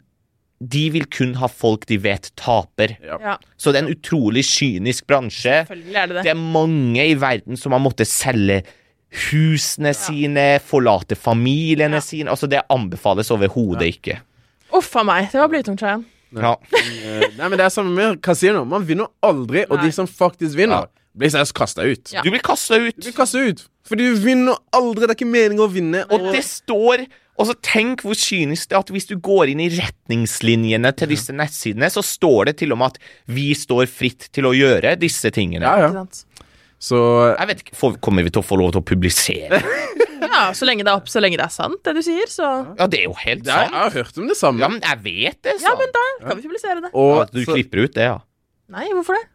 de 0.61 0.83
vil 0.93 1.07
kun 1.09 1.33
ha 1.41 1.47
folk 1.49 1.87
de 1.89 1.97
vet 1.97 2.27
taper. 2.37 2.93
Ja. 3.01 3.37
Så 3.57 3.71
det 3.73 3.81
er 3.81 3.87
en 3.87 3.95
utrolig 3.95 4.43
kynisk 4.45 5.07
bransje. 5.09 5.63
Er 5.65 6.07
det 6.07 6.19
det. 6.19 6.23
Det 6.27 6.33
er 6.35 6.37
mange 6.37 7.01
i 7.01 7.15
verden 7.17 7.57
som 7.57 7.73
har 7.73 7.81
måttet 7.81 8.05
selge 8.09 8.59
husene 9.31 9.91
sine, 9.97 10.59
forlate 10.63 11.17
familiene 11.17 11.97
Ja. 11.97 12.01
sine. 12.01 12.29
Altså, 12.29 12.47
det 12.47 12.61
anbefales 12.69 13.31
overhodet 13.33 13.89
ikke. 13.97 14.19
Uff 14.71 14.95
a 14.95 15.03
meg. 15.03 15.31
Det 15.31 15.39
var 15.41 15.49
blytungt, 15.49 15.79
Cheyenne. 15.81 16.05
Ja. 16.31 16.53
Eh, 16.71 17.27
Nei, 17.37 17.47
men 17.49 17.57
det 17.57 17.65
er 17.65 17.69
samme 17.73 17.91
med 17.91 18.21
kasino. 18.21 18.63
Man 18.63 18.85
vinner 18.87 19.07
aldri, 19.21 19.65
og 19.69 19.81
de 19.81 19.91
som 19.91 20.07
faktisk 20.07 20.55
vinner, 20.55 20.87
blir 21.17 21.29
seriøst 21.33 21.53
kasta 21.57 21.83
ut. 21.87 22.11
Ja. 22.13 22.21
Du 22.23 22.29
blir 22.31 22.41
kasta 22.45 22.77
ut. 22.79 22.95
Du 22.97 23.09
blir 23.09 23.17
kastet 23.17 23.41
ut. 23.51 23.65
Fordi 23.89 24.05
du 24.13 24.15
vinner 24.23 24.55
aldri. 24.77 25.03
Det 25.05 25.09
er 25.11 25.17
ikke 25.19 25.31
meningen 25.31 25.65
å 25.65 25.71
vinne. 25.71 26.05
Og 26.11 26.31
det 26.33 26.43
står 26.47 27.07
Og 27.41 27.47
så 27.47 27.55
tenk 27.63 28.03
hvor 28.05 28.13
kynisk 28.13 28.69
det 28.69 28.75
er 28.75 28.79
at 28.83 28.89
hvis 28.93 29.07
du 29.09 29.15
går 29.17 29.49
inn 29.49 29.61
i 29.63 29.69
retningslinjene 29.73 30.91
til 30.99 31.09
disse 31.09 31.33
nettsidene, 31.33 31.87
så 31.89 32.03
står 32.05 32.51
det 32.51 32.57
til 32.59 32.73
og 32.75 32.77
med 32.77 32.91
at 32.91 32.99
vi 33.33 33.47
står 33.57 33.87
fritt 33.89 34.27
til 34.35 34.45
å 34.45 34.51
gjøre 34.53 34.91
disse 34.99 35.31
tingene. 35.33 35.65
Ja, 35.65 35.89
ja. 35.89 36.03
Så 36.81 36.99
Jeg 37.39 37.47
vet 37.47 37.63
ikke, 37.63 37.75
får, 37.77 37.95
Kommer 38.03 38.23
vi 38.27 38.29
til 38.33 38.41
å 38.43 38.45
få 38.45 38.59
lov 38.61 38.73
til 38.75 38.81
å 38.83 38.85
publisere? 38.85 39.61
Ja, 40.21 40.51
så 40.53 40.67
lenge 40.69 40.85
det 40.85 40.91
er 40.91 40.99
opp, 41.01 41.09
så 41.09 41.17
lenge 41.19 41.35
det 41.39 41.43
er 41.47 41.51
sant, 41.53 41.79
det 41.83 41.95
du 41.97 42.01
sier, 42.05 42.29
så 42.29 42.45
Ja, 42.77 42.85
det 42.87 42.99
er 43.01 43.07
jo 43.07 43.15
helt 43.17 43.41
sant. 43.41 43.49
er, 43.49 43.63
Jeg 43.63 43.71
sant. 43.71 43.75
har 43.81 43.95
hørt 43.97 44.19
om 44.21 44.27
det 44.29 44.37
samme. 44.37 44.61
Ja, 44.61 44.67
men 44.69 44.83
jeg 44.85 44.99
vet 45.01 45.39
det, 45.47 45.55
Ja, 45.63 45.71
men 45.79 45.89
da 45.95 46.03
kan 46.27 46.37
vi 46.37 46.43
publisere 46.45 46.81
det. 46.85 46.91
og 46.93 47.15
Ja, 47.17 47.25
du 47.33 47.39
så- 47.43 47.55
klipper 47.55 47.81
ut 47.87 47.93
det, 47.97 48.05
ja. 48.05 48.19
Nei, 48.69 48.85
hvorfor 48.93 49.17
det? 49.17 49.25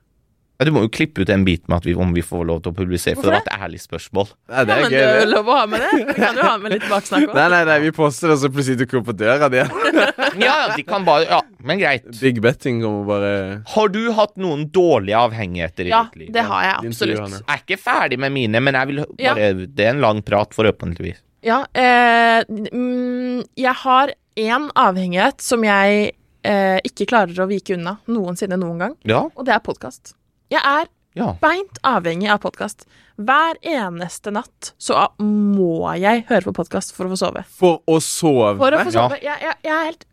Ja, 0.58 0.64
Du 0.64 0.70
må 0.72 0.80
jo 0.86 0.88
klippe 0.88 1.20
ut 1.20 1.28
en 1.28 1.44
bit 1.44 1.66
med 1.68 1.76
at 1.76 1.84
vi, 1.84 1.92
om 1.94 2.14
vi 2.16 2.22
får 2.24 2.46
lov 2.48 2.62
til 2.64 2.72
å 2.72 2.76
publisere, 2.76 3.14
for 3.18 3.28
Hvorfor 3.28 3.44
det 3.44 3.52
var 3.52 3.58
et 3.58 3.64
ærlig 3.66 3.80
spørsmål. 3.82 4.30
Nei, 4.48 4.64
det 4.64 4.72
Ja, 4.72 4.76
er 4.76 4.82
men 4.82 4.90
gøy, 4.90 4.96
det 4.96 5.02
er 5.06 5.12
det. 5.12 5.24
jo 5.26 5.32
lov 5.34 5.50
å 5.52 5.56
ha 5.58 5.66
med 5.66 5.80
det. 5.84 5.90
Vi 6.06 6.14
kan 6.16 6.36
jo 6.40 6.42
ha 6.46 6.54
med 6.62 6.72
litt 6.72 6.86
baksnakk 6.88 7.26
Nei, 7.26 7.28
òg. 7.44 7.50
nei, 7.52 7.60
nei, 7.68 7.76
vi 7.84 7.90
poster 7.98 8.28
det, 8.32 8.38
så 8.40 8.48
plutselig 8.54 8.78
dukker 8.80 9.00
opp 9.02 9.06
på 9.10 9.16
døra 9.20 9.50
di. 9.52 9.60
Ja, 10.36 10.54
ja, 10.68 10.74
de 10.76 10.82
kan 10.84 11.04
bare 11.06 11.24
Ja, 11.30 11.40
men 11.64 11.78
greit. 11.80 12.04
Big 12.20 12.40
betting 12.44 12.82
kommer 12.82 13.06
bare 13.08 13.30
Har 13.72 13.88
du 13.88 14.00
hatt 14.12 14.34
noen 14.36 14.66
dårlige 14.74 15.16
avhengigheter 15.16 15.86
i 15.88 15.92
Ja, 15.92 16.02
ditt 16.10 16.18
liv? 16.20 16.28
Ja, 16.28 16.32
det 16.36 16.44
har 16.50 16.64
jeg 16.66 16.90
absolutt. 16.90 17.36
Jeg 17.38 17.54
er 17.54 17.62
ikke 17.62 17.78
ferdig 17.80 18.18
med 18.20 18.32
mine, 18.34 18.60
men 18.60 18.74
jeg 18.80 18.90
vil 18.90 19.00
bare 19.04 19.22
Ja. 19.22 19.34
Det 19.54 19.86
er 19.86 19.92
en 19.94 20.00
lang 20.04 20.20
prat, 20.26 20.52
forhåpentligvis. 20.56 21.22
Ja, 21.46 21.62
eh, 21.76 22.42
mm, 22.48 23.44
jeg 23.56 23.74
har 23.84 24.12
én 24.36 24.68
avhengighet 24.76 25.40
som 25.40 25.62
jeg 25.64 26.12
eh, 26.44 26.78
ikke 26.84 27.06
klarer 27.08 27.44
å 27.44 27.48
vike 27.48 27.76
unna 27.78 27.96
noensinne 28.08 28.58
noen 28.60 28.78
gang, 28.82 28.96
Ja, 29.08 29.24
og 29.34 29.44
det 29.46 29.54
er 29.54 29.60
podkast. 29.64 30.15
Jeg 30.52 30.62
er 30.62 30.86
ja. 31.18 31.32
beint 31.42 31.80
avhengig 31.86 32.28
av 32.30 32.38
podkast. 32.44 32.84
Hver 33.16 33.58
eneste 33.66 34.30
natt 34.34 34.72
så 34.78 35.08
må 35.18 35.88
jeg 35.98 36.26
høre 36.28 36.46
på 36.46 36.54
podkast 36.60 36.92
for 36.94 37.08
å 37.08 37.14
få 37.14 37.18
sove. 37.24 37.42
For 37.56 37.80
å 37.88 37.96
sove. 38.04 38.56
For 38.60 38.76
å 38.76 38.82
få 38.84 38.92
Ja. 38.92 38.96
sove. 39.00 39.18
Jeg, 39.24 39.40
jeg, 39.42 39.56
jeg 39.64 39.74
er 39.74 39.88
helt 39.88 40.06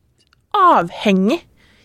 avhengig. 0.57 1.39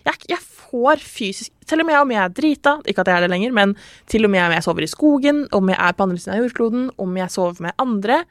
Jeg, 0.07 0.21
jeg 0.31 0.39
får 0.41 1.01
fysisk 1.03 1.51
Til 1.69 1.83
og 1.83 1.85
med 1.85 1.99
om 1.99 2.09
jeg 2.09 2.17
er 2.23 2.31
drita, 2.33 2.71
ikke 2.89 3.03
at 3.03 3.09
jeg 3.11 3.19
er 3.19 3.21
det 3.27 3.29
lenger, 3.29 3.51
men 3.53 3.75
til 4.09 4.25
og 4.25 4.31
med 4.33 4.41
om 4.41 4.53
jeg 4.55 4.63
sover 4.65 4.81
i 4.81 4.89
skogen, 4.89 5.43
om 5.53 5.69
jeg 5.69 5.77
er 5.77 5.93
på 5.93 6.07
andre 6.07 6.17
siden 6.17 6.33
av 6.33 6.39
jordkloden, 6.41 6.87
om 6.97 7.19
jeg 7.19 7.29
sover 7.29 7.61
med 7.61 7.75
andre, 7.77 8.23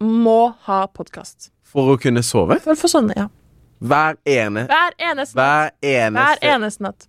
må 0.00 0.54
ha 0.64 0.78
podkast. 0.88 1.50
For 1.68 1.92
å 1.92 1.98
kunne 2.00 2.22
sove? 2.24 2.56
For 2.64 2.72
å 2.72 2.80
få 2.80 2.88
sovne, 2.88 3.12
ja. 3.18 3.26
Hver 3.82 4.16
ene 4.24 4.64
Hver 4.70 4.96
eneste 4.96 5.36
natt. 5.36 5.76
Hver 5.82 6.14
Hver 6.16 6.16
eneste 6.16 6.54
eneste 6.54 6.86
natt. 6.86 7.08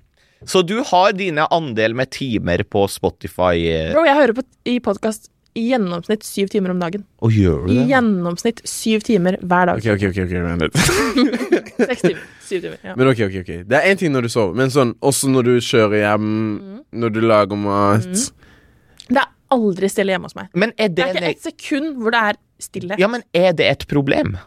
Så 0.50 0.62
du 0.68 0.80
har 0.84 1.14
dine 1.16 1.46
andel 1.52 1.94
med 1.96 2.10
timer 2.12 2.64
på 2.68 2.86
Spotify, 2.92 3.54
eh, 3.70 3.92
Bro, 3.94 4.04
jeg 4.06 4.16
hører 4.18 4.34
på 4.38 4.44
i 4.66 4.80
podkast 4.84 5.30
i 5.56 5.68
gjennomsnitt 5.70 6.24
syv 6.26 6.48
timer 6.50 6.72
om 6.74 6.80
dagen. 6.82 7.04
og 7.22 7.32
gjør 7.32 7.68
du 7.68 7.74
I 7.76 7.84
gjennomsnitt 7.92 8.62
syv 8.68 9.04
timer 9.06 9.38
hver 9.42 9.68
dag. 9.70 9.78
OK, 9.78 9.86
OK, 9.94 10.04
ok, 10.10 10.18
okay 10.26 10.42
vent 10.42 10.62
litt. 10.66 10.78
Seks 11.90 12.02
timer. 12.02 12.24
Syv 12.42 12.62
timer. 12.66 12.78
Ja. 12.84 12.96
Men 12.98 13.08
OK, 13.12 13.22
ok, 13.28 13.36
ok 13.44 13.52
Det 13.70 13.78
er 13.78 13.86
én 13.92 14.00
ting 14.02 14.12
når 14.16 14.26
du 14.26 14.30
sover, 14.34 14.56
men 14.58 14.74
sånn 14.74 14.96
også 15.06 15.30
når 15.30 15.44
du 15.52 15.54
kjører 15.62 16.00
hjem, 16.02 16.32
Mm. 16.64 16.80
når 17.00 17.14
du 17.14 17.22
lager 17.22 17.58
mat 17.58 18.10
Det 19.08 19.18
er 19.22 19.30
aldri 19.54 19.90
stille 19.90 20.14
hjemme 20.16 20.26
hos 20.30 20.36
meg. 20.36 20.50
Men 20.58 20.74
er 20.78 20.90
Det 20.90 20.96
det 20.98 21.06
er 21.06 21.14
ikke 21.22 21.38
et 21.38 21.46
sekund 21.54 22.02
hvor 22.02 22.12
det 22.12 22.22
er 22.32 22.42
stille. 22.60 22.98
Ja, 22.98 23.08
men 23.08 23.22
er 23.34 23.54
det 23.54 23.66
et 23.70 23.88
problem? 23.88 24.38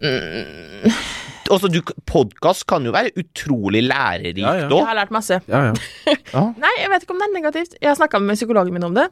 Mm. 0.00 0.92
Altså, 1.50 1.68
du, 1.72 1.80
Podkast 2.06 2.66
kan 2.68 2.84
jo 2.84 2.92
være 2.94 3.10
utrolig 3.16 3.82
lærerikt 3.86 4.38
Ja, 4.42 4.54
ja. 4.62 4.68
Jeg 4.68 4.86
har 4.90 4.96
lært 4.98 5.10
masse. 5.14 5.40
Ja, 5.48 5.60
ja. 6.34 6.44
Nei, 6.60 6.74
jeg 6.82 6.90
vet 6.92 7.04
ikke 7.06 7.14
om 7.16 7.22
det 7.22 7.28
er 7.30 7.34
negativt. 7.40 7.76
Jeg 7.80 7.88
har 7.90 7.96
snakka 8.00 8.20
med 8.22 8.36
psykologen 8.38 8.74
min 8.76 8.84
om 8.90 8.94
det, 8.98 9.08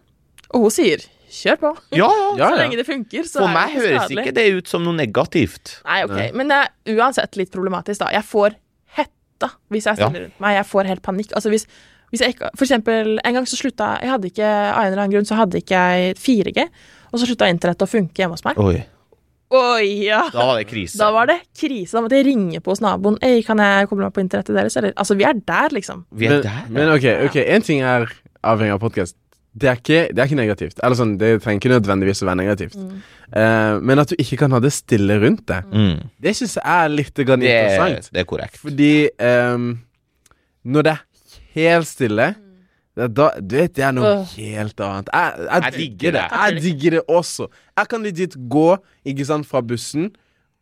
og 0.52 0.66
hun 0.66 0.70
sier 0.74 1.04
kjør 1.32 1.56
på. 1.64 1.70
Ja, 1.96 2.06
ja. 2.06 2.28
Ja, 2.40 2.50
så 2.52 2.60
lenge 2.60 2.76
det 2.78 2.86
funker, 2.86 3.24
så 3.26 3.40
For 3.42 3.48
er 3.48 3.54
meg 3.56 3.72
det 3.72 3.76
ikke 3.80 3.88
høres 3.96 4.14
ikke 4.14 4.34
det 4.36 4.46
ut 4.60 4.68
som 4.70 4.84
noe 4.86 4.94
negativt. 4.96 5.76
Nei, 5.88 5.98
ok. 6.06 6.14
Nei. 6.20 6.28
Men 6.38 6.52
det 6.52 6.60
er 6.62 6.96
uansett 7.00 7.36
litt 7.40 7.50
problematisk, 7.54 8.00
da. 8.04 8.10
Jeg 8.14 8.24
får 8.28 8.54
hetta 9.00 9.50
hvis 9.72 9.84
jeg 9.88 9.98
Ja. 9.98 10.06
stiller 10.08 10.26
rundt 10.28 10.40
meg. 10.40 10.56
Jeg 10.60 10.66
får 10.70 10.90
helt 10.92 11.02
panikk. 11.04 11.32
Altså 11.36 11.50
hvis, 11.52 11.66
hvis 12.12 12.22
jeg 12.22 12.36
ikke 12.36 12.50
For 12.56 12.64
eksempel, 12.68 13.16
en 13.24 13.34
gang 13.40 13.46
så 13.50 13.56
slutta 13.58 13.88
Jeg 14.00 14.08
hadde 14.14 14.28
ikke 14.30 14.46
Av 14.48 14.84
en 14.84 14.92
eller 14.92 15.02
annen 15.02 15.12
grunn 15.16 15.26
så 15.28 15.36
hadde 15.40 15.58
ikke 15.60 15.74
jeg 15.82 16.14
4G, 16.22 16.68
og 17.12 17.18
så 17.20 17.26
slutta 17.28 17.48
internett 17.50 17.82
å 17.82 17.88
funke 17.90 18.22
hjemme 18.22 18.36
hos 18.38 18.44
meg. 18.46 18.56
Oi. 18.62 18.84
Oi, 19.54 20.06
ja. 20.08 20.24
Da 20.34 20.42
var 20.48 20.56
det 20.58 20.66
krise. 20.70 20.98
Da 20.98 21.10
var 21.14 21.28
det 21.30 21.36
krise. 21.54 21.94
Da 21.94 22.02
måtte 22.02 22.18
jeg 22.18 22.26
ringe 22.26 22.58
på 22.64 22.72
hos 22.74 22.80
naboen. 22.82 23.18
Ei, 23.22 23.42
kan 23.46 23.60
jeg 23.62 23.86
koble 23.90 24.08
meg 24.08 24.14
på 24.16 24.24
internettet 24.24 24.56
deres? 24.56 24.74
Eller, 24.80 24.94
altså, 24.98 25.14
vi 25.18 25.26
er 25.28 25.38
der, 25.38 25.74
liksom. 25.76 26.02
Vi 26.10 26.26
er 26.26 26.38
Men, 26.38 26.42
der. 26.48 26.64
men 26.74 26.90
ok, 26.96 27.06
ok, 27.28 27.36
en 27.46 27.62
ting 27.62 27.84
er 27.86 28.08
avhengig 28.42 28.74
av 28.74 28.82
podkast. 28.82 29.16
Det, 29.56 29.70
det 29.86 30.18
er 30.20 30.26
ikke 30.28 30.36
negativt. 30.36 30.80
Eller 30.84 30.98
sånn, 30.98 31.14
Det 31.16 31.30
trenger 31.40 31.62
ikke 31.62 31.70
nødvendigvis 31.76 32.20
å 32.20 32.26
være 32.28 32.40
negativt. 32.42 32.74
Mm. 32.76 32.96
Uh, 33.32 33.78
men 33.80 34.02
at 34.02 34.10
du 34.12 34.16
ikke 34.20 34.36
kan 34.42 34.52
ha 34.52 34.60
det 34.60 34.72
stille 34.76 35.16
rundt 35.22 35.46
deg, 35.48 35.70
Mm. 35.72 36.10
det 36.20 36.34
syns 36.36 36.58
jeg 36.58 36.66
er 36.66 36.88
litt 36.92 37.18
interessant. 37.18 38.10
Det, 38.10 38.12
det 38.12 38.20
er 38.20 38.28
korrekt. 38.28 38.58
Fordi 38.60 38.90
um, 39.54 39.70
når 40.66 40.82
det 40.90 40.92
er 40.92 41.04
helt 41.56 41.88
stille 41.88 42.26
er 42.34 42.34
da, 42.96 43.30
Du 43.40 43.56
vet, 43.56 43.74
det 43.76 43.84
er 43.84 43.92
noe 43.92 44.06
Øh. 44.20 44.26
helt 44.36 44.80
annet. 44.80 45.08
Jeg, 45.12 45.32
jeg, 45.38 45.48
Jeg 45.62 45.72
digger 45.72 45.78
digger 45.78 46.12
det. 46.12 46.22
det. 46.30 46.38
Jeg 46.54 46.62
digger 46.62 46.90
det 46.90 47.02
også. 47.08 47.46
Jeg 47.76 47.88
kan 47.88 48.02
legit 48.02 48.36
gå 48.50 48.76
ikke 49.04 49.24
sant, 49.24 49.46
fra 49.46 49.60
bussen, 49.60 50.10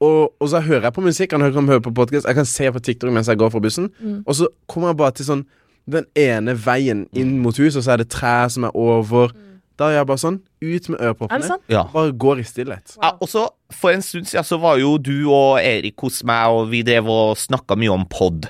og, 0.00 0.32
og 0.40 0.48
så 0.50 0.60
hører 0.60 0.82
jeg 0.88 0.92
på 0.92 1.00
musikk. 1.00 1.32
Jeg 1.32 1.52
kan 1.52 1.68
høre 1.68 1.80
på 1.80 1.90
podcast 1.94 2.26
Jeg 2.26 2.34
kan 2.34 2.44
se 2.44 2.72
på 2.72 2.78
TikTok 2.78 3.12
mens 3.12 3.28
jeg 3.28 3.38
går 3.38 3.48
fra 3.54 3.60
bussen. 3.60 3.90
Og 4.26 4.34
så 4.34 4.48
kommer 4.68 4.88
jeg 4.90 4.96
bare 4.96 5.10
til 5.14 5.24
sånn 5.26 5.44
den 5.90 6.04
ene 6.16 6.54
veien 6.56 7.06
inn 7.12 7.38
mot 7.44 7.56
huset, 7.60 7.76
og 7.76 7.84
så 7.84 7.92
er 7.92 7.96
det 8.02 8.08
trær 8.10 8.48
som 8.48 8.64
er 8.64 8.72
over. 8.76 9.30
Da 9.78 9.84
er 9.90 9.98
jeg 10.00 10.06
bare 10.06 10.18
sånn 10.22 10.40
Ut 10.64 10.88
med 10.88 10.96
Er 10.98 11.02
det 11.02 11.06
øreproppene. 11.08 11.42
sant? 11.44 11.62
Ja. 11.68 11.82
Bare 11.92 12.12
går 12.12 12.38
i 12.40 12.42
stillhet. 12.42 12.96
Ja, 13.02 13.10
og 13.20 13.28
så 13.28 13.48
For 13.72 13.90
en 13.90 14.02
stund 14.02 14.24
siden 14.30 14.44
så 14.44 14.56
var 14.60 14.76
jo 14.78 14.96
du 14.98 15.28
og 15.30 15.58
Erik 15.60 16.00
hos 16.00 16.22
meg, 16.24 16.46
og 16.48 16.70
vi 16.70 16.82
drev 16.82 17.06
og 17.10 17.36
snakka 17.36 17.76
mye 17.76 17.90
om 17.92 18.04
pod. 18.06 18.46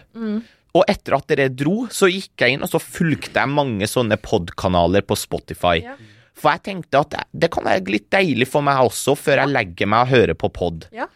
Og 0.75 0.83
etter 0.91 1.15
at 1.15 1.27
dere 1.31 1.49
dro, 1.55 1.85
så 1.95 2.09
gikk 2.11 2.43
jeg 2.43 2.57
inn 2.57 2.65
og 2.67 2.71
så 2.73 2.81
fulgte 2.83 3.39
jeg 3.39 3.53
mange 3.53 3.87
sånne 3.87 4.17
podkanaler 4.19 5.05
på 5.07 5.15
Spotify. 5.19 5.77
Ja. 5.85 5.95
For 6.35 6.51
jeg 6.51 6.65
tenkte 6.67 6.99
at 7.05 7.11
det- 7.15 7.27
det 7.45 7.51
kan 7.55 7.63
være 7.65 7.85
litt 7.87 8.09
deilig 8.11 8.49
for 8.51 8.61
meg 8.63 8.77
også, 8.83 9.15
før 9.17 9.37
jeg 9.45 9.49
legger 9.55 9.87
meg 9.87 10.01
og 10.09 10.09
hører 10.17 10.35
på 10.35 10.53
pod. 10.53 10.89
Ja. 10.93 11.07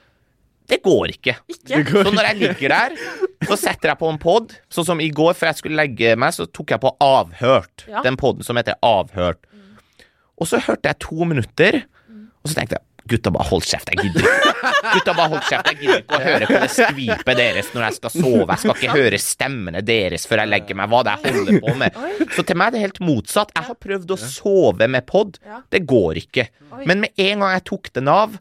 Det 0.69 0.83
går 0.83 1.09
ikke. 1.17 1.35
Ikke? 1.49 1.83
går 1.91 2.05
Så 2.05 2.13
når 2.15 2.25
jeg 2.29 2.37
ligger 2.39 2.69
der, 2.69 2.91
så 3.49 3.57
setter 3.57 3.89
jeg 3.89 3.99
på 3.99 4.11
en 4.13 4.19
pod. 4.19 4.55
Sånn 4.71 4.85
som 4.85 5.01
i 5.01 5.09
går, 5.11 5.33
før 5.35 5.49
jeg 5.49 5.57
skulle 5.57 5.77
legge 5.81 6.15
meg, 6.17 6.31
så 6.37 6.47
tok 6.47 6.69
jeg 6.71 6.81
på 6.81 6.93
Avhørt. 7.01 7.87
Ja. 7.89 8.03
Den 8.03 8.17
poden 8.17 8.45
som 8.45 8.55
heter 8.61 8.75
Avhørt. 8.85 9.39
Og 10.39 10.47
så 10.47 10.61
hørte 10.61 10.85
jeg 10.93 10.99
to 11.01 11.25
minutter, 11.25 11.83
og 12.45 12.47
så 12.47 12.55
tenkte 12.55 12.77
jeg 12.77 12.85
Gutta, 13.09 13.33
bare 13.35 13.47
hold 13.49 13.65
kjeft, 13.67 13.91
jeg 13.95 14.09
gidder 14.09 14.27
ikke. 14.29 14.73
Gutta, 14.93 15.15
bare 15.15 15.29
hold 15.33 15.45
kjeft, 15.49 15.71
jeg 15.73 15.79
gidder 15.83 16.03
ikke 16.03 16.19
å 16.19 16.25
høre 16.25 16.49
på 16.51 16.59
det 16.65 16.71
skvipet 16.75 17.39
deres 17.41 17.71
når 17.75 17.87
jeg 17.87 17.97
skal 17.99 18.15
sove. 18.15 18.47
Jeg 18.53 18.63
skal 18.65 18.75
ikke 18.77 18.97
høre 18.99 19.21
stemmene 19.23 19.83
deres 19.87 20.27
før 20.29 20.43
jeg 20.45 20.53
legger 20.53 20.79
meg. 20.81 20.93
Hva 20.93 21.01
det 21.07 21.15
er 21.15 21.29
jeg 21.29 21.39
holder 21.39 21.63
på 21.65 21.77
med. 21.85 22.03
Så 22.37 22.45
til 22.49 22.59
meg 22.61 22.69
er 22.71 22.77
det 22.77 22.85
helt 22.87 23.01
motsatt. 23.09 23.55
Jeg 23.57 23.69
har 23.71 23.81
prøvd 23.87 24.15
å 24.15 24.21
sove 24.23 24.91
med 24.91 25.07
pod. 25.09 25.41
Det 25.73 25.83
går 25.89 26.23
ikke. 26.25 26.49
Men 26.85 27.05
med 27.07 27.25
en 27.29 27.45
gang 27.45 27.57
jeg 27.57 27.67
tok 27.73 27.93
den 27.99 28.13
av, 28.13 28.37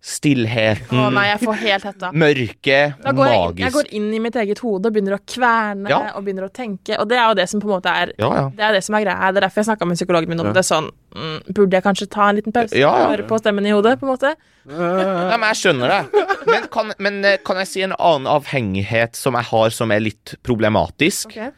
stillheten, 0.00 0.94
Å 0.94 1.08
nei, 1.10 1.24
jeg 1.32 1.40
får 1.42 1.56
helt 1.58 1.84
hetta. 1.88 2.08
mørket, 2.14 2.94
Da 3.02 3.10
går 3.12 3.26
jeg, 3.32 3.56
jeg 3.64 3.72
går 3.74 3.88
inn 3.98 4.06
i 4.14 4.20
mitt 4.22 4.36
eget 4.38 4.60
hode 4.62 4.86
og 4.86 4.94
begynner 4.94 5.16
å 5.16 5.20
kverne 5.26 5.88
Ja. 5.90 5.98
og 6.14 6.22
begynner 6.24 6.46
å 6.46 6.52
tenke. 6.54 6.94
Og 7.00 7.08
det 7.10 7.18
er 7.18 7.26
jo 7.28 7.34
det 7.34 7.48
som 7.50 7.60
på 7.60 7.66
en 7.66 7.74
måte 7.80 7.90
er 7.90 8.12
Ja, 8.18 8.28
ja. 8.34 8.44
Det 8.54 8.60
er 8.68 8.72
det 8.78 8.84
som 8.84 8.94
er 8.94 9.02
greia. 9.04 9.32
Det 9.32 9.42
er 9.42 9.46
derfor 9.48 9.62
jeg 9.64 9.66
snakka 9.66 9.86
med 9.88 9.96
psykologen 9.98 10.28
min 10.28 10.40
om 10.40 10.46
Ja. 10.46 10.52
det. 10.52 10.64
Sånn, 10.64 10.90
mm, 11.14 11.52
Burde 11.52 11.70
jeg 11.72 11.82
kanskje 11.82 12.08
ta 12.10 12.28
en 12.28 12.36
liten 12.36 12.52
pause 12.52 12.72
Ja, 12.78 12.94
ja. 12.96 13.04
og 13.08 13.16
høre 13.16 13.26
på 13.26 13.38
stemmen 13.42 13.66
i 13.66 13.70
hodet? 13.74 13.98
på 13.98 14.06
en 14.06 14.14
måte? 14.16 14.36
Nei, 14.68 15.36
men 15.36 15.48
jeg 15.54 15.56
skjønner 15.74 15.88
det. 15.88 16.26
Men 16.46 16.68
kan, 16.68 16.92
men 16.98 17.24
eh, 17.24 17.36
kan 17.44 17.56
jeg 17.56 17.66
si 17.66 17.82
en 17.82 17.92
annen 17.98 18.26
avhengighet 18.26 19.16
som 19.16 19.34
jeg 19.34 19.44
har 19.50 19.70
som 19.70 19.90
er 19.90 20.00
litt 20.00 20.36
problematisk? 20.44 21.26
Okay. 21.26 21.50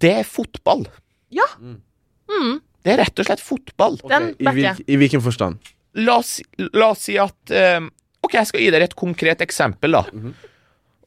Det 0.00 0.10
er 0.18 0.24
fotball. 0.24 0.86
Ja. 1.30 1.44
Mm. 1.60 2.60
Det 2.82 2.92
er 2.98 3.04
rett 3.04 3.18
og 3.20 3.26
slett 3.26 3.40
fotball. 3.40 4.00
Okay. 4.02 4.34
I, 4.40 4.44
hvil, 4.50 4.84
I 4.88 4.96
hvilken 4.96 5.22
forstand? 5.22 5.58
La 5.94 6.18
oss, 6.22 6.40
la 6.72 6.92
oss 6.94 7.04
si 7.08 7.18
at 7.20 7.52
eh, 7.52 7.80
Ok, 8.22 8.36
jeg 8.38 8.48
skal 8.48 8.62
gi 8.62 8.70
dere 8.72 8.86
et 8.86 8.94
konkret 8.96 9.42
eksempel, 9.44 9.98
da. 9.98 10.04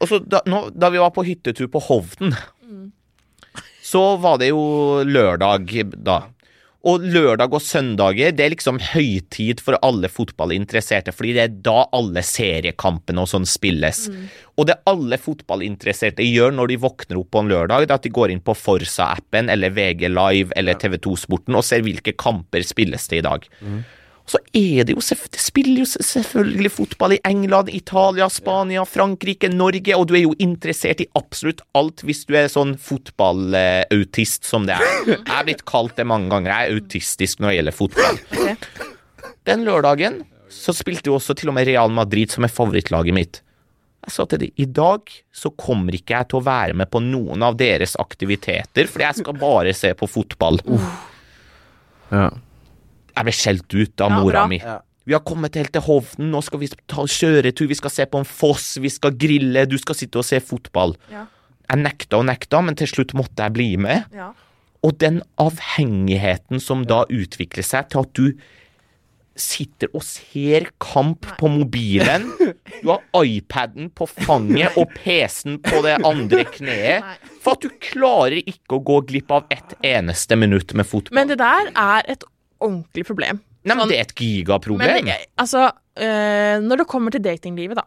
Og 0.03 0.09
så 0.09 0.19
da, 0.19 0.41
nå, 0.51 0.65
da 0.75 0.89
vi 0.91 0.99
var 0.99 1.13
på 1.15 1.23
hyttetur 1.23 1.69
på 1.71 1.79
Hovden, 1.87 2.35
så 3.81 4.01
var 4.19 4.41
det 4.41 4.49
jo 4.51 5.01
lørdag 5.07 5.71
da. 5.95 6.17
Og 6.85 7.01
lørdag 7.01 7.55
og 7.55 7.63
søndager 7.65 8.33
det 8.35 8.43
er 8.45 8.51
liksom 8.53 8.77
høytid 8.91 9.63
for 9.63 9.77
alle 9.81 10.09
fotballinteresserte, 10.11 11.15
fordi 11.15 11.31
det 11.33 11.43
er 11.47 11.55
da 11.65 11.87
alle 11.97 12.21
seriekampene 12.21 13.23
og 13.23 13.31
sånn 13.31 13.47
spilles. 13.49 14.03
Og 14.59 14.67
det 14.69 14.75
alle 14.85 15.17
fotballinteresserte 15.17 16.27
gjør 16.27 16.53
når 16.59 16.73
de 16.73 16.77
våkner 16.83 17.17
opp 17.23 17.31
på 17.33 17.41
en 17.41 17.49
lørdag, 17.49 17.87
det 17.87 17.95
er 17.95 17.97
at 17.97 18.05
de 18.05 18.13
går 18.13 18.35
inn 18.35 18.43
på 18.45 18.53
Forsa-appen 18.59 19.49
eller 19.49 19.73
VG 19.73 20.11
Live 20.13 20.53
eller 20.59 20.77
TV2 20.77 21.15
Sporten 21.23 21.57
og 21.57 21.65
ser 21.65 21.81
hvilke 21.87 22.13
kamper 22.13 22.61
spilles 22.67 23.07
det 23.09 23.23
i 23.23 23.25
dag. 23.25 23.47
Så 24.25 24.39
er 24.57 24.87
det 24.87 24.95
jo 24.95 25.01
Det 25.05 25.39
spiller 25.39 25.83
jo 25.83 25.85
selvfølgelig 25.85 26.71
fotball 26.73 27.13
i 27.13 27.21
England, 27.29 27.69
Italia, 27.69 28.27
Spania, 28.29 28.85
Frankrike, 28.85 29.51
Norge, 29.53 29.95
og 29.95 30.07
du 30.09 30.15
er 30.17 30.23
jo 30.25 30.33
interessert 30.41 31.03
i 31.03 31.09
absolutt 31.13 31.61
alt 31.77 32.01
hvis 32.05 32.25
du 32.25 32.33
er 32.37 32.49
sånn 32.49 32.75
fotballautist 32.81 34.47
som 34.49 34.65
det 34.65 34.79
er. 34.79 34.85
Jeg 35.13 35.21
er 35.29 35.45
blitt 35.45 35.65
kalt 35.69 35.95
det 35.99 36.07
mange 36.09 36.31
ganger. 36.33 36.51
Jeg 36.51 36.71
er 36.71 36.79
autistisk 36.79 37.39
når 37.39 37.51
det 37.51 37.57
gjelder 37.59 37.77
fotball. 37.77 38.21
Den 39.45 39.65
lørdagen 39.67 40.23
så 40.49 40.73
spilte 40.73 41.11
jo 41.11 41.19
også 41.19 41.35
til 41.37 41.51
og 41.51 41.57
med 41.57 41.67
Real 41.69 41.91
Madrid, 41.93 42.31
som 42.33 42.45
er 42.47 42.53
favorittlaget 42.53 43.15
mitt. 43.15 43.41
Jeg 44.05 44.13
sa 44.13 44.25
til 44.29 44.41
dem 44.43 44.61
i 44.61 44.65
dag 44.69 45.09
så 45.33 45.49
kommer 45.57 45.95
ikke 45.97 46.13
jeg 46.13 46.29
til 46.29 46.39
å 46.39 46.45
være 46.45 46.75
med 46.77 46.89
på 46.93 47.01
noen 47.01 47.45
av 47.45 47.57
deres 47.57 47.95
aktiviteter, 48.01 48.89
fordi 48.89 49.07
jeg 49.07 49.21
skal 49.21 49.37
bare 49.41 49.73
se 49.73 49.93
på 49.97 50.09
fotball. 50.09 50.61
Ja. 52.11 52.29
Jeg 53.15 53.27
ble 53.27 53.33
skjelt 53.35 53.73
ut 53.75 54.01
av 54.01 54.11
Ja, 54.11 54.19
mora 54.21 54.41
bra. 54.41 54.47
mi. 54.51 54.57
Ja. 54.59 54.79
Vi 55.05 55.13
har 55.13 55.21
kommet 55.21 55.53
helt 55.55 55.71
til 55.71 55.81
Hovden, 55.85 56.31
nå 56.33 56.41
skal 56.43 56.59
vi 56.63 56.67
ta 56.89 57.03
kjøretur, 57.05 57.67
vi 57.69 57.75
skal 57.77 57.91
se 57.93 58.05
på 58.09 58.17
en 58.17 58.25
foss, 58.25 58.77
vi 58.81 58.89
skal 58.89 59.11
grille, 59.11 59.67
du 59.69 59.77
skal 59.77 59.95
sitte 59.95 60.17
og 60.17 60.25
se 60.25 60.39
fotball. 60.41 60.95
Ja. 61.11 61.27
Jeg 61.69 61.81
nekta 61.83 62.17
og 62.17 62.25
nekta, 62.25 62.61
men 62.65 62.75
til 62.75 62.87
slutt 62.89 63.13
måtte 63.13 63.45
jeg 63.45 63.53
bli 63.53 63.69
med. 63.77 64.03
Ja. 64.13 64.31
Og 64.85 64.97
den 65.01 65.21
avhengigheten 65.41 66.59
som 66.61 66.83
da 66.89 67.03
utvikler 67.09 67.65
seg 67.65 67.89
til 67.93 68.01
at 68.01 68.13
du 68.17 68.27
sitter 69.35 69.89
og 69.93 70.03
ser 70.07 70.69
kamp 70.79 71.25
på 71.39 71.49
mobilen, 71.51 72.29
du 72.83 72.87
har 72.93 73.01
iPaden 73.27 73.89
på 73.97 74.07
fanget 74.07 74.77
og 74.79 74.93
PC-en 74.95 75.57
på 75.65 75.81
det 75.83 75.97
andre 76.07 76.45
kneet, 76.53 77.03
Nei. 77.03 77.33
for 77.43 77.57
at 77.57 77.65
du 77.65 77.73
klarer 77.83 78.39
ikke 78.41 78.77
å 78.79 78.83
gå 78.87 79.01
glipp 79.11 79.33
av 79.35 79.49
ett 79.51 79.75
eneste 79.85 80.37
minutt 80.39 80.71
med 80.73 80.87
fotball. 80.87 81.17
Men 81.19 81.33
det 81.33 81.39
der 81.43 81.69
er 81.75 82.07
et 82.15 82.23
ordentlig 82.61 83.05
problem. 83.07 83.41
Nei, 83.65 83.73
men 83.75 83.85
sånn- 83.85 83.89
det 83.89 83.97
er 83.97 84.01
et 84.05 84.15
gigaproblem. 84.15 85.05
Men 85.05 85.15
altså, 85.41 85.71
øh, 85.97 86.59
når 86.61 86.77
det 86.77 86.87
kommer 86.87 87.11
til 87.11 87.21
datinglivet, 87.25 87.75
da, 87.75 87.83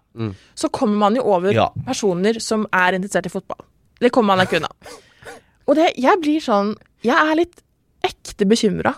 så 0.59 0.69
kommer 0.71 0.97
man 0.99 1.15
jo 1.17 1.23
over 1.23 1.53
Ja. 1.53 1.69
personer 1.87 2.41
som 2.41 2.67
er 2.73 2.93
interessert 2.99 3.27
i 3.27 3.29
fotball. 3.31 3.61
Det 4.01 4.11
kommer 4.13 4.37
man 4.37 4.47
ikke 4.47 4.57
unna. 4.61 4.69
Og 5.69 5.77
det, 5.77 5.93
jeg 6.01 6.21
blir 6.23 6.41
sånn 6.41 6.75
Jeg 7.05 7.15
er 7.15 7.35
litt 7.37 7.61
ekte 8.03 8.45
bekymra 8.49 8.95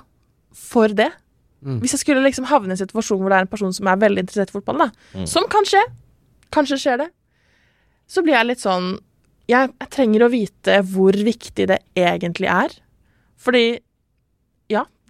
for 0.55 0.89
det. 0.89 1.11
Hvis 1.63 1.93
jeg 1.93 2.01
skulle 2.01 2.23
liksom 2.25 2.47
havne 2.49 2.69
i 2.69 2.71
en 2.73 2.81
situasjon 2.81 3.19
hvor 3.21 3.29
det 3.29 3.37
er 3.37 3.45
en 3.45 3.51
person 3.53 3.73
som 3.77 3.87
er 3.89 3.97
veldig 4.01 4.23
interessert 4.25 4.49
i 4.49 4.57
fotball, 4.57 4.79
da, 4.79 5.25
som 5.27 5.45
kan 5.53 5.63
skje, 5.69 5.83
kanskje 6.51 6.79
skjer 6.81 6.97
det, 7.03 7.09
så 8.09 8.23
blir 8.25 8.33
jeg 8.39 8.47
litt 8.47 8.63
sånn 8.65 8.99
jeg, 9.51 9.69
jeg 9.81 9.91
trenger 9.91 10.25
å 10.25 10.31
vite 10.33 10.79
hvor 10.89 11.13
viktig 11.13 11.67
det 11.69 11.79
egentlig 11.95 12.49
er. 12.49 12.71
Fordi 13.37 13.81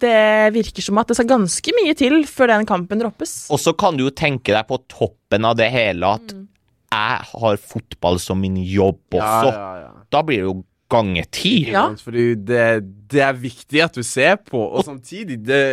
det 0.01 0.53
virker 0.57 0.83
som 0.85 0.97
at 1.01 1.07
det 1.11 1.17
skal 1.19 1.29
ganske 1.29 1.73
mye 1.77 1.93
til 1.97 2.21
før 2.29 2.51
den 2.55 2.65
kampen 2.69 2.99
droppes. 3.03 3.35
Og 3.53 3.61
så 3.61 3.73
kan 3.77 3.97
du 3.99 4.03
jo 4.07 4.11
tenke 4.13 4.53
deg 4.55 4.67
på 4.69 4.81
toppen 4.91 5.45
av 5.47 5.55
det 5.61 5.69
hele 5.73 6.15
at 6.17 6.33
Mm. 6.35 6.47
jeg 6.91 7.23
har 7.31 7.57
fotball 7.57 8.19
som 8.19 8.41
min 8.41 8.57
jobb 8.57 8.99
Ja, 9.15 9.21
også. 9.21 9.53
ja, 9.55 9.71
ja. 9.85 9.91
Da 10.11 10.21
blir 10.27 10.41
det 10.43 10.49
jo 10.49 10.57
gange 10.91 11.23
ti. 11.31 11.71
Ja. 11.71 11.85
Fordi 11.95 12.35
det, 12.35 12.65
det 13.07 13.21
er 13.23 13.33
viktig 13.39 13.79
at 13.85 13.93
du 13.95 14.03
ser 14.03 14.35
på, 14.43 14.59
og 14.75 14.83
samtidig 14.83 15.37
det 15.47 15.63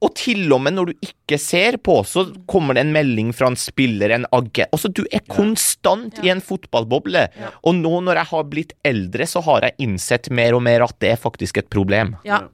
Og 0.00 0.12
til 0.14 0.52
og 0.54 0.60
med 0.62 0.74
når 0.76 0.86
du 0.92 0.92
ikke 1.02 1.38
ser 1.42 1.74
på, 1.82 2.04
så 2.06 2.22
kommer 2.46 2.76
det 2.76 2.84
en 2.84 2.92
melding 2.94 3.32
fra 3.34 3.48
en 3.50 3.56
spiller, 3.58 4.12
en 4.14 4.26
agent 4.30 4.68
Altså, 4.70 4.92
du 4.94 5.00
er 5.10 5.24
konstant 5.26 6.20
i 6.22 6.28
en 6.30 6.38
fotballboble. 6.44 7.24
Ja. 7.34 7.48
Og 7.66 7.74
nå 7.80 7.96
når 8.06 8.20
jeg 8.20 8.28
har 8.30 8.44
blitt 8.44 8.72
eldre, 8.86 9.26
så 9.26 9.42
har 9.42 9.64
jeg 9.66 9.74
innsett 9.82 10.30
mer 10.30 10.54
og 10.54 10.62
mer 10.62 10.84
at 10.86 10.94
det 11.02 11.10
er 11.16 11.18
faktisk 11.18 11.58
et 11.58 11.68
problem. 11.72 12.14
Ja. 12.24 12.44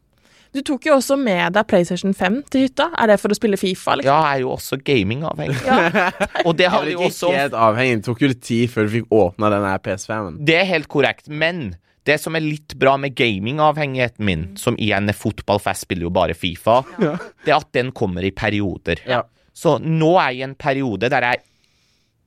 Du 0.54 0.60
tok 0.62 0.86
jo 0.86 0.94
også 0.94 1.16
med 1.18 1.56
deg 1.56 1.66
PlayStation 1.66 2.12
5 2.14 2.36
til 2.54 2.68
hytta. 2.68 2.86
Er 3.02 3.10
det 3.10 3.16
for 3.18 3.34
å 3.34 3.36
spille 3.36 3.58
Fifa? 3.58 3.96
Liksom? 3.98 4.06
Ja, 4.06 4.18
jeg 4.28 4.38
er 4.38 4.44
jo 4.44 4.52
også 4.54 4.78
gamingavhengig. 4.86 5.56
Ja. 5.66 6.10
Og 6.46 6.54
det 6.58 6.68
Jeg 6.68 6.92
jo 6.94 7.06
også 7.08 7.32
helt 7.34 7.56
avhengig. 7.58 7.96
Det 7.98 8.06
tok 8.06 8.22
jo 8.22 8.30
litt 8.30 8.44
tid 8.46 8.70
før 8.70 8.86
du 8.86 8.92
fikk 8.94 9.16
åpna 9.18 9.50
den 9.50 9.66
PS5-en. 9.86 10.38
Det 10.46 10.60
er 10.60 10.68
helt 10.70 10.90
korrekt, 10.92 11.26
men 11.28 11.72
Det 12.04 12.18
som 12.20 12.36
er 12.36 12.44
litt 12.44 12.74
bra 12.76 12.98
med 13.00 13.14
gamingavhengigheten 13.16 14.26
min, 14.28 14.42
som 14.60 14.76
igjen 14.76 15.08
er 15.08 15.16
fotball, 15.16 15.56
for 15.56 15.72
jeg 15.72 15.86
spiller 15.86 16.04
jo 16.04 16.10
bare 16.12 16.34
Fifa, 16.36 16.82
det 17.00 17.48
er 17.48 17.56
at 17.56 17.70
den 17.72 17.94
kommer 17.96 18.26
i 18.28 18.28
perioder. 18.28 19.00
Ja. 19.08 19.22
Så 19.56 19.78
nå 19.80 20.10
er 20.20 20.34
jeg 20.34 20.42
i 20.42 20.44
en 20.50 20.54
periode 20.60 21.08
der 21.08 21.24
jeg 21.30 21.40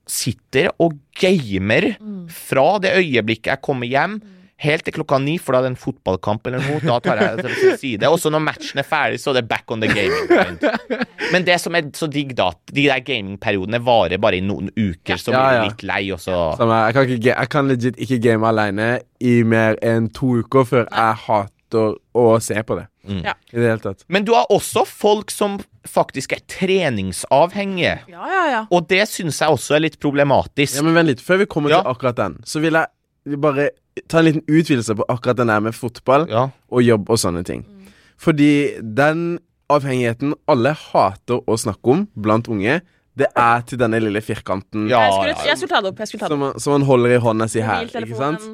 sitter 0.09 0.71
og 0.81 0.97
gamer 1.19 1.91
fra 2.33 2.65
det 2.81 2.95
øyeblikket 2.97 3.51
jeg 3.53 3.61
kommer 3.61 3.85
hjem, 3.91 4.17
helt 4.63 4.83
til 4.87 4.93
klokka 4.95 5.19
ni, 5.21 5.35
for 5.37 5.53
da 5.53 5.59
er 5.59 5.67
det 5.67 5.71
en 5.75 5.79
fotballkamp 5.81 6.47
eller 6.49 6.63
noe. 6.65 6.79
Da 6.81 6.95
tar 7.05 7.19
jeg 7.21 7.37
det 7.43 7.51
til 7.59 7.75
side. 7.77 8.07
Og 8.09 8.17
så 8.21 8.31
når 8.33 8.41
matchen 8.41 8.81
er 8.81 8.87
ferdig, 8.89 9.19
så 9.21 9.29
er 9.31 9.39
det 9.41 9.47
back 9.51 9.69
on 9.71 9.83
the 9.83 9.89
gaming 9.91 10.27
point. 10.31 10.65
Men 11.31 11.45
det 11.45 11.59
som 11.61 11.75
er 11.77 11.91
så 11.97 12.07
digg, 12.09 12.33
da, 12.37 12.49
de 12.71 12.87
der 12.87 13.03
gamingperiodene 13.05 13.79
varer 13.85 14.17
bare 14.23 14.39
i 14.39 14.45
noen 14.45 14.71
uker, 14.73 15.17
så 15.21 15.31
Ja, 15.35 15.43
blir 15.43 15.57
ja. 15.59 15.61
du 15.61 15.69
litt 15.69 15.83
lei, 15.85 16.01
og 16.15 16.19
så 16.23 16.37
jeg, 16.57 16.93
kan 16.97 17.09
ikke, 17.17 17.21
jeg 17.35 17.49
kan 17.53 17.67
legit 17.69 18.01
ikke 18.01 18.19
game 18.23 18.47
alene 18.49 18.89
i 19.21 19.41
mer 19.43 19.77
enn 19.85 20.09
to 20.13 20.39
uker 20.41 20.65
før 20.65 20.85
jeg 20.89 21.21
hater 21.27 21.97
å 22.17 22.27
se 22.41 22.57
på 22.63 22.77
det. 22.79 22.87
Ja. 23.23 23.33
I 23.53 23.59
det 23.61 23.67
hele 23.69 23.79
tatt. 23.83 24.01
Men 24.11 24.25
du 24.27 24.33
har 24.35 24.49
også 24.51 24.81
folk 24.87 25.29
som 25.31 25.59
faktisk 25.87 26.33
er 26.35 26.41
treningsavhengige. 26.51 27.99
Ja, 28.11 28.27
ja, 28.31 28.43
ja. 28.51 28.61
Og 28.73 28.87
det 28.89 29.05
syns 29.11 29.39
jeg 29.41 29.53
også 29.53 29.77
er 29.77 29.83
litt 29.85 29.99
problematisk. 30.03 30.79
Ja, 30.79 30.83
men 30.85 30.95
vent 30.97 31.11
litt. 31.13 31.21
Før 31.23 31.37
vi 31.43 31.45
kommer 31.49 31.69
Ja. 31.71 31.81
til 31.83 31.91
akkurat 31.93 32.15
den, 32.19 32.37
så 32.45 32.59
vil 32.63 32.73
jeg 32.73 32.87
bare 33.35 33.69
ta 34.07 34.19
en 34.19 34.25
liten 34.29 34.43
utvidelse 34.47 34.95
på 34.95 35.03
akkurat 35.09 35.37
den 35.37 35.47
der 35.51 35.59
med 35.59 35.75
fotball 35.75 36.27
Ja. 36.29 36.49
og 36.71 36.81
jobb 36.83 37.09
og 37.09 37.17
sånne 37.17 37.43
ting. 37.43 37.65
Fordi 38.17 38.79
den 38.81 39.39
avhengigheten 39.69 40.33
alle 40.47 40.71
hater 40.73 41.41
å 41.45 41.57
snakke 41.59 41.91
om 41.91 42.07
blant 42.15 42.47
unge, 42.47 42.81
det 43.17 43.27
er 43.35 43.61
til 43.67 43.77
denne 43.81 43.99
lille 43.99 44.21
firkanten 44.21 44.87
Ja, 44.89 45.01
Jeg 45.01 45.13
skulle, 45.13 45.47
jeg 45.49 45.57
skulle 45.57 45.69
ta 45.73 45.81
det 45.81 45.89
opp. 45.91 45.99
Jeg 45.99 46.07
ta 46.19 46.27
det 46.27 46.31
som, 46.37 46.39
man, 46.39 46.59
som 46.59 46.71
man 46.77 46.81
holder 46.87 47.15
i 47.15 47.17
hånda 47.19 47.47
si 47.49 47.59
her. 47.65 47.85
Ikke 47.89 48.15
sant? 48.15 48.45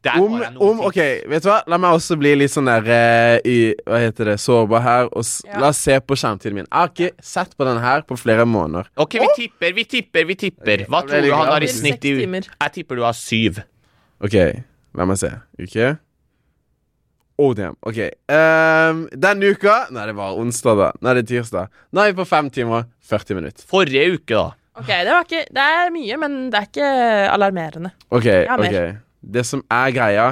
Om, 0.00 0.42
om, 0.56 0.78
ok, 0.88 0.96
vet 1.28 1.44
du 1.44 1.50
hva? 1.50 1.58
La 1.68 1.76
meg 1.76 1.92
også 1.98 2.16
bli 2.16 2.32
litt 2.40 2.52
sånn 2.52 2.70
der 2.70 2.86
uh, 2.88 3.34
i, 3.44 3.74
Hva 3.84 3.98
heter 4.00 4.30
det, 4.32 4.36
sårbar 4.40 4.84
her. 4.84 5.08
Og 5.12 5.26
s 5.26 5.40
Ja. 5.44 5.58
La 5.60 5.70
oss 5.74 5.80
se 5.84 5.98
på 6.00 6.16
skjermtiden 6.16 6.56
min. 6.56 6.68
Jeg 6.68 6.76
har 6.78 6.92
ikke 6.92 7.24
sett 7.32 7.52
på 7.58 7.66
den 7.68 7.80
her 7.82 8.04
på 8.08 8.16
flere 8.16 8.46
måneder. 8.48 8.88
Ok, 8.96 9.18
vi 9.20 9.28
tipper, 9.36 9.74
vi 9.76 9.84
tipper, 9.84 10.24
vi 10.28 10.36
tipper. 10.40 10.84
Hva 10.88 11.02
tror 11.04 11.26
du 11.26 11.32
han 11.34 11.52
har 11.52 11.66
i 11.66 11.68
snitt 11.68 12.06
i. 12.08 12.14
Jeg 12.16 12.72
tipper 12.78 13.00
du 13.00 13.04
har 13.04 13.16
syv. 13.16 13.60
OK, 14.24 14.38
la 14.96 15.08
meg 15.08 15.20
se. 15.20 15.34
Uke? 15.60 15.90
Oh, 17.40 17.52
damn. 17.56 17.76
OK. 17.88 18.00
Um, 18.28 19.06
denne 19.16 19.52
uka 19.54 19.86
Nei, 19.96 20.02
det 20.10 20.16
var 20.16 20.36
onsdag, 20.36 20.76
da. 20.76 20.88
Nei, 21.00 21.14
det 21.16 21.22
er 21.24 21.28
tirsdag. 21.30 21.76
Nå 21.92 22.02
er 22.02 22.10
vi 22.12 22.18
på 22.20 22.28
fem 22.28 22.50
timer 22.52 22.88
40 23.12 23.40
minutter. 23.40 23.68
Forrige 23.68 24.08
uke, 24.16 24.32
da. 24.32 24.48
Ok, 24.80 24.88
det, 24.88 25.12
var 25.12 25.28
ikke, 25.28 25.44
det 25.52 25.68
er 25.76 25.94
mye, 25.94 26.18
men 26.20 26.42
det 26.52 26.60
er 26.60 26.68
ikke 26.68 26.90
alarmerende. 27.36 27.94
OK. 28.08 28.28
Ja, 28.28 28.56
mer. 28.60 28.68
ok 28.68 29.06
Det 29.20 29.44
som 29.46 29.62
er 29.70 29.92
greia, 29.94 30.28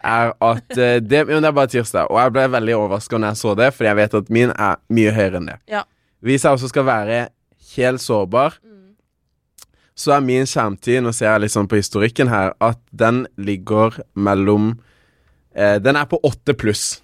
er 0.00 0.32
at 0.32 0.76
uh, 0.76 0.96
det, 1.04 1.26
Men 1.28 1.42
det 1.42 1.50
er 1.50 1.56
bare 1.56 1.72
tirsdag, 1.72 2.08
og 2.08 2.20
jeg 2.20 2.32
ble 2.32 2.46
veldig 2.54 2.76
overraska 2.78 3.18
når 3.18 3.34
jeg 3.34 3.40
så 3.42 3.54
det, 3.58 3.68
fordi 3.76 3.88
jeg 3.90 3.98
vet 4.00 4.18
at 4.20 4.30
min 4.32 4.52
er 4.56 4.80
mye 4.88 5.12
høyere 5.16 5.40
enn 5.40 5.50
det. 5.52 5.58
Ja. 5.68 5.84
Hvis 6.24 6.44
jeg 6.44 6.56
også 6.56 6.70
skal 6.72 6.86
være 6.88 7.20
helt 7.76 8.02
sårbar, 8.02 8.56
så 10.00 10.14
er 10.16 10.24
min 10.24 10.48
skjermtid 10.48 11.02
Nå 11.04 11.12
ser 11.12 11.28
jeg 11.28 11.42
litt 11.44 11.52
sånn 11.52 11.68
på 11.68 11.76
historikken 11.76 12.30
her 12.32 12.54
at 12.64 12.80
den 12.88 13.26
ligger 13.36 13.98
mellom 14.16 14.72
eh, 15.52 15.76
Den 15.82 15.98
er 16.00 16.08
på 16.08 16.20
åtte 16.24 16.54
pluss. 16.56 17.02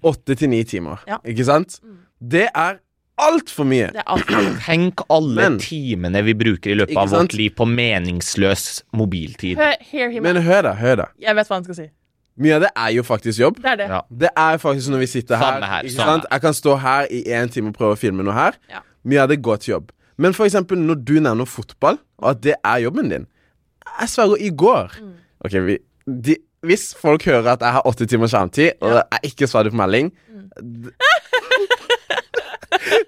Åtte 0.00 0.36
til 0.38 0.52
ni 0.52 0.62
timer. 0.68 1.02
Ja. 1.08 1.18
Ikke 1.28 1.44
sant? 1.44 1.80
Det 2.18 2.46
er 2.48 2.80
altfor 3.18 3.66
mye. 3.68 3.90
Det 3.94 4.02
er 4.02 4.08
alt. 4.14 4.32
Tenk 4.66 5.02
alle 5.10 5.34
Men- 5.36 5.58
timene 5.62 6.22
vi 6.26 6.34
bruker 6.38 6.72
i 6.72 6.76
løpet 6.78 6.96
av 7.02 7.10
vårt 7.12 7.34
liv 7.38 7.50
på 7.58 7.66
meningsløs 7.68 8.82
mobiltid. 8.96 9.58
Hør. 9.58 10.20
Men 10.22 10.36
hør, 10.42 10.62
da. 10.68 10.72
Hør, 10.78 10.96
da. 11.02 11.06
Jeg 11.22 11.36
vet 11.38 11.48
hva 11.50 11.58
han 11.60 11.64
skal 11.68 11.78
si. 11.82 11.88
Mye 12.38 12.54
av 12.54 12.60
det 12.62 12.70
er 12.78 12.90
jo 12.94 13.02
faktisk 13.02 13.40
jobb. 13.42 13.56
Det 13.64 13.70
er 13.72 13.76
det. 13.80 13.86
Ja. 13.90 14.00
Det 14.24 14.28
er 14.38 14.58
faktisk 14.62 14.92
når 14.94 15.00
vi 15.02 15.06
sitter 15.10 15.36
her. 15.40 15.56
Samme 15.56 15.66
her, 15.72 15.82
ikke 15.88 15.96
samme 15.96 16.12
sant? 16.20 16.26
Jeg 16.30 16.40
kan 16.44 16.54
stå 16.54 16.76
her 16.84 17.08
i 17.10 17.22
én 17.34 17.50
time 17.50 17.72
og 17.72 17.78
prøve 17.80 17.96
å 17.96 17.98
filme 17.98 18.22
noe 18.22 18.36
her. 18.36 18.58
Ja. 18.70 18.84
Mye 19.08 19.24
av 19.24 19.32
det 19.32 19.40
går 19.42 19.56
til 19.64 19.72
jobb. 19.72 19.88
Men 20.18 20.34
for 20.34 20.46
eksempel 20.46 20.78
når 20.78 21.00
du 21.06 21.16
nevner 21.22 21.46
fotball, 21.50 21.98
og 22.22 22.30
at 22.36 22.40
det 22.46 22.54
er 22.66 22.80
jobben 22.86 23.10
din 23.10 23.26
Jeg 24.00 24.08
sverger, 24.10 24.38
i 24.42 24.50
går 24.50 24.94
Mm. 25.00 25.12
Ok, 25.46 25.52
vi, 25.66 25.78
de, 26.06 26.34
Hvis 26.66 26.94
folk 26.98 27.22
hører 27.24 27.52
at 27.52 27.60
jeg 27.62 27.72
har 27.72 27.82
åtte 27.86 28.06
timer 28.10 28.26
skjermtid, 28.26 28.72
og 28.82 28.96
jeg 28.98 29.30
ikke 29.32 29.46
svarer 29.46 29.70
på 29.70 29.76
melding 29.78 30.12
Mm. 30.28 30.90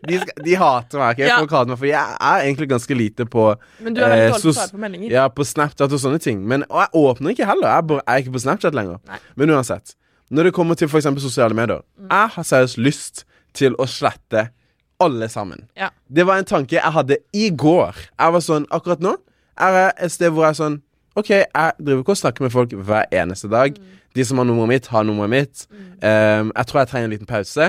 de, 0.08 0.18
skal, 0.20 0.42
de 0.44 0.54
hater 0.60 0.98
meg. 0.98 1.16
ikke 1.18 1.26
Ja. 1.28 1.38
Folk 1.38 1.50
hater 1.56 1.70
meg, 1.72 1.78
for 1.78 1.86
jeg 1.90 2.16
er 2.20 2.44
egentlig 2.46 2.68
ganske 2.70 2.96
lite 2.98 3.26
på 3.30 3.46
Men 3.80 3.94
du 3.94 4.00
er 4.02 4.08
veldig 4.08 4.24
Eh, 4.24 4.30
dårlig 4.30 4.42
til 4.42 4.50
å 4.50 4.54
svare 4.58 4.74
på 4.74 4.82
meldinger. 4.84 5.10
ja, 5.14 5.24
på 5.28 5.44
Snapchat 5.44 5.92
og 5.96 6.00
sånne 6.02 6.20
ting. 6.20 6.42
Men, 6.48 6.64
og 6.70 6.80
jeg 6.84 6.88
åpner 7.02 7.30
ikke 7.34 7.46
heller. 7.50 7.68
Jeg 7.74 7.86
bare, 7.86 8.02
jeg 8.06 8.14
er 8.14 8.24
ikke 8.24 8.32
på 8.38 8.42
Snapchat 8.46 8.74
lenger. 8.74 8.98
Nei. 9.08 9.18
Men 9.36 9.50
uansett. 9.56 9.94
Når 10.30 10.42
det 10.44 10.52
kommer 10.54 10.74
til 10.78 10.88
eksempel 10.88 11.22
sosiale 11.22 11.54
medier 11.54 11.82
Mm. 11.98 12.08
Jeg 12.10 12.28
har 12.36 12.42
seriøst 12.44 12.78
lyst 12.78 13.24
til 13.54 13.74
å 13.78 13.86
slette 13.86 14.48
alle 15.00 15.28
sammen. 15.28 15.64
Ja. 15.76 15.88
Det 16.12 16.26
var 16.26 16.38
en 16.38 16.44
tanke 16.44 16.76
jeg 16.76 16.92
hadde 16.92 17.16
i 17.34 17.50
går. 17.50 17.94
Jeg 18.18 18.32
var 18.32 18.40
sånn 18.40 18.66
Akkurat 18.70 19.00
nå 19.00 19.16
er 19.58 19.72
jeg 19.76 19.92
et 20.06 20.12
sted 20.12 20.30
hvor 20.30 20.44
jeg 20.46 20.50
er 20.54 20.58
sånn 20.60 20.82
OK, 21.16 21.28
jeg 21.28 21.72
driver 21.82 22.00
ikke 22.04 22.14
og 22.14 22.20
snakker 22.20 22.42
med 22.46 22.52
folk 22.52 22.70
hver 22.86 23.04
eneste 23.12 23.48
dag. 23.50 23.74
Mm. 23.76 23.96
De 24.14 24.24
som 24.24 24.38
har 24.38 24.44
nummeret 24.46 24.68
mitt, 24.68 24.86
har 24.86 25.02
nummeret 25.04 25.30
mitt. 25.30 25.66
Um, 26.02 26.52
jeg 26.56 26.66
tror 26.70 26.78
jeg 26.80 26.88
trenger 26.88 27.04
en 27.08 27.10
liten 27.10 27.26
pause. 27.26 27.66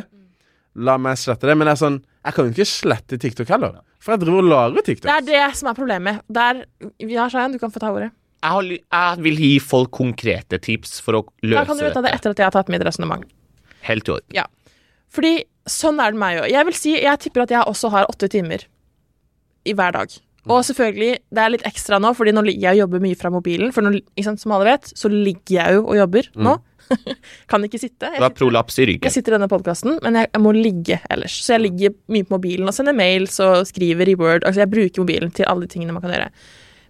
La 0.76 0.96
meg 1.02 1.20
slette 1.20 1.50
det. 1.50 1.58
Men 1.60 1.68
jeg 1.68 1.78
er 1.78 1.82
sånn 1.82 2.00
Jeg 2.22 2.36
kan 2.36 2.48
jo 2.48 2.54
ikke 2.54 2.70
slette 2.70 3.18
TikTok 3.20 3.50
heller. 3.52 3.80
For 4.02 4.16
jeg 4.16 4.24
driver 4.24 4.42
og 4.44 4.50
lager 4.50 4.86
TikTok. 4.86 5.10
Det 5.10 5.18
er 5.18 5.28
det 5.28 5.58
som 5.60 5.70
er 5.72 5.78
problemet. 5.78 6.22
Der, 6.30 6.64
ja, 7.02 7.28
Shayan, 7.30 7.54
du 7.54 7.60
kan 7.62 7.74
få 7.74 7.82
ta 7.82 7.92
ordet. 7.94 8.12
Jeg, 8.42 8.50
har, 8.50 8.70
jeg 8.72 9.26
vil 9.26 9.38
gi 9.42 9.52
folk 9.62 9.92
konkrete 9.94 10.58
tips 10.62 10.98
for 11.06 11.20
å 11.20 11.22
Da 11.46 11.66
kan 11.68 11.78
du 11.78 11.86
ta 11.94 12.02
det 12.02 12.14
etter 12.16 12.34
at 12.34 12.42
jeg 12.42 12.48
har 12.48 12.56
tatt 12.56 12.72
mitt 12.74 12.86
resonnement. 12.86 13.26
Helt 13.86 14.10
i 14.10 14.16
orden. 14.16 14.28
Ja. 14.34 14.48
Fordi 15.14 15.44
sånn 15.70 16.00
er 16.02 16.16
det 16.16 16.22
meg 16.22 16.42
òg. 16.42 16.50
Jeg 16.50 16.68
vil 16.70 16.78
si, 16.78 16.96
jeg 16.98 17.22
tipper 17.22 17.46
at 17.46 17.54
jeg 17.54 17.70
også 17.70 17.92
har 17.94 18.10
åtte 18.10 18.30
timer 18.32 18.66
i 19.68 19.76
hver 19.78 19.94
dag. 19.94 20.14
Og 20.50 20.64
selvfølgelig, 20.66 21.20
det 21.30 21.42
er 21.44 21.52
litt 21.54 21.66
ekstra 21.70 22.00
nå, 22.02 22.16
fordi 22.18 22.34
nå 22.34 22.42
ligger 22.48 22.72
jeg 22.72 22.80
og 22.80 22.84
jobber 22.88 23.04
mye 23.04 23.18
fra 23.20 23.30
mobilen. 23.34 23.74
For 23.76 23.86
nå, 23.86 23.92
ikke 24.16 24.26
sant, 24.32 24.42
som 24.42 24.56
alle 24.56 24.72
vet, 24.72 24.90
så 24.98 25.12
ligger 25.12 25.54
jeg 25.60 25.78
jo 25.78 25.84
og 25.86 26.00
jobber 26.00 26.32
nå. 26.34 26.56
kan 27.52 27.68
ikke 27.68 27.80
sitte. 27.82 28.12
Jeg 28.12 28.22
Du 28.22 28.26
har 28.26 28.36
prolaps 28.36 28.80
i 28.82 28.88
ryggen. 28.90 29.08
jeg 29.08 29.16
sitter 29.18 29.36
i 29.36 29.38
denne 29.40 29.50
podkasten, 29.52 29.98
men 30.04 30.20
jeg, 30.20 30.32
jeg 30.34 30.44
må 30.44 30.54
ligge 30.56 31.00
ellers. 31.14 31.40
Så 31.46 31.56
jeg 31.56 31.66
ligger 31.68 31.96
mye 32.14 32.28
på 32.28 32.38
mobilen 32.38 32.72
og 32.72 32.78
sender 32.78 32.98
mails 32.98 33.40
og 33.44 33.66
skriver 33.70 34.12
i 34.12 34.18
Word. 34.20 34.46
Altså 34.48 34.64
jeg 34.66 34.74
bruker 34.74 35.06
mobilen 35.06 35.34
til 35.36 35.50
alle 35.50 35.68
de 35.68 35.74
tingene 35.76 35.96
man 35.96 36.06
kan 36.06 36.16
gjøre. 36.16 36.32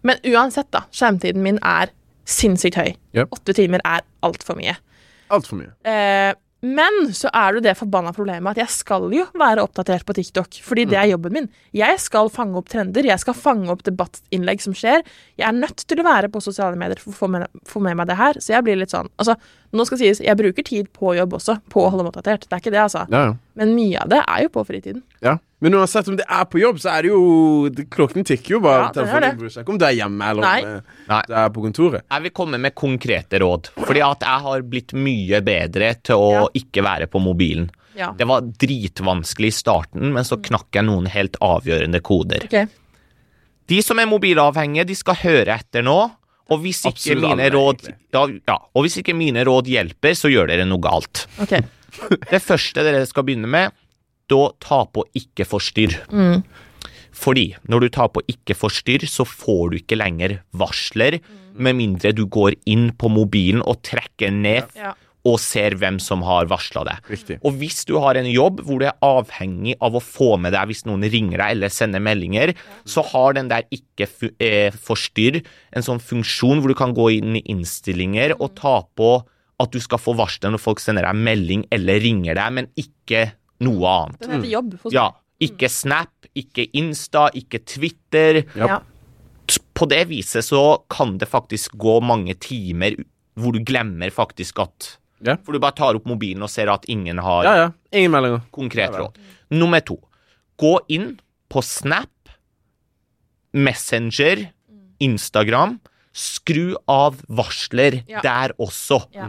Men 0.08 0.22
uansett, 0.34 0.72
da. 0.74 0.86
Skjermtiden 0.96 1.44
min 1.46 1.60
er 1.62 1.92
sinnssykt 2.28 2.78
høy. 2.80 2.94
Yep. 3.18 3.36
Åtte 3.38 3.58
timer 3.58 3.84
er 3.88 4.06
altfor 4.26 4.58
mye. 4.58 4.78
Altfor 5.34 5.60
mye. 5.62 5.74
Eh, 5.88 6.34
men 6.62 7.08
så 7.18 7.30
er 7.34 7.56
det 7.56 7.64
det 7.66 7.74
forbanna 7.80 8.12
problemet 8.14 8.54
at 8.54 8.60
jeg 8.62 8.70
skal 8.76 9.08
jo 9.10 9.24
være 9.40 9.64
oppdatert 9.66 10.06
på 10.06 10.14
TikTok, 10.14 10.60
fordi 10.62 10.86
det 10.92 11.00
er 11.00 11.08
jobben 11.10 11.34
min. 11.34 11.48
Jeg 11.74 11.98
skal 12.04 12.30
fange 12.30 12.60
opp 12.60 12.70
trender, 12.70 13.08
jeg 13.10 13.22
skal 13.24 13.34
fange 13.34 13.72
opp 13.74 13.82
debattinnlegg 13.88 14.62
som 14.62 14.76
skjer. 14.78 15.02
Jeg 15.42 15.48
er 15.48 15.58
nødt 15.58 15.82
til 15.90 16.04
å 16.04 16.06
være 16.06 16.30
på 16.30 16.44
sosiale 16.46 16.78
medier 16.78 17.02
for 17.02 17.16
å 17.16 17.18
få 17.18 17.32
med, 17.34 17.48
få 17.66 17.82
med 17.82 17.98
meg 17.98 18.12
det 18.12 18.20
her. 18.20 18.38
Så 18.38 18.54
jeg 18.54 18.68
blir 18.68 18.78
litt 18.78 18.94
sånn 18.94 19.10
Altså, 19.18 19.34
nå 19.74 19.86
skal 19.88 19.98
sies, 20.02 20.20
jeg 20.20 20.36
bruker 20.38 20.64
tid 20.68 20.90
på 20.96 21.14
jobb 21.16 21.34
også, 21.38 21.58
på 21.72 21.86
å 21.86 21.90
holde 21.94 22.04
meg 22.04 22.12
oppdatert. 22.12 22.44
Det 22.50 22.58
er 22.58 22.62
ikke 22.64 22.74
det, 22.74 22.82
altså. 22.84 23.06
Ja, 23.12 23.22
ja. 23.30 23.36
Men 23.56 23.74
mye 23.76 24.02
av 24.02 24.10
det 24.12 24.20
er 24.26 24.44
jo 24.46 24.50
på 24.58 24.64
fritiden. 24.68 25.02
Ja. 25.24 25.38
Men 25.62 25.76
uansett 25.78 26.08
om 26.10 26.16
det 26.18 26.26
er 26.26 26.46
på 26.50 26.58
jobb, 26.60 26.80
så 26.82 26.90
er 26.96 27.06
det 27.06 27.12
jo 27.12 27.22
det, 27.70 27.86
Klokken 27.94 28.26
tikker 28.26 28.56
jo 28.56 28.60
bare. 28.64 28.88
Ja, 28.88 28.94
telefonen 28.96 29.28
det. 29.30 29.38
bryr 29.38 29.54
seg 29.54 29.62
ikke 29.64 29.74
om 29.76 29.78
du 29.78 29.86
er 29.86 29.94
hjemme 29.94 30.30
eller 30.34 30.42
Nei. 30.42 30.62
om 30.66 30.82
Nei. 31.12 31.22
du 31.28 31.36
er 31.44 31.50
på 31.54 31.64
kontoret. 31.68 32.06
Jeg 32.10 32.26
vil 32.26 32.34
komme 32.42 32.58
med 32.64 32.74
konkrete 32.76 33.40
råd. 33.44 33.70
Fordi 33.78 34.02
at 34.08 34.26
jeg 34.26 34.46
har 34.48 34.62
blitt 34.74 34.96
mye 34.98 35.42
bedre 35.46 35.94
til 36.02 36.16
å 36.16 36.32
Ja. 36.34 36.48
ikke 36.64 36.82
være 36.88 37.08
på 37.12 37.22
mobilen. 37.22 37.70
Ja. 37.96 38.12
Det 38.18 38.26
var 38.28 38.42
dritvanskelig 38.42 39.52
i 39.52 39.58
starten, 39.62 40.12
men 40.16 40.24
så 40.24 40.38
knakk 40.42 40.72
jeg 40.74 40.88
noen 40.88 41.06
helt 41.12 41.36
avgjørende 41.44 42.02
koder. 42.02 42.46
Okay. 42.48 42.68
De 43.68 43.82
som 43.86 44.00
er 44.00 44.08
mobilavhengige, 44.10 44.88
de 44.88 44.96
skal 44.96 45.16
høre 45.22 45.60
etter 45.60 45.84
nå. 45.86 46.00
Og 46.52 46.64
hvis 46.66 46.82
ikke, 46.84 46.98
Absolutt 46.98 47.30
mine 47.30 47.52
råd, 47.54 47.86
ja, 48.12 48.24
ja, 48.52 48.58
og 48.76 48.86
hvis 48.86 48.98
ikke 49.00 49.16
mine 49.16 49.46
råd 49.48 49.70
hjelper, 49.72 50.18
så 50.18 50.32
gjør 50.32 50.52
dere 50.52 50.66
noe 50.68 50.84
galt. 50.84 51.26
Okay. 51.44 51.64
Det 52.32 52.42
første 52.44 52.84
dere 52.84 53.06
skal 53.08 53.26
begynne 53.28 53.50
med, 53.52 53.72
da 54.32 54.42
ta 54.64 54.82
på 54.88 55.06
ikke 55.18 55.48
forstyrr. 55.48 55.96
Mm. 56.12 56.44
Fordi 57.22 57.52
når 57.70 57.86
du 57.86 57.88
tar 57.94 58.12
på 58.16 58.24
ikke 58.32 58.56
forstyrr, 58.58 59.06
så 59.10 59.26
får 59.28 59.72
du 59.72 59.78
ikke 59.82 60.00
lenger 60.00 60.40
varsler, 60.58 61.20
med 61.52 61.76
mindre 61.76 62.14
du 62.16 62.24
går 62.32 62.56
inn 62.72 62.94
på 62.96 63.10
mobilen 63.12 63.64
og 63.68 63.82
trekker 63.84 64.32
ned 64.32 64.72
Ja. 64.80 64.94
Og 65.28 65.38
ser 65.42 65.76
hvem 65.78 66.00
som 66.02 66.24
har 66.26 66.48
varsla 66.50 66.84
deg. 66.88 67.10
Riktig. 67.14 67.38
Og 67.46 67.58
hvis 67.60 67.84
du 67.86 67.94
har 68.02 68.18
en 68.18 68.30
jobb 68.30 68.64
hvor 68.66 68.82
du 68.82 68.88
er 68.90 68.98
avhengig 69.06 69.76
av 69.84 69.98
å 69.98 70.02
få 70.02 70.34
med 70.42 70.56
deg 70.56 70.72
hvis 70.72 70.86
noen 70.90 71.06
ringer 71.06 71.38
deg 71.44 71.58
eller 71.58 71.74
sender 71.74 72.02
meldinger, 72.04 72.54
så 72.90 73.04
har 73.12 73.38
den 73.38 73.52
der 73.52 73.68
ikke 73.74 74.10
fu 74.10 74.30
eh, 74.42 74.74
forstyrr 74.74 75.42
en 75.78 75.86
sånn 75.86 76.02
funksjon 76.02 76.64
hvor 76.64 76.74
du 76.74 76.78
kan 76.78 76.96
gå 76.98 77.12
inn 77.20 77.38
i 77.38 77.46
innstillinger 77.54 78.34
og 78.40 78.56
ta 78.58 78.80
på 78.98 79.14
at 79.62 79.74
du 79.76 79.82
skal 79.84 80.02
få 80.02 80.16
varsel 80.18 80.50
når 80.54 80.64
folk 80.64 80.82
sender 80.82 81.06
deg 81.06 81.20
melding 81.22 81.68
eller 81.74 82.02
ringer 82.02 82.38
deg, 82.40 82.56
men 82.58 82.72
ikke 82.80 83.28
noe 83.62 83.92
annet. 83.92 84.24
Den 84.24 84.40
heter 84.40 84.54
jobb. 84.56 84.78
Ja, 84.96 85.12
ikke 85.42 85.70
Snap, 85.70 86.32
ikke 86.38 86.66
Insta, 86.78 87.28
ikke 87.38 87.62
Twitter. 87.62 88.42
Ja. 88.58 88.78
Ja. 88.78 88.80
På 89.78 89.88
det 89.90 90.06
viset 90.10 90.46
så 90.48 90.82
kan 90.90 91.18
det 91.22 91.30
faktisk 91.30 91.76
gå 91.82 92.00
mange 92.06 92.34
timer 92.40 92.96
hvor 93.40 93.56
du 93.56 93.62
glemmer 93.66 94.12
faktisk 94.14 94.62
at 94.64 94.96
Ja. 95.24 95.36
For 95.46 95.54
du 95.54 95.60
bare 95.60 95.76
tar 95.78 95.96
opp 95.96 96.06
mobilen 96.10 96.42
og 96.44 96.50
ser 96.50 96.70
at 96.74 96.86
ingen 96.90 97.18
har 97.22 97.44
Ja, 97.44 97.56
ja. 97.56 97.72
Ingen 97.94 98.12
meldinger. 98.12 98.42
konkret 98.52 98.92
råd. 98.98 99.16
Nummer 99.52 99.80
to. 99.86 100.00
Gå 100.58 100.80
inn 100.90 101.20
på 101.50 101.62
Snap, 101.64 102.10
Messenger, 103.54 104.50
Instagram. 105.00 105.80
Skru 106.14 106.74
av 106.92 107.22
varsler 107.30 108.04
Ja. 108.08 108.22
der 108.22 108.52
også. 108.60 109.06
Ja. 109.14 109.28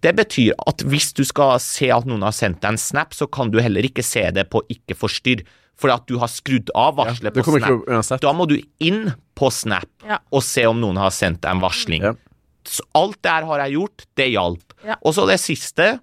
Det 0.00 0.16
betyr 0.16 0.52
at 0.66 0.78
hvis 0.78 1.12
du 1.14 1.24
skal 1.24 1.58
se 1.60 1.90
at 1.90 2.04
noen 2.06 2.22
har 2.22 2.32
sendt 2.32 2.60
deg 2.60 2.70
en 2.72 2.78
snap, 2.78 3.10
så 3.12 3.30
kan 3.30 3.50
du 3.50 3.60
heller 3.60 3.82
ikke 3.82 4.02
se 4.02 4.30
det 4.30 4.48
på 4.50 4.62
ikke 4.68 4.96
forstyrr, 4.96 5.44
fordi 5.78 5.92
at 5.94 6.06
du 6.06 6.18
har 6.18 6.28
skrudd 6.28 6.70
av 6.74 6.96
varselet 6.96 7.34
Det 7.34 7.44
på 7.44 8.02
Snap. 8.02 8.20
Da 8.20 8.32
må 8.32 8.46
du 8.48 8.60
inn 8.80 9.14
på 9.36 9.50
Snap 9.52 9.86
Ja. 10.06 10.18
og 10.32 10.42
se 10.42 10.64
om 10.66 10.80
noen 10.80 10.96
har 10.96 11.10
sendt 11.10 11.40
deg 11.42 11.50
en 11.50 11.60
varsling. 11.60 12.02
Ja. 12.02 12.14
Så 12.66 12.84
det 13.22 13.30
her 13.30 13.46
har 13.48 13.64
jeg 13.64 13.76
gjort, 13.78 14.06
det 14.16 14.30
hjalp. 14.32 14.74
Ja. 14.86 14.96
Og 15.04 15.14
så 15.16 15.26
det 15.28 15.40
siste, 15.42 16.00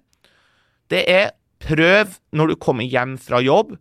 det 0.90 1.04
er 1.10 1.30
prøv 1.62 2.16
når 2.32 2.52
du 2.52 2.56
kommer 2.60 2.86
hjem 2.86 3.16
fra 3.20 3.40
jobb, 3.42 3.76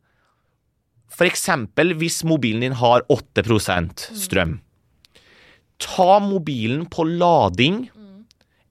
eksempel 1.25 1.95
hvis 1.97 2.23
mobilen 2.27 2.65
din 2.65 2.77
har 2.77 3.05
8% 3.09 4.07
strøm. 4.17 4.57
Ta 5.81 6.17
mobilen 6.21 6.85
på 6.89 7.05
lading 7.05 7.87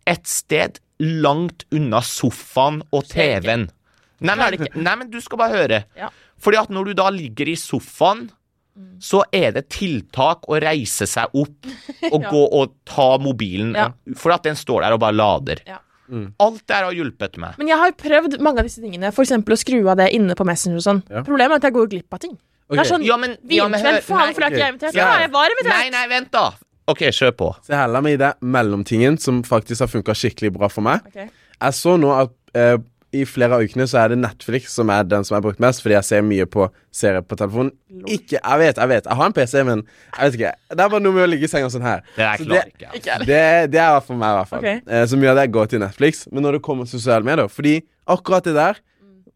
et 0.06 0.26
sted 0.30 0.78
langt 1.02 1.66
unna 1.74 2.00
sofaen 2.02 2.80
og 2.94 3.06
TV-en. 3.10 3.66
Nei, 4.24 4.34
nei, 4.38 4.68
nei, 4.74 4.94
men 4.96 5.10
du 5.12 5.18
skal 5.20 5.40
bare 5.40 5.58
høre. 5.58 5.80
Fordi 6.40 6.60
at 6.60 6.72
når 6.72 6.90
du 6.90 6.98
da 6.98 7.10
ligger 7.12 7.50
i 7.52 7.56
sofaen, 7.58 8.28
så 9.00 9.22
er 9.32 9.52
det 9.52 9.68
tiltak 9.68 10.46
å 10.48 10.58
reise 10.62 11.06
seg 11.06 11.32
opp 11.34 11.66
og 12.12 12.22
Ja. 12.22 12.30
gå 12.30 12.42
og 12.60 12.72
ta 12.84 13.16
mobilen, 13.18 13.74
Ja. 13.74 13.90
for 14.16 14.32
at 14.32 14.42
den 14.42 14.54
står 14.56 14.82
der 14.86 14.92
og 14.92 15.00
bare 15.00 15.12
lader. 15.16 15.60
Ja. 15.66 15.78
Alt 16.38 16.62
der 16.70 16.84
har 16.86 16.92
hjulpet 16.94 17.36
meg. 17.36 17.56
Men 17.58 17.66
jeg 17.68 17.76
har 17.78 17.90
prøvd 17.98 18.38
mange 18.40 18.60
av 18.62 18.64
disse 18.68 18.80
tingene, 18.80 19.08
f.eks. 19.10 19.32
å 19.42 19.56
skru 19.58 19.80
av 19.90 19.96
det 19.98 20.12
inne 20.14 20.36
på 20.38 20.44
Messenger 20.46 20.76
og 20.78 20.84
sånn. 20.86 21.00
Ja. 21.10 21.22
Problemet 21.26 21.56
er 21.56 21.56
at 21.56 21.66
jeg 21.66 21.74
går 21.74 21.88
glipp 21.96 22.14
av 22.14 22.20
ting. 22.22 22.36
Det 22.70 22.78
er 22.78 22.84
sånn 22.88 23.04
Ja, 23.06 23.16
men, 23.16 23.36
ja, 23.50 23.66
men 23.68 23.80
hør- 23.80 24.00
faen, 24.00 24.02
for 24.02 24.14
hvorfor 24.18 24.42
er 24.46 24.50
ikke 24.50 24.58
jeg 24.62 24.72
invitert? 24.74 24.94
Ja. 24.94 25.18
Jeg 25.20 25.30
var 25.32 25.50
invitert! 25.50 25.74
Nei, 25.74 25.90
nei, 25.90 26.06
vent 26.08 26.30
da. 26.34 26.44
Ok, 26.88 26.98
kjør 27.10 27.32
på. 27.34 27.48
Så 27.66 27.74
jeg 27.74 27.78
heller 27.78 28.00
meg 28.06 28.12
i 28.14 28.16
det 28.22 28.32
mellomtingen 28.42 29.18
som 29.18 29.42
faktisk 29.42 29.80
har 29.82 29.88
funka 29.90 30.14
skikkelig 30.14 30.52
bra 30.54 30.68
for 30.70 30.82
meg. 30.86 31.00
Okay. 31.10 31.28
Jeg 31.60 31.72
så 31.74 31.96
nå 31.98 32.10
at 32.14 32.30
eh, 32.54 32.76
i 33.20 33.24
flere 33.28 33.56
av 33.56 33.62
ukene 33.64 33.86
så 33.88 33.98
er 34.04 34.12
det 34.12 34.18
Netflix 34.20 34.74
som 34.76 34.90
er 34.92 35.04
den 35.08 35.24
som 35.24 35.34
jeg 35.34 35.40
har 35.42 35.46
brukt 35.48 35.60
mest, 35.64 35.82
fordi 35.84 35.94
jeg 35.96 36.04
ser 36.08 36.22
mye 36.26 36.46
på 36.46 36.68
serier 36.94 37.22
på 37.26 37.36
telefonen. 37.40 37.72
Ikke, 38.06 38.38
Jeg 38.38 38.58
vet, 38.62 38.76
jeg 38.82 38.88
vet. 38.92 39.04
Jeg 39.08 39.16
har 39.20 39.26
en 39.30 39.32
PC, 39.36 39.62
men 39.68 39.82
jeg 39.86 40.20
vet 40.30 40.38
ikke. 40.40 40.52
Det 40.76 40.80
er 40.86 40.90
bare 40.94 41.00
noe 41.04 41.12
med 41.16 41.24
å 41.26 41.30
ligge 41.30 41.44
i 41.48 41.52
senga 41.52 41.70
sånn 41.72 41.82
her. 41.86 42.02
Det 42.16 42.24
er, 42.26 42.36
Så 42.42 42.48
klarer 42.48 42.72
ikke. 42.72 42.90
Ikke. 43.00 43.18
Det, 43.26 43.42
det 43.72 43.80
er 43.84 44.00
for 44.00 44.16
meg, 44.20 44.32
i 44.34 44.40
hvert 44.40 44.52
fall. 44.52 44.64
Okay. 44.64 44.80
Eh, 44.86 45.06
så 45.10 45.16
mye 45.20 45.30
av 45.34 45.40
det 45.42 45.48
går 45.56 45.66
til 45.74 45.80
Netflix. 45.84 46.26
Men 46.32 46.42
når 46.46 46.58
det 46.58 46.62
kommer 46.68 46.84
sosiale 46.90 47.24
medier 47.24 47.48
Fordi 47.52 47.78
akkurat 48.06 48.44
det 48.44 48.54
der 48.56 48.82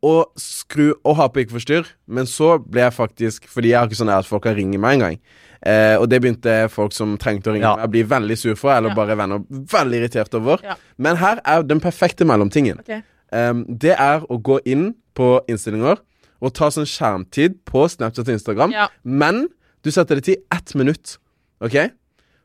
å 0.00 0.14
skru 0.40 0.94
og 1.04 1.16
ha 1.18 1.26
på 1.28 1.42
ikke 1.42 1.58
forstyrr, 1.58 1.88
men 2.08 2.24
så 2.24 2.54
ble 2.64 2.80
jeg 2.86 2.94
faktisk 2.96 3.44
Fordi 3.52 3.68
jeg 3.74 3.76
har 3.76 3.88
ikke 3.90 3.98
sånn 3.98 4.08
at 4.14 4.24
folk 4.24 4.46
kan 4.46 4.54
ringe 4.56 4.78
meg 4.80 4.96
engang. 4.96 5.18
Eh, 5.60 5.92
og 6.00 6.06
det 6.08 6.22
begynte 6.24 6.54
folk 6.72 6.94
som 6.96 7.18
trengte 7.20 7.50
å 7.50 7.52
ringe 7.52 7.66
Ja. 7.68 7.74
meg, 7.76 7.84
å 7.84 7.92
bli 7.92 8.02
veldig 8.08 8.36
sur 8.40 8.54
for, 8.56 8.72
eller 8.72 8.88
Ja. 8.88 8.94
bare 8.96 9.16
venner 9.20 9.42
veldig 9.50 9.98
irritert 10.00 10.32
over. 10.34 10.56
Ja. 10.64 10.76
Men 10.96 11.16
her 11.20 11.40
er 11.44 11.62
den 11.62 11.80
perfekte 11.84 12.24
mellomtingen. 12.24 12.80
Ok. 12.80 13.02
Um, 13.32 13.64
det 13.68 13.94
er 13.94 14.24
å 14.26 14.38
gå 14.42 14.58
inn 14.66 14.94
på 15.14 15.36
innstillinger 15.50 16.00
og 16.40 16.54
ta 16.56 16.70
sånn 16.72 16.88
skjermtid 16.88 17.58
på 17.68 17.84
Snapchat 17.92 18.24
og 18.26 18.32
Instagram, 18.34 18.72
Ja. 18.72 18.88
men 19.04 19.48
du 19.84 19.90
setter 19.92 20.16
det 20.18 20.24
til 20.24 20.36
ett 20.50 20.74
minutt. 20.74 21.18
OK? 21.60 21.76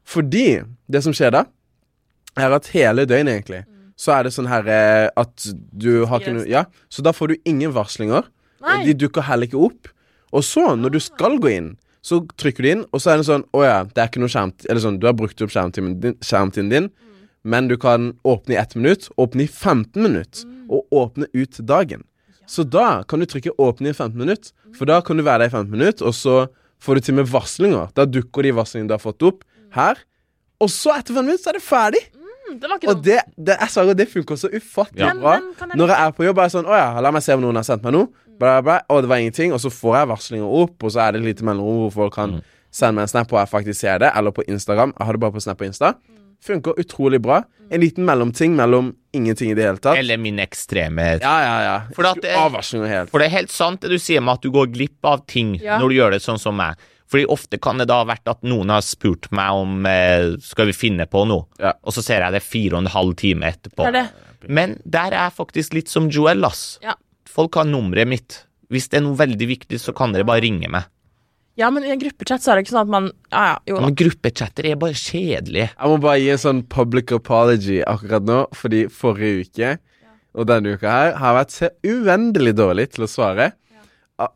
Fordi 0.06 0.62
det 0.92 1.02
som 1.04 1.14
skjer 1.16 1.32
da, 1.32 1.46
er 2.38 2.52
at 2.58 2.68
hele 2.76 3.06
døgnet, 3.08 3.32
egentlig, 3.40 3.64
så 3.98 4.12
er 4.18 4.24
det 4.28 4.34
sånn 4.36 4.50
her 4.52 4.68
eh, 4.68 5.08
at 5.16 5.46
du 5.72 6.04
har 6.06 6.20
ikke 6.20 6.34
noe 6.36 6.48
Ja, 6.52 6.66
så 6.92 7.02
da 7.02 7.14
får 7.16 7.32
du 7.32 7.36
ingen 7.48 7.72
varslinger. 7.72 8.28
Nei. 8.62 8.82
De 8.90 8.94
dukker 9.06 9.24
heller 9.24 9.48
ikke 9.48 9.62
opp. 9.70 9.88
Og 10.36 10.44
så, 10.44 10.76
når 10.76 10.92
du 10.98 11.00
skal 11.00 11.38
gå 11.40 11.54
inn, 11.54 11.70
så 12.06 12.20
trykker 12.38 12.62
du 12.66 12.70
inn, 12.74 12.84
og 12.92 13.00
så 13.02 13.14
er 13.14 13.18
det 13.22 13.26
sånn 13.26 13.46
Å 13.56 13.62
ja, 13.66 13.78
det 13.88 13.98
er 14.04 14.10
ikke 14.12 14.22
noe 14.22 14.30
skjermtid 14.30 14.68
Eller 14.70 14.82
sånn, 14.84 15.00
du 15.02 15.08
har 15.08 15.16
brukt 15.18 15.40
opp 15.42 15.50
skjermtiden 15.50 15.96
din, 16.04 16.14
skjermtiden 16.22 16.68
din 16.70 16.90
men 17.46 17.70
du 17.70 17.78
kan 17.78 18.12
åpne 18.26 18.56
i 18.56 18.60
ett 18.60 18.76
minutt, 18.76 19.08
åpne 19.22 19.46
i 19.46 19.48
15 19.48 20.02
minutter, 20.02 20.44
og 20.70 20.88
åpne 20.92 21.30
ut 21.34 21.60
dagen. 21.62 22.04
Så 22.50 22.66
da 22.66 23.04
kan 23.04 23.20
du 23.22 23.26
trykke 23.26 23.54
'åpne 23.58 23.90
i 23.90 23.94
15 23.94 24.18
minutter', 24.18 24.52
for 24.78 24.86
da 24.86 25.00
kan 25.02 25.18
du 25.18 25.24
være 25.24 25.40
der 25.40 25.46
i 25.46 25.50
15 25.50 25.72
minutter, 25.72 26.06
og 26.06 26.14
så 26.14 26.48
får 26.82 26.96
du 26.96 27.00
til 27.02 27.16
med 27.16 27.28
varslinger. 27.28 27.94
Da 27.96 28.06
dukker 28.06 28.44
de 28.44 28.52
varslingene 28.52 28.88
du 28.90 28.94
har 28.94 29.00
fått 29.00 29.24
opp, 29.24 29.44
her. 29.74 29.96
Og 30.60 30.70
så, 30.70 30.92
etter 30.98 31.14
15 31.14 31.26
minutter, 31.26 31.44
så 31.44 31.50
er 31.50 31.54
det 31.54 31.62
ferdig. 31.66 32.04
Mm, 32.14 32.60
Det 32.60 32.70
var 32.70 32.78
ikke 32.78 32.90
Og 32.90 33.04
det, 33.04 33.20
det, 33.38 33.58
jeg 33.60 33.70
sa 33.70 33.94
det 33.94 34.08
funker 34.10 34.36
så 34.38 34.50
ufattelig 34.50 35.00
Ja. 35.00 35.14
bra. 35.14 35.34
Jeg 35.34 35.78
Når 35.78 35.88
jeg 35.88 36.08
er 36.08 36.12
på 36.12 36.24
jobb, 36.26 36.38
er 36.38 36.42
jeg 36.44 36.52
sånn 36.52 36.66
Å 36.70 36.76
ja, 36.78 37.00
la 37.02 37.12
meg 37.12 37.24
se 37.24 37.34
om 37.34 37.42
noen 37.42 37.56
har 37.56 37.64
sendt 37.64 37.84
meg 37.84 37.94
noe. 37.94 38.08
Bla, 38.40 38.62
bla, 38.62 38.62
bla. 38.62 38.82
Og 38.90 39.02
det 39.02 39.10
var 39.10 39.18
ingenting. 39.18 39.52
Og 39.54 39.60
så 39.60 39.70
får 39.70 39.96
jeg 39.98 40.08
varslinger 40.08 40.46
opp, 40.46 40.84
og 40.84 40.92
så 40.92 41.00
er 41.08 41.12
det 41.14 41.22
et 41.22 41.26
lite 41.36 41.44
mellomrom 41.44 41.90
hvor 41.90 41.92
folk 41.94 42.14
kan 42.14 42.42
sende 42.72 42.96
meg 42.96 43.02
en 43.04 43.08
snap, 43.08 43.34
og 43.34 43.40
jeg 43.40 43.50
faktisk 43.50 43.80
ser 43.80 43.98
det. 44.00 44.12
Eller 44.16 44.32
på 44.32 44.44
Instagram. 44.48 44.94
Jeg 45.00 45.06
har 45.06 45.14
det 45.14 45.20
bare 45.20 45.32
på 45.32 45.42
Snap 45.42 45.58
på 45.58 45.66
Insta. 45.66 45.96
Funker 46.46 46.78
utrolig 46.82 47.22
bra. 47.22 47.42
En 47.74 47.82
liten 47.82 48.06
mellomting 48.06 48.54
mellom 48.56 48.92
ingenting 49.16 49.52
i 49.52 49.56
det 49.58 49.64
hele 49.66 49.82
tatt. 49.82 49.98
Eller 49.98 50.18
min 50.22 50.38
ekstreme 50.44 51.02
Ja, 51.24 51.36
ja, 51.42 51.56
ja. 51.64 51.78
For 51.96 52.06
at 52.06 52.22
det- 52.22 52.36
av 52.38 52.52
helt. 52.54 53.10
For 53.10 53.20
det 53.20 53.26
er 53.32 53.38
helt 53.40 53.52
sant 53.52 53.82
det 53.82 53.90
du 53.90 53.98
sier 53.98 54.22
med 54.22 54.34
at 54.36 54.42
du 54.42 54.52
går 54.52 54.68
glipp 54.74 55.04
av 55.04 55.26
ting 55.26 55.56
Ja. 55.62 55.80
når 55.80 55.90
du 55.90 55.96
gjør 55.96 56.12
det 56.12 56.22
sånn 56.22 56.40
som 56.40 56.56
meg. 56.56 56.76
Fordi 57.08 57.26
ofte 57.26 57.60
kan 57.62 57.78
det 57.78 57.88
da 57.88 58.04
ha 58.04 58.06
vært 58.06 58.28
at 58.28 58.42
noen 58.44 58.70
har 58.70 58.82
spurt 58.82 59.32
meg 59.32 59.52
om 59.52 59.86
eh, 59.86 60.36
skal 60.42 60.66
vi 60.68 60.74
finne 60.74 61.06
på 61.08 61.26
noe, 61.28 61.46
Ja. 61.60 61.74
og 61.84 61.94
så 61.94 62.04
ser 62.04 62.22
jeg 62.22 62.32
det 62.34 62.44
fire 62.44 62.74
og 62.74 62.84
en 62.86 62.92
halv 62.92 63.16
time 63.16 63.42
etterpå. 63.46 63.86
Det 63.86 63.94
det. 63.94 64.10
Men 64.48 64.80
der 64.88 65.08
er 65.14 65.30
jeg 65.30 65.34
faktisk 65.38 65.74
litt 65.74 65.88
som 65.90 66.10
Joel, 66.10 66.44
ass. 66.46 66.78
Ja. 66.84 66.94
Folk 67.26 67.56
har 67.56 67.66
nummeret 67.66 68.08
mitt. 68.08 68.44
Hvis 68.72 68.90
det 68.90 68.98
er 68.98 69.02
noe 69.06 69.16
veldig 69.16 69.48
viktig, 69.48 69.80
så 69.80 69.94
kan 69.96 70.12
dere 70.14 70.24
bare 70.26 70.42
ringe 70.42 70.68
meg. 70.70 70.86
Ja, 71.56 71.70
men 71.72 71.86
i 71.88 71.92
en 71.94 72.00
gruppechat 72.02 72.44
så 72.44 72.52
er 72.52 72.60
det 72.60 72.66
ikke 72.66 72.74
sånn 72.76 72.84
at 72.84 72.92
man 72.92 73.06
Ja, 73.32 73.44
ja, 73.48 73.58
jo 73.70 73.78
da. 73.78 73.86
Men 73.88 73.98
gruppechatter 74.00 74.68
er 74.68 74.80
bare 74.80 74.98
kjedelige. 75.00 75.70
Jeg 75.72 75.92
må 75.92 76.00
bare 76.04 76.20
gi 76.20 76.32
en 76.34 76.42
sånn 76.42 76.64
public 76.72 77.14
apology 77.16 77.78
akkurat 77.88 78.26
nå, 78.28 78.40
fordi 78.60 78.86
forrige 78.92 79.46
uke 79.46 79.76
og 80.36 80.50
denne 80.50 80.74
uka 80.76 80.92
her 80.92 81.14
har 81.22 81.38
vært 81.38 81.54
så 81.56 81.70
uendelig 81.88 82.56
dårlig 82.60 82.90
til 82.92 83.06
å 83.06 83.08
svare. 83.08 83.54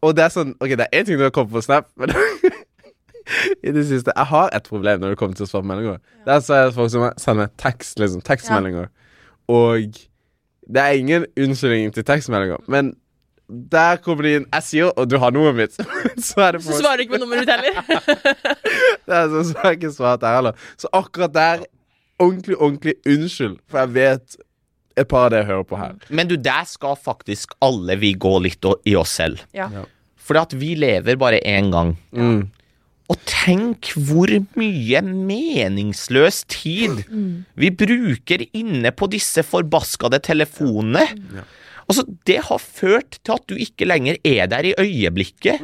Og 0.04 0.14
det 0.16 0.26
er 0.26 0.32
sånn 0.32 0.54
Ok, 0.60 0.74
det 0.80 0.88
er 0.88 1.00
én 1.00 1.08
ting 1.08 1.20
du 1.20 1.26
har 1.26 1.34
kommet 1.36 1.52
på 1.56 1.64
Snap, 1.64 1.90
men 2.00 2.12
i 3.68 3.72
det 3.76 3.86
siste 3.88 4.12
Jeg 4.16 4.28
har 4.32 4.50
et 4.56 4.66
problem 4.68 5.04
når 5.04 5.14
det 5.14 5.20
kommer 5.20 5.38
til 5.38 5.46
å 5.46 5.50
svare 5.52 5.66
på 5.66 5.72
meldinger. 5.72 6.00
Det 6.26 6.36
er 6.36 6.46
så 6.46 6.62
folk 6.76 6.92
som 6.94 7.06
sender 7.20 7.52
tekst, 7.60 8.00
liksom. 8.00 8.24
Tekstmeldinger. 8.28 8.90
Og 9.52 10.00
det 10.70 10.82
er 10.84 11.00
ingen 11.00 11.28
unnskyldning 11.40 11.94
til 11.96 12.06
tekstmeldinger, 12.06 12.64
men 12.70 12.94
der 13.50 13.98
kommer 14.04 14.28
det 14.28 14.34
inn 14.38 14.44
Jeg 14.46 14.66
sier 14.68 14.92
og 14.94 15.10
du 15.10 15.18
har 15.22 15.34
nummeret 15.34 15.58
mitt. 15.58 15.80
så 16.28 16.46
er 16.46 16.58
det 16.58 16.64
Så 16.68 16.78
svarer 16.82 17.02
du 17.02 17.08
ikke 17.08 17.18
på 17.18 17.24
nummeret 17.24 17.46
mitt 17.46 17.54
heller. 17.56 18.46
det 19.10 19.18
er 19.20 19.34
sånn 19.34 19.56
har 19.62 19.74
jeg 19.74 19.82
ikke 19.82 19.94
svart 19.96 20.24
der 20.24 20.38
heller. 20.38 20.70
Så 20.78 20.92
akkurat 20.94 21.36
der 21.36 21.68
Ordentlig, 22.20 22.58
ordentlig 22.60 22.94
unnskyld, 23.08 23.54
for 23.72 23.80
jeg 23.80 23.92
vet 23.96 24.34
et 25.00 25.08
par 25.08 25.30
av 25.30 25.32
dere 25.32 25.48
hører 25.48 25.68
på 25.70 25.78
her. 25.80 25.94
Men 26.12 26.28
du, 26.28 26.36
der 26.36 26.66
skal 26.68 26.98
faktisk 27.00 27.54
alle 27.64 27.96
vi 28.02 28.10
gå 28.12 28.34
litt 28.44 28.66
i 28.84 28.96
oss 29.00 29.14
selv. 29.22 29.40
Ja. 29.56 29.70
Ja. 29.72 29.86
Fordi 30.20 30.42
at 30.42 30.56
vi 30.60 30.74
lever 30.76 31.16
bare 31.22 31.40
én 31.48 31.72
gang. 31.72 31.94
Mm. 32.12 32.50
Og 33.10 33.22
tenk 33.26 33.90
hvor 34.06 34.30
mye 34.60 35.02
meningsløs 35.08 36.44
tid 36.52 37.00
vi 37.58 37.72
bruker 37.74 38.44
inne 38.52 38.92
på 38.94 39.10
disse 39.10 39.42
forbaskede 39.48 40.20
telefonene. 40.28 41.08
Altså, 41.90 42.06
det 42.30 42.38
har 42.46 42.62
ført 42.62 43.18
til 43.26 43.34
at 43.34 43.48
du 43.50 43.56
ikke 43.58 43.88
lenger 43.90 44.20
er 44.28 44.46
der 44.52 44.68
i 44.70 44.76
øyeblikket. 44.78 45.64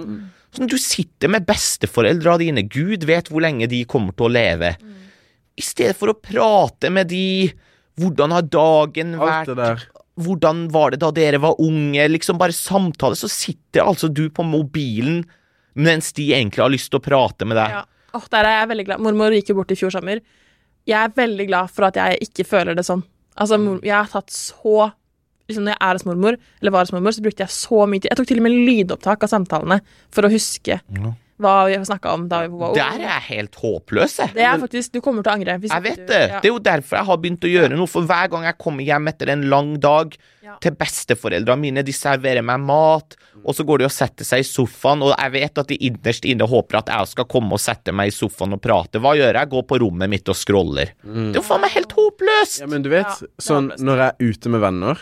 Sånn, 0.55 0.69
du 0.71 0.77
sitter 0.81 1.29
med 1.29 1.45
besteforeldra 1.45 2.37
dine, 2.41 2.63
Gud 2.71 3.05
vet 3.05 3.29
hvor 3.29 3.43
lenge 3.45 3.67
de 3.69 3.83
kommer 3.89 4.15
til 4.15 4.29
å 4.29 4.33
leve. 4.33 4.71
I 5.55 5.63
stedet 5.63 5.95
for 5.99 6.11
å 6.11 6.17
prate 6.19 6.89
med 6.91 7.11
de 7.13 7.53
Hvordan 7.95 8.33
har 8.35 8.43
dagen 8.51 9.13
Alt 9.15 9.23
vært? 9.23 9.47
det 9.47 9.55
der. 9.55 9.83
Hvordan 10.19 10.65
var 10.73 10.91
det 10.91 10.97
da 10.99 11.11
dere 11.15 11.39
var 11.39 11.61
unge? 11.63 12.07
Liksom 12.11 12.35
bare 12.41 12.51
samtale. 12.55 13.15
Så 13.15 13.29
sitter 13.31 13.85
altså 13.87 14.09
du 14.11 14.25
på 14.29 14.43
mobilen 14.43 15.21
mens 15.75 16.11
de 16.15 16.25
egentlig 16.35 16.63
har 16.63 16.71
lyst 16.71 16.89
til 16.91 16.99
å 16.99 17.03
prate 17.05 17.47
med 17.47 17.55
deg. 17.59 17.71
Ja. 17.77 17.85
Oh, 18.15 18.23
der 18.31 18.47
er 18.47 18.57
jeg 18.61 18.69
veldig 18.71 18.85
glad. 18.89 19.03
Mormor 19.03 19.31
gikk 19.35 19.51
jo 19.51 19.57
bort 19.61 19.71
i 19.71 19.79
fjor 19.79 19.91
sommer. 19.95 20.19
Jeg 20.87 20.95
er 20.99 21.15
veldig 21.15 21.47
glad 21.49 21.71
for 21.71 21.87
at 21.87 21.97
jeg 21.99 22.19
ikke 22.27 22.45
føler 22.47 22.75
det 22.77 22.85
sånn. 22.87 23.03
Altså, 23.39 23.57
jeg 23.83 23.95
har 23.95 24.11
tatt 24.11 24.31
så 24.31 24.89
liksom 25.49 25.63
Når 25.67 25.75
jeg 25.75 25.81
er 25.81 25.93
hos 25.99 26.05
mormor, 26.05 26.37
eller 26.61 26.71
var 26.71 26.85
hos 26.87 26.91
mormor, 26.95 27.11
så 27.13 27.21
brukte 27.21 27.43
jeg 27.45 27.49
så 27.49 27.85
mye 27.87 28.01
tid. 28.01 28.09
Jeg 28.11 28.17
tok 28.17 28.27
til 28.27 28.37
og 28.41 28.43
med 28.47 28.51
lydopptak 28.65 29.23
av 29.23 29.29
samtalene 29.29 29.81
for 30.09 30.23
å 30.25 30.31
huske 30.33 30.79
hva 31.35 31.65
vi 31.67 31.75
snakka 31.83 32.13
om 32.15 32.29
da 32.31 32.45
vi 32.47 32.55
var 32.55 32.73
Der 32.77 32.93
er 32.95 33.01
jeg 33.09 33.23
helt 33.35 33.55
håpløs, 33.59 34.13
jeg. 34.21 34.31
Det 34.37 34.43
er 34.47 34.57
faktisk 34.61 34.93
Du 34.93 35.01
kommer 35.01 35.21
til 35.21 35.33
å 35.33 35.35
angre. 35.35 35.57
hvis 35.59 35.69
Jeg 35.73 35.83
vet 35.83 35.97
du- 35.97 36.05
det. 36.07 36.29
Ja. 36.31 36.39
Det 36.39 36.47
er 36.47 36.53
jo 36.53 36.59
derfor 36.59 36.95
jeg 36.95 37.05
har 37.05 37.17
begynt 37.17 37.43
å 37.43 37.51
gjøre 37.51 37.75
noe. 37.75 37.87
For 37.87 38.01
hver 38.03 38.29
gang 38.31 38.43
jeg 38.43 38.57
kommer 38.57 38.83
hjem 38.85 39.07
etter 39.09 39.29
en 39.29 39.49
lang 39.49 39.77
dag 39.79 40.15
Ja. 40.41 40.55
til 40.61 40.71
besteforeldrene 40.71 41.59
mine, 41.59 41.83
de 41.83 41.91
serverer 41.91 42.41
meg 42.43 42.59
mat, 42.61 43.15
og 43.43 43.53
så 43.53 43.65
går 43.65 43.79
de 43.79 43.85
og 43.85 43.91
setter 43.91 44.23
seg 44.23 44.39
i 44.39 44.43
sofaen, 44.43 45.01
og 45.03 45.13
jeg 45.17 45.31
vet 45.33 45.57
at 45.57 45.67
de 45.67 45.77
innerst 45.77 46.23
inne 46.23 46.47
håper 46.47 46.77
at 46.77 46.85
jeg 46.87 47.07
skal 47.07 47.25
komme 47.25 47.51
og 47.51 47.59
sette 47.59 47.91
meg 47.93 48.07
i 48.07 48.15
sofaen 48.15 48.53
og 48.53 48.61
prate. 48.61 48.93
Hva 49.01 49.13
gjør 49.17 49.33
jeg? 49.33 49.49
Går 49.49 49.63
på 49.67 49.79
rommet 49.81 50.09
mitt 50.09 50.29
og 50.29 50.35
scroller. 50.35 50.91
Det 51.03 51.35
er 51.35 51.41
jo 51.41 51.41
faen 51.41 51.61
meg 51.61 51.71
helt 51.71 51.91
håpløst! 51.91 52.59
Ja, 52.61 52.67
men 52.67 52.81
du 52.81 52.89
vet, 52.89 53.05
Ja, 53.05 53.27
sånn 53.41 53.71
når 53.77 53.97
jeg 53.97 54.13
er 54.13 54.15
ute 54.33 54.49
med 54.49 54.61
venner 54.61 54.97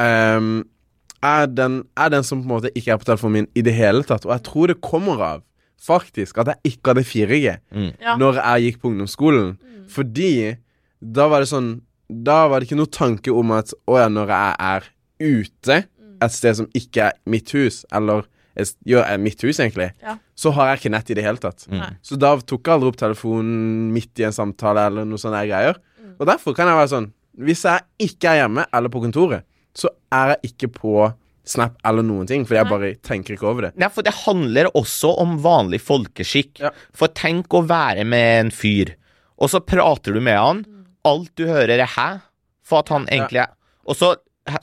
ehm, 0.00 0.64
er, 1.24 1.46
den, 1.48 1.82
er 1.96 2.10
den 2.12 2.24
som 2.26 2.42
på 2.42 2.48
en 2.48 2.54
måte 2.56 2.72
ikke 2.76 2.92
er 2.92 3.00
på 3.00 3.06
telefonen 3.08 3.32
min 3.38 3.48
i 3.56 3.62
det 3.64 3.74
hele 3.76 4.02
tatt. 4.04 4.26
Og 4.26 4.32
jeg 4.34 4.44
tror 4.44 4.66
det 4.72 4.80
kommer 4.84 5.22
av 5.24 5.42
faktisk 5.84 6.38
at 6.40 6.52
jeg 6.52 6.74
ikke 6.74 6.92
hadde 6.94 7.04
4G 7.04 7.40
Ja. 8.00 8.16
når 8.20 8.38
jeg 8.40 8.62
gikk 8.66 8.82
på 8.82 8.90
ungdomsskolen. 8.92 9.56
Fordi 9.92 10.56
da 11.00 11.26
var 11.28 11.40
det 11.44 11.50
sånn 11.50 11.80
Da 12.08 12.46
var 12.48 12.60
det 12.60 12.68
ikke 12.68 12.76
noe 12.78 12.92
tanke 12.92 13.32
om 13.32 13.50
at 13.56 13.72
å 13.88 13.96
ja, 13.98 14.08
når 14.12 14.28
jeg 14.28 14.56
er 14.60 14.84
ute 15.24 15.76
et 16.22 16.32
sted 16.32 16.56
som 16.56 16.66
ikke 16.76 17.06
er 17.08 17.12
mitt 17.26 17.48
hus, 17.56 17.84
eller 17.92 18.26
jo, 18.86 19.00
er 19.00 19.16
mitt 19.18 19.40
hus, 19.42 19.58
egentlig, 19.58 19.90
Ja. 20.04 20.18
så 20.36 20.52
har 20.52 20.68
jeg 20.68 20.78
ikke 20.84 20.90
nett 20.92 21.10
i 21.10 21.14
det 21.14 21.24
hele 21.24 21.40
tatt. 21.40 21.66
Mm. 21.68 21.96
Så 22.04 22.16
da 22.20 22.36
tok 22.36 22.62
jeg 22.62 22.74
aldri 22.74 22.88
opp 22.92 22.96
telefonen 23.00 23.90
midt 23.92 24.20
i 24.20 24.24
en 24.28 24.32
samtale 24.36 24.84
eller 24.86 25.04
noe 25.08 25.18
sånne 25.18 25.42
greier. 25.48 25.76
Og 26.20 26.26
derfor 26.28 26.54
kan 26.54 26.68
jeg 26.68 26.76
være 26.76 26.92
sånn 26.92 27.12
Hvis 27.36 27.64
jeg 27.64 27.80
ikke 27.98 28.28
er 28.30 28.36
hjemme 28.44 28.64
eller 28.72 28.88
på 28.88 29.00
kontoret, 29.02 29.42
så 29.76 29.90
er 30.14 30.34
jeg 30.34 30.52
ikke 30.52 30.72
på 30.78 30.96
Snap 31.44 31.74
eller 31.84 32.00
noen 32.06 32.24
ting, 32.24 32.46
for 32.48 32.56
jeg 32.56 32.68
bare 32.70 32.94
tenker 33.04 33.34
ikke 33.34 33.48
over 33.50 33.66
det. 33.66 33.74
Nei, 33.76 33.90
for 33.92 34.06
det 34.06 34.14
handler 34.22 34.70
også 34.72 35.10
om 35.20 35.34
vanlig 35.44 35.82
folkeskikk. 35.84 36.62
Ja. 36.62 36.70
For 36.96 37.12
tenk 37.12 37.52
å 37.52 37.60
være 37.68 38.06
med 38.08 38.28
en 38.38 38.52
fyr, 38.54 38.94
og 39.36 39.52
så 39.52 39.60
prater 39.60 40.16
du 40.16 40.22
med 40.24 40.40
han. 40.40 40.62
Alt 41.04 41.34
du 41.36 41.44
hører, 41.44 41.76
er 41.76 41.84
'hæ?' 41.84 42.22
For 42.64 42.80
at 42.80 42.88
han 42.88 43.04
egentlig 43.12 43.42
er 43.42 43.52
Og 43.84 43.96
så 43.96 44.14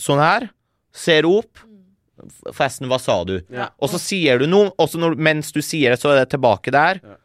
sånn 0.01 0.21
her. 0.21 0.49
Ser 0.91 1.27
opp. 1.29 1.61
Forresten, 2.51 2.89
hva 2.89 2.99
sa 3.01 3.23
du? 3.25 3.39
Ja. 3.53 3.69
Og 3.81 3.89
så 3.93 3.99
sier 4.01 4.41
du 4.41 4.47
noe, 4.49 4.71
og 4.77 4.89
så 4.89 4.99
når, 5.01 5.15
mens 5.17 5.51
du 5.53 5.61
sier 5.61 5.93
det, 5.93 6.01
så 6.01 6.11
er 6.11 6.21
det 6.21 6.31
tilbake 6.33 6.73
der. 6.73 6.99
Ja. 7.01 7.17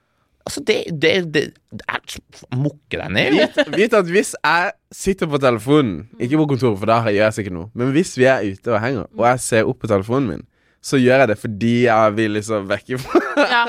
Altså, 0.46 0.60
det, 0.62 0.74
det, 1.02 1.12
det, 1.34 1.42
det 1.74 1.84
er 1.90 2.00
Mukke 2.54 3.00
deg 3.00 3.08
ned. 3.16 3.32
Vit, 3.34 3.56
vit 3.74 3.94
at 3.98 4.10
hvis 4.14 4.28
jeg 4.38 4.72
sitter 4.94 5.26
på 5.32 5.40
telefonen, 5.42 6.04
ikke 6.22 6.38
på 6.38 6.46
kontoret, 6.52 6.78
for 6.78 6.86
da 6.86 7.00
gjør 7.08 7.24
jeg 7.24 7.34
sikkert 7.40 7.56
noe, 7.56 7.70
men 7.74 7.90
hvis 7.96 8.12
vi 8.16 8.28
er 8.30 8.44
ute 8.46 8.70
og 8.70 8.78
henger, 8.84 9.08
og 9.18 9.24
jeg 9.26 9.40
ser 9.42 9.66
opp 9.72 9.80
på 9.82 9.90
telefonen 9.90 10.28
min, 10.30 10.44
så 10.86 11.00
gjør 11.02 11.24
jeg 11.24 11.28
det 11.32 11.36
fordi 11.42 11.72
jeg 11.88 12.12
vil 12.14 12.36
liksom 12.38 12.68
vekk 12.70 12.92
Ja, 13.56 13.64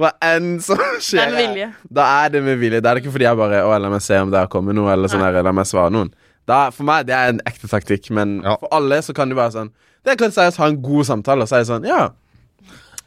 hva 0.00 0.10
enn 0.26 0.56
som 0.64 0.80
det 0.80 0.88
skjer. 1.06 1.22
er 1.22 1.30
med 1.36 1.44
vilje. 1.54 1.68
Da 2.00 2.06
er 2.24 2.32
det 2.34 2.40
med 2.44 2.58
vilje. 2.60 2.80
Da 2.82 2.90
er 2.90 2.98
det 2.98 3.04
ikke 3.04 3.12
fordi 3.14 3.28
jeg 3.28 3.38
bare 3.38 3.60
Å, 3.62 3.76
la 3.78 3.90
meg 3.94 4.02
se 4.04 4.18
om 4.18 4.32
det 4.34 4.40
har 4.42 4.50
kommet 4.50 4.74
noe, 4.76 4.90
eller 4.92 5.08
sånn 5.12 5.22
her, 5.22 5.38
la 5.46 5.52
meg 5.54 5.68
svare 5.70 5.94
noen. 5.94 6.10
Da, 6.50 6.64
for 6.74 6.82
meg, 6.88 7.06
det 7.06 7.14
er 7.14 7.30
en 7.36 7.38
ekte 7.46 7.70
taktikk, 7.70 8.10
men 8.16 8.40
Ja. 8.42 8.56
for 8.58 8.74
alle 8.74 8.98
så 9.06 9.14
kan 9.14 9.30
det 9.30 9.38
bare 9.38 9.54
sånn 9.54 9.70
Det 10.04 10.18
kan 10.18 10.34
seriøst 10.34 10.58
ha 10.58 10.66
en 10.72 10.82
god 10.82 11.06
samtale, 11.08 11.46
og 11.46 11.48
så 11.52 11.60
er 11.60 11.62
det 11.62 11.70
sånn 11.70 11.86
Ja. 11.86 12.08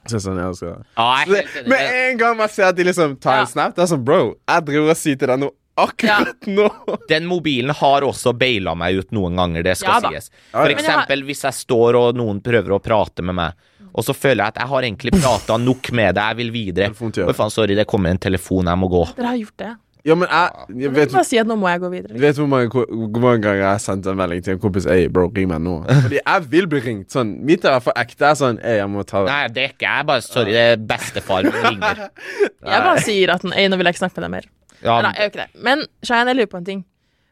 Så 0.10 0.18
sånn, 0.24 0.38
ja, 0.42 0.50
skal 0.58 0.70
Ja, 0.98 1.08
jeg 1.22 1.28
så 1.28 1.36
er 1.38 1.50
det. 1.62 1.68
Med 1.70 1.96
en 2.02 2.18
gang 2.18 2.38
man 2.40 2.50
ser 2.50 2.70
at 2.72 2.76
de 2.76 2.84
liksom 2.88 3.18
tar 3.22 3.36
Ja. 3.36 3.42
en 3.46 3.48
snap, 3.52 3.76
det 3.76 3.84
er 3.84 3.92
sånn 3.96 4.04
Bro, 4.06 4.22
jeg 4.50 4.66
driver 4.66 4.90
og 4.90 4.98
sier 4.98 5.20
til 5.22 5.28
deg 5.30 5.40
noe 5.44 5.52
akkurat 5.82 6.48
nå. 6.52 6.66
Den 7.12 7.26
mobilen 7.30 7.72
har 7.78 8.02
også 8.04 8.34
baila 8.38 8.74
meg 8.76 8.98
ut 9.00 9.12
noen 9.16 9.38
ganger, 9.40 9.64
det 9.64 9.78
skal 9.80 10.02
Ja 10.04 10.10
sies. 10.10 10.32
For 10.52 10.68
ja. 10.70 10.76
eksempel 10.78 11.24
hvis 11.30 11.46
jeg 11.48 11.54
står 11.62 11.96
og 12.02 12.18
noen 12.20 12.42
prøver 12.44 12.76
å 12.76 12.82
prate 12.84 13.22
med 13.24 13.38
meg, 13.38 13.54
og 13.92 14.04
så 14.08 14.14
føler 14.16 14.44
jeg 14.46 14.54
at 14.56 14.60
jeg 14.64 14.70
har 14.72 14.82
egentlig 14.88 15.12
prata 15.20 15.58
nok 15.60 15.92
med 15.92 16.16
deg, 16.16 16.24
jeg 16.32 16.38
vil 16.42 16.52
videre. 16.52 16.92
Oi, 17.28 17.34
faen, 17.36 17.52
sorry, 17.52 17.76
det 17.76 17.86
kommer 17.92 18.10
en 18.14 18.20
telefon, 18.24 18.70
jeg 18.72 18.80
må 18.80 18.88
gå. 18.92 19.02
Dere 19.18 19.34
har 19.34 19.40
gjort 19.42 19.58
det. 19.60 19.72
Ja, 20.08 20.16
men 20.18 20.26
jeg, 20.32 20.66
jeg 20.82 20.90
Du 20.90 20.96
vet, 20.98 21.12
bare 21.14 21.28
si 21.30 21.38
at 21.38 21.46
nå 21.50 21.56
må 21.62 21.68
jeg 21.70 21.82
gå 21.84 21.90
videre. 21.94 22.16
du 22.18 22.22
vet 22.24 22.38
hvor 22.40 22.48
mange, 22.50 22.70
hvor 22.74 23.22
mange 23.22 23.42
ganger 23.44 23.60
jeg 23.62 23.68
har 23.70 23.82
sendt 23.84 24.08
en 24.10 24.18
melding 24.18 24.42
til 24.48 24.56
en 24.56 24.62
kompis 24.64 24.88
Ei, 24.90 25.04
bro, 25.14 25.28
ring 25.36 25.50
meg 25.52 25.62
nå. 25.62 25.76
Fordi 26.08 26.18
jeg 26.22 26.48
vil 26.56 26.70
bli 26.72 26.82
ringt. 26.88 27.12
Sånn, 27.14 27.36
Mitt 27.46 27.68
er 27.70 27.78
for 27.86 27.94
ekte 28.02 28.32
er 28.32 28.40
sånn 28.40 28.58
Ei, 28.66 28.80
jeg 28.80 28.90
må 28.90 29.04
ta 29.06 29.22
det. 29.26 29.30
Nei, 29.36 29.44
det 29.54 29.66
er 29.68 29.76
ikke 29.76 29.86
jeg, 29.92 30.08
bare 30.10 30.26
sorry, 30.26 30.56
det 30.58 30.64
er 30.72 30.82
bestefar 30.94 31.46
som 31.50 31.68
ringer. 31.68 32.02
Jeg 32.72 32.86
bare 32.88 33.02
sier 33.06 33.34
at 33.36 33.46
Ei, 33.54 33.68
nå 33.70 33.78
vil 33.78 33.90
jeg 33.90 33.96
ikke 33.98 34.04
snakke 34.06 34.18
med 34.20 34.26
deg 34.28 34.34
mer. 34.40 34.48
Ja, 34.82 34.96
Nei, 35.06 35.12
jeg 35.14 35.22
gjør 35.28 35.32
ikke 35.32 35.44
det. 35.44 35.62
Men 35.70 35.84
Shayan, 36.06 36.30
jeg 36.32 36.38
lurer 36.40 36.50
på 36.52 36.60
en 36.62 36.66
ting. 36.72 36.80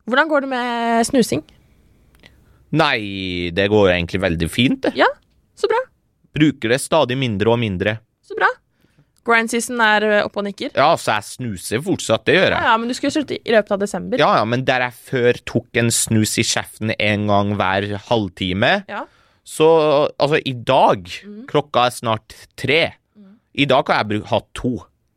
Hvordan 0.10 0.30
går 0.30 0.46
det 0.46 0.50
med 0.54 1.08
snusing? 1.10 1.44
nei, 2.70 3.50
det 3.56 3.66
går 3.72 3.88
jo 3.88 3.94
egentlig 3.96 4.20
veldig 4.22 4.50
fint, 4.54 4.84
det. 4.86 4.92
Ja, 5.00 5.08
så 5.58 5.70
bra. 5.72 5.80
Bruker 6.38 6.70
det 6.74 6.78
stadig 6.84 7.18
mindre 7.18 7.50
og 7.56 7.58
mindre. 7.62 7.96
Så 8.22 8.38
bra. 8.38 8.50
Grind 9.28 9.52
season 9.52 9.82
er 9.84 10.06
ø, 10.08 10.12
oppe 10.26 10.40
og 10.42 10.46
nikker. 10.48 10.72
Ja, 10.78 10.94
så 10.98 11.18
jeg 11.18 11.24
snuser 11.28 11.82
fortsatt, 11.86 12.24
det 12.26 12.36
gjør 12.38 12.54
jeg. 12.56 12.64
ja, 12.70 12.78
men 12.78 12.88
du 12.90 12.94
skulle 12.98 13.12
slutte 13.14 13.38
i 13.40 13.52
løpet 13.54 13.72
av 13.76 13.80
desember. 13.84 14.18
Ja, 14.22 14.30
ja, 14.40 14.46
men 14.46 14.64
der 14.66 14.86
jeg 14.88 14.94
før 15.10 15.40
tok 15.46 15.80
en 15.82 15.92
snus 15.94 16.38
i 16.42 16.46
kjeften 16.48 16.94
en 16.98 17.28
gang 17.28 17.56
hver 17.60 17.90
halvtime, 18.10 18.74
Ja. 18.90 19.06
Så 19.50 19.66
altså, 20.22 20.38
i 20.46 20.52
dag 20.54 21.08
Klokka 21.50 21.88
er 21.88 21.94
snart 21.96 22.36
tre. 22.60 22.82
I 23.58 23.66
dag 23.66 23.86
kan 23.88 23.98
jeg 23.98 24.08
bru- 24.12 24.28
ha 24.30 24.40
to. 24.54 24.76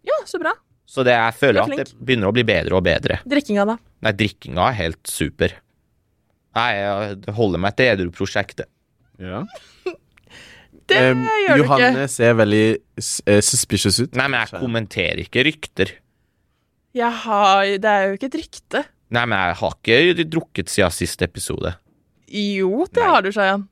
ja, 0.08 0.16
så 0.24 0.38
bra. 0.40 0.54
Så 0.88 1.04
det, 1.04 1.12
jeg 1.12 1.34
føler 1.36 1.60
er 1.60 1.68
at 1.68 1.76
det 1.92 1.94
begynner 2.00 2.28
å 2.28 2.32
bli 2.32 2.42
bedre 2.48 2.76
og 2.78 2.82
bedre. 2.84 3.18
Drikkinga, 3.28 3.64
da? 3.68 3.76
Nei, 4.04 4.12
drikkinga 4.12 4.70
er 4.70 4.78
helt 4.78 5.06
super. 5.08 5.52
Nei, 6.56 6.70
jeg 6.76 7.34
holder 7.36 7.60
meg 7.64 7.76
til 7.76 7.92
edruprosjektet. 7.92 8.68
Ja. 9.20 9.44
Det 10.90 11.00
um, 11.12 11.22
gjør 11.24 11.60
du 11.60 11.62
ikke. 11.62 11.66
Johanne 11.66 12.06
ser 12.10 12.34
veldig 12.38 12.64
eh, 12.72 13.42
suspicious 13.44 14.00
ut. 14.02 14.16
Nei, 14.18 14.26
men 14.32 14.40
jeg 14.42 14.62
kommenterer 14.62 15.22
ikke 15.24 15.44
rykter. 15.48 15.94
Jeg 16.96 17.12
har 17.24 17.64
Det 17.80 17.88
er 17.92 18.08
jo 18.10 18.18
ikke 18.18 18.28
et 18.32 18.38
rykte. 18.42 18.82
Nei, 19.12 19.24
men 19.28 19.36
jeg 19.38 19.56
har 19.60 19.78
ikke 19.78 20.26
drukket 20.32 20.72
siden 20.72 20.92
siste 20.94 21.28
episode. 21.28 21.74
Jo, 22.32 22.86
det 22.88 23.02
Nei. 23.02 23.08
har 23.12 23.24
du, 23.24 23.30
Shayan. 23.32 23.66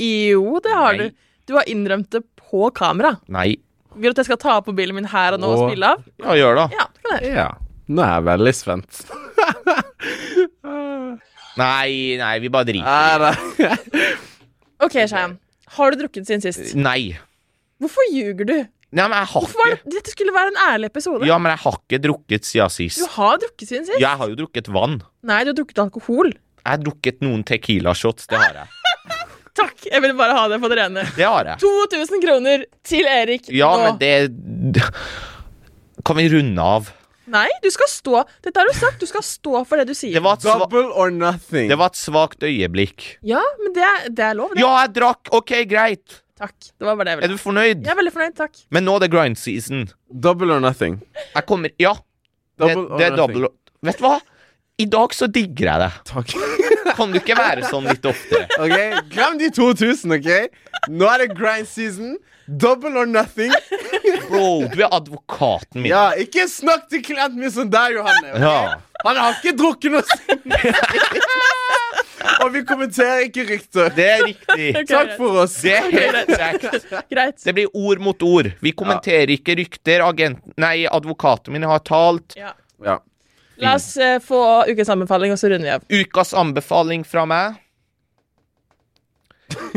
Jo, 0.00 0.60
det 0.64 0.72
har 0.72 0.96
Nei. 0.96 1.08
du. 1.10 1.26
Du 1.50 1.56
har 1.58 1.68
innrømt 1.68 2.10
det 2.14 2.22
på 2.40 2.70
kamera. 2.76 3.16
Nei. 3.28 3.58
Vil 3.96 4.12
du 4.12 4.14
at 4.14 4.22
jeg 4.22 4.30
skal 4.30 4.40
ta 4.40 4.60
på 4.64 4.72
bilen 4.76 4.96
min 4.96 5.08
her 5.10 5.34
og 5.36 5.42
nå 5.42 5.50
og 5.50 5.64
og 5.64 5.70
spille 5.70 5.88
av? 5.96 6.04
Ja, 6.22 6.36
gjør 6.38 6.60
det. 6.60 6.66
Ja, 6.78 6.86
det 6.94 7.04
kan 7.04 7.18
jeg. 7.18 7.34
Ja. 7.36 7.48
Nå 7.90 8.04
er 8.06 8.12
jeg 8.14 8.26
veldig 8.30 8.54
spent. 8.54 9.00
Nei, 11.60 12.16
nei, 12.16 12.34
vi 12.40 12.48
bare 12.48 12.64
driter. 12.68 12.86
i 12.86 13.18
det. 13.24 13.32
OK, 14.86 14.94
Shayan. 15.10 15.34
Har 15.76 15.92
du 15.94 16.00
drukket 16.02 16.26
siden 16.28 16.42
sist? 16.44 16.74
Nei. 16.78 17.14
Hvorfor 17.80 18.06
ljuger 18.12 18.48
du? 18.48 18.54
Nei, 18.90 19.04
men 19.06 19.14
jeg 19.20 19.28
har 19.30 19.44
Hvorfor 19.44 19.68
ikke 19.70 19.84
det, 19.86 19.92
Dette 19.94 20.10
skulle 20.16 20.32
være 20.34 20.50
en 20.50 20.58
ærlig 20.64 20.88
episode. 20.90 21.26
Ja, 21.28 21.36
men 21.38 21.52
jeg 21.54 21.62
har 21.62 21.76
ikke 21.78 22.00
drukket 22.08 22.48
siden 22.48 22.72
sist. 22.74 22.98
Du 22.98 23.06
har 23.14 23.38
drukket 23.38 23.68
siden 23.70 23.86
sist. 23.86 24.00
Jeg 24.02 24.18
har 24.22 24.32
jo 24.32 24.38
drukket 24.40 24.70
vann. 24.74 24.96
Nei, 25.30 25.40
du 25.46 25.52
har 25.52 25.58
drukket 25.60 25.78
alkohol. 25.84 26.32
Jeg 26.34 26.68
har 26.74 26.82
drukket 26.82 27.22
noen 27.24 27.44
Tequila-shots, 27.46 28.26
det 28.32 28.40
har 28.42 28.58
jeg. 28.64 28.66
Takk! 29.60 29.86
Jeg 29.86 30.02
ville 30.02 30.16
bare 30.18 30.34
ha 30.36 30.42
det 30.50 30.58
på 30.62 30.68
det 30.72 30.78
rene. 30.80 31.04
Det 31.16 31.26
har 31.26 31.52
jeg. 31.52 31.60
2000 31.62 32.22
kroner 32.24 32.66
til 32.86 33.06
Erik 33.10 33.48
Ja, 33.54 33.70
nå. 33.78 33.86
men 33.86 34.72
det 34.74 34.82
Kan 36.06 36.16
vi 36.18 36.28
runde 36.34 36.62
av? 36.76 36.90
Nei, 37.30 37.46
du 37.62 37.68
skal 37.70 37.86
stå 37.92 38.24
Dette 38.42 38.58
har 38.58 38.66
du 38.66 38.74
sagt. 38.78 38.98
Du 39.00 39.06
skal 39.06 39.22
stå 39.26 39.60
for 39.68 39.80
det 39.80 39.86
du 39.90 39.94
sier. 39.94 40.12
Det 40.16 40.22
var 40.24 40.38
et, 40.38 40.44
sva 40.46 40.56
Double 40.64 40.88
or 40.92 41.10
nothing. 41.14 41.68
det 41.70 41.78
var 41.78 41.92
et 41.92 42.00
svakt 42.00 42.42
øyeblikk. 42.46 43.06
Ja, 43.26 43.42
men 43.62 43.72
det 43.76 43.84
er, 43.86 44.08
det 44.10 44.24
er 44.32 44.34
lov, 44.38 44.54
det. 44.56 44.64
Ja, 44.64 44.72
jeg 44.82 44.94
drakk! 44.98 45.30
OK, 45.36 45.52
greit. 45.70 46.20
Takk. 46.40 46.56
Det 46.80 46.86
var 46.88 46.96
bare 46.96 47.04
det 47.04 47.12
jeg 47.12 47.18
Er 47.18 47.22
ville. 47.28 47.36
du 47.36 47.42
fornøyd? 47.44 47.84
Jeg 47.84 47.92
er 47.92 47.98
veldig 48.00 48.12
fornøyd, 48.14 48.36
takk. 48.38 48.60
Men 48.72 48.86
nå 48.88 48.94
er 48.96 49.04
det 49.04 49.10
grind 49.12 49.36
season. 49.38 49.86
Double 50.10 50.54
or 50.56 50.60
nothing. 50.64 51.00
Jeg 51.36 51.46
kommer 51.46 51.70
Ja. 51.78 51.94
Det, 52.60 52.74
Double 52.74 52.86
or 52.88 52.98
det 52.98 53.06
er 53.06 53.16
nothing. 53.16 53.42
double 53.44 53.48
Vet 53.90 53.98
du 54.00 54.04
hva? 54.08 54.16
I 54.80 54.86
dag 54.88 55.12
så 55.16 55.26
digger 55.28 55.68
jeg 55.70 55.80
det. 55.84 55.92
Takk. 56.08 56.34
Kan 56.96 57.12
du 57.14 57.18
ikke 57.20 57.36
være 57.38 57.66
sånn 57.70 57.86
litt 57.90 58.04
oftere? 58.08 58.46
Ok, 58.64 58.74
Glem 59.12 59.38
de 59.40 59.50
2000, 59.56 60.16
OK? 60.18 60.30
Nå 60.90 61.08
er 61.12 61.24
det 61.26 61.30
grind 61.38 61.68
season. 61.70 62.16
Double 62.50 62.96
or 62.98 63.06
nothing. 63.06 63.52
Bro, 64.26 64.66
du 64.72 64.80
er 64.82 64.88
advokaten 64.96 65.84
min. 65.84 65.92
Ja, 65.92 66.08
ikke 66.18 66.48
snakk 66.50 66.88
til 66.90 67.04
klienten 67.06 67.38
min 67.38 67.52
som 67.54 67.68
deg, 67.70 67.94
Johanne. 67.94 68.32
Okay? 68.32 68.42
Ja. 68.42 68.80
Han 69.04 69.16
har 69.22 69.36
ikke 69.38 69.52
drukket 69.56 69.94
noe 69.94 70.02
siden. 70.10 70.56
Og 72.44 72.50
vi 72.52 72.60
kommenterer 72.68 73.22
ikke 73.28 73.44
rykter. 73.48 73.92
Det 73.96 74.06
er 74.10 74.24
riktig. 74.26 74.66
Okay, 74.74 74.84
Takk 74.88 74.90
greit. 74.90 75.14
for 75.20 75.38
oss. 75.44 75.54
Det 75.62 75.76
er 75.76 75.86
helt. 75.94 76.88
Greit. 77.12 77.38
Det 77.44 77.54
blir 77.56 77.70
ord 77.76 78.02
mot 78.04 78.26
ord. 78.26 78.50
Vi 78.64 78.72
kommenterer 78.76 79.32
ikke 79.36 79.56
rykter. 79.60 80.02
Agent, 80.04 80.42
nei, 80.60 80.82
advokaten 80.90 81.54
min 81.56 81.64
har 81.68 81.80
talt. 81.86 82.36
Ja. 82.38 82.52
Ja. 82.84 82.98
La 83.60 83.74
oss 83.76 83.92
uh, 84.00 84.16
få 84.24 84.40
ukens 84.70 84.88
anbefaling, 84.92 85.34
og 85.34 85.38
så 85.40 85.50
runder 85.52 85.66
vi 85.68 85.74
av. 85.76 85.84
Ukas 86.02 86.32
anbefaling 86.36 87.04
fra 87.06 87.26
meg 87.28 87.58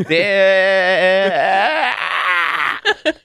Det 0.08 0.24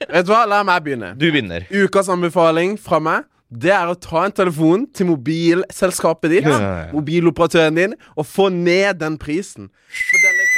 Vet 0.09 0.25
du 0.25 0.31
hva, 0.33 0.45
la 0.49 0.63
meg 0.65 0.83
begynne. 0.85 1.11
Du 1.19 1.27
begynner. 1.29 1.67
Ukas 1.69 2.09
anbefaling 2.11 2.77
fra 2.81 2.99
meg 3.03 3.27
det 3.49 3.71
er 3.73 3.89
å 3.89 3.95
ta 3.97 4.27
en 4.27 4.33
telefon 4.35 4.83
til 4.93 5.07
mobilselskapet 5.09 6.29
ditt, 6.29 6.45
Ja. 6.45 6.91
mobiloperatøren 6.93 7.75
din, 7.75 7.93
og 8.15 8.25
få 8.29 8.49
ned 8.53 8.99
den 8.99 9.17
prisen. 9.17 9.69
For 9.89 10.17
den 10.21 10.35
er 10.37 10.37
klar 10.37 10.48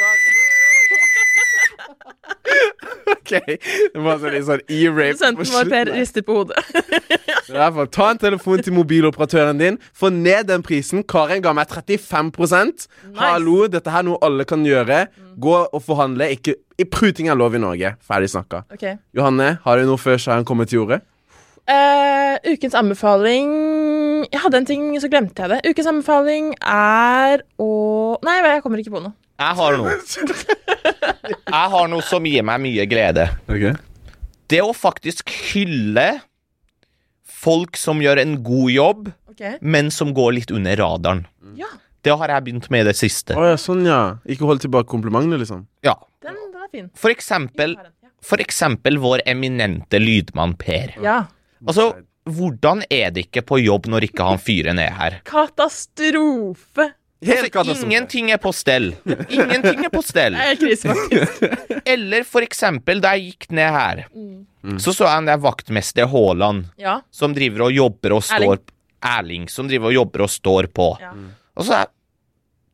OK. 3.16 3.34
Det 3.94 4.02
var 4.02 4.20
sånn 4.22 4.38
sånn 4.48 4.64
e-rape 4.68 5.18
på 5.18 5.36
Produsenten 5.40 5.42
Per, 5.42 5.52
slutten. 5.52 5.94
rister 5.98 6.26
på 6.28 6.38
hodet. 6.40 6.64
I 7.52 7.56
hvert 7.56 7.76
fall, 7.78 7.90
Ta 7.92 8.10
en 8.14 8.22
telefon 8.22 8.64
til 8.64 8.76
mobiloperatøren 8.78 9.60
din. 9.60 9.80
Få 9.98 10.12
ned 10.14 10.50
den 10.52 10.64
prisen. 10.66 11.04
Karin 11.04 11.44
ga 11.44 11.54
meg 11.58 11.72
35% 11.72 12.88
Hallo, 13.20 13.66
dette 13.72 13.92
her 13.92 14.04
er 14.04 14.10
noe 14.10 14.22
alle 14.26 14.48
kan 14.48 14.66
gjøre. 14.68 15.06
Gå 15.42 15.56
og 15.68 15.82
forhandle. 15.86 16.32
Ikke 16.36 16.58
i 16.82 16.88
Pruting 16.88 17.30
er 17.30 17.38
lov 17.40 17.56
i 17.56 17.62
Norge. 17.62 17.96
Ferdig 18.06 18.32
snakka. 18.34 18.66
Okay. 18.74 18.98
Johanne, 19.18 19.58
har 19.64 19.80
du 19.80 19.90
noe 19.90 20.02
før 20.02 20.20
Shayan 20.22 20.48
kommer 20.48 20.70
til 20.70 20.82
jordet? 20.82 21.02
Uh, 21.70 22.36
ukens 22.52 22.74
anbefaling 22.74 23.52
Jeg 24.26 24.40
hadde 24.42 24.58
en 24.58 24.66
ting, 24.66 24.86
så 25.00 25.08
glemte 25.12 25.44
jeg 25.44 25.52
det. 25.54 25.60
Ukens 25.70 25.88
anbefaling 25.92 26.56
er 26.66 27.44
å 27.62 27.70
Nei, 28.26 28.40
jeg 28.48 28.64
kommer 28.66 28.82
ikke 28.82 28.96
på 28.96 29.04
noe. 29.04 29.14
Jeg 29.42 29.58
har 29.58 29.78
noe. 29.80 29.96
Jeg 31.52 31.70
har 31.74 31.88
noe 31.90 32.04
som 32.06 32.26
gir 32.30 32.46
meg 32.46 32.62
mye 32.64 32.86
glede. 32.90 33.26
Okay. 33.50 33.74
Det 34.52 34.60
å 34.62 34.74
faktisk 34.76 35.32
hylle 35.52 36.22
folk 37.42 37.80
som 37.80 38.02
gjør 38.04 38.22
en 38.22 38.36
god 38.46 38.72
jobb, 38.74 39.08
okay. 39.32 39.56
men 39.62 39.90
som 39.94 40.12
går 40.14 40.36
litt 40.38 40.54
under 40.54 40.78
radaren. 40.78 41.26
Ja, 41.58 41.72
Det 42.02 42.16
har 42.18 42.32
jeg 42.34 42.46
begynt 42.48 42.70
med 42.74 42.82
i 42.82 42.90
det 42.90 42.96
siste. 42.98 43.36
Oh, 43.38 43.46
ja, 43.46 43.58
sånn 43.62 43.84
ja. 43.86 44.18
Ikke 44.26 44.48
hold 44.50 44.64
tilbake 44.64 44.90
komplimentene, 44.90 45.38
liksom. 45.42 45.68
Ja. 45.86 45.94
den, 46.26 46.38
den 46.50 46.64
er 46.64 46.70
fin. 46.74 46.88
For 46.98 47.14
eksempel, 47.14 47.76
for 48.26 48.42
eksempel 48.42 48.98
vår 49.02 49.22
eminente 49.30 50.02
lydmann 50.02 50.56
Per. 50.62 50.96
Ja. 51.06 51.20
Altså, 51.62 51.92
hvordan 52.26 52.82
er 52.90 53.14
det 53.14 53.28
ikke 53.28 53.46
på 53.46 53.62
jobb 53.62 53.90
når 53.90 54.10
ikke 54.10 54.26
han 54.32 54.42
fyren 54.42 54.82
er 54.82 54.98
her? 54.98 55.20
Katastrofe. 55.30 56.92
Helt 57.22 57.56
Altså, 57.56 57.86
ingenting 57.86 58.32
er 58.34 58.38
på 58.42 58.50
stell. 58.54 58.96
Ingenting 59.30 59.84
er 59.86 59.92
på 59.94 60.02
stell. 60.04 60.34
Det 60.34 60.48
er 60.56 60.56
krise, 60.58 60.90
faktisk. 60.90 61.44
Eller 61.94 62.24
for 62.26 62.42
eksempel 62.42 63.02
da 63.04 63.12
jeg 63.18 63.32
gikk 63.36 63.52
ned 63.52 63.70
her, 63.78 64.06
Mm. 64.64 64.78
så 64.78 64.92
så 64.94 65.08
jeg 65.08 65.18
en 65.18 65.26
der 65.26 65.40
vaktmester 65.42 66.06
Haaland 66.06 66.68
Ja. 66.78 67.00
som 67.10 67.34
driver 67.34 67.64
og 67.66 67.72
jobber 67.74 68.14
og 68.14 68.22
Erling. 68.22 68.52
står 68.54 68.60
Erling, 69.02 69.48
som 69.50 69.68
driver 69.68 69.88
og 69.90 69.94
jobber 69.96 70.22
og 70.22 70.30
står 70.30 70.68
på. 70.74 70.90
ja. 71.02 71.14
Og 71.58 71.66
så 71.66 71.74
er 71.82 71.88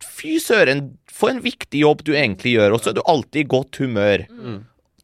Fy 0.03 0.37
søren, 0.41 0.97
for 1.07 1.29
en 1.29 1.39
viktig 1.41 1.79
jobb 1.83 2.03
du 2.03 2.11
egentlig 2.13 2.55
gjør, 2.57 2.73
og 2.73 2.81
så 2.81 2.89
er 2.89 2.93
du 2.97 3.01
alltid 3.05 3.39
i 3.43 3.47
godt 3.47 3.77
humør. 3.81 4.25
Mm. 4.31 4.57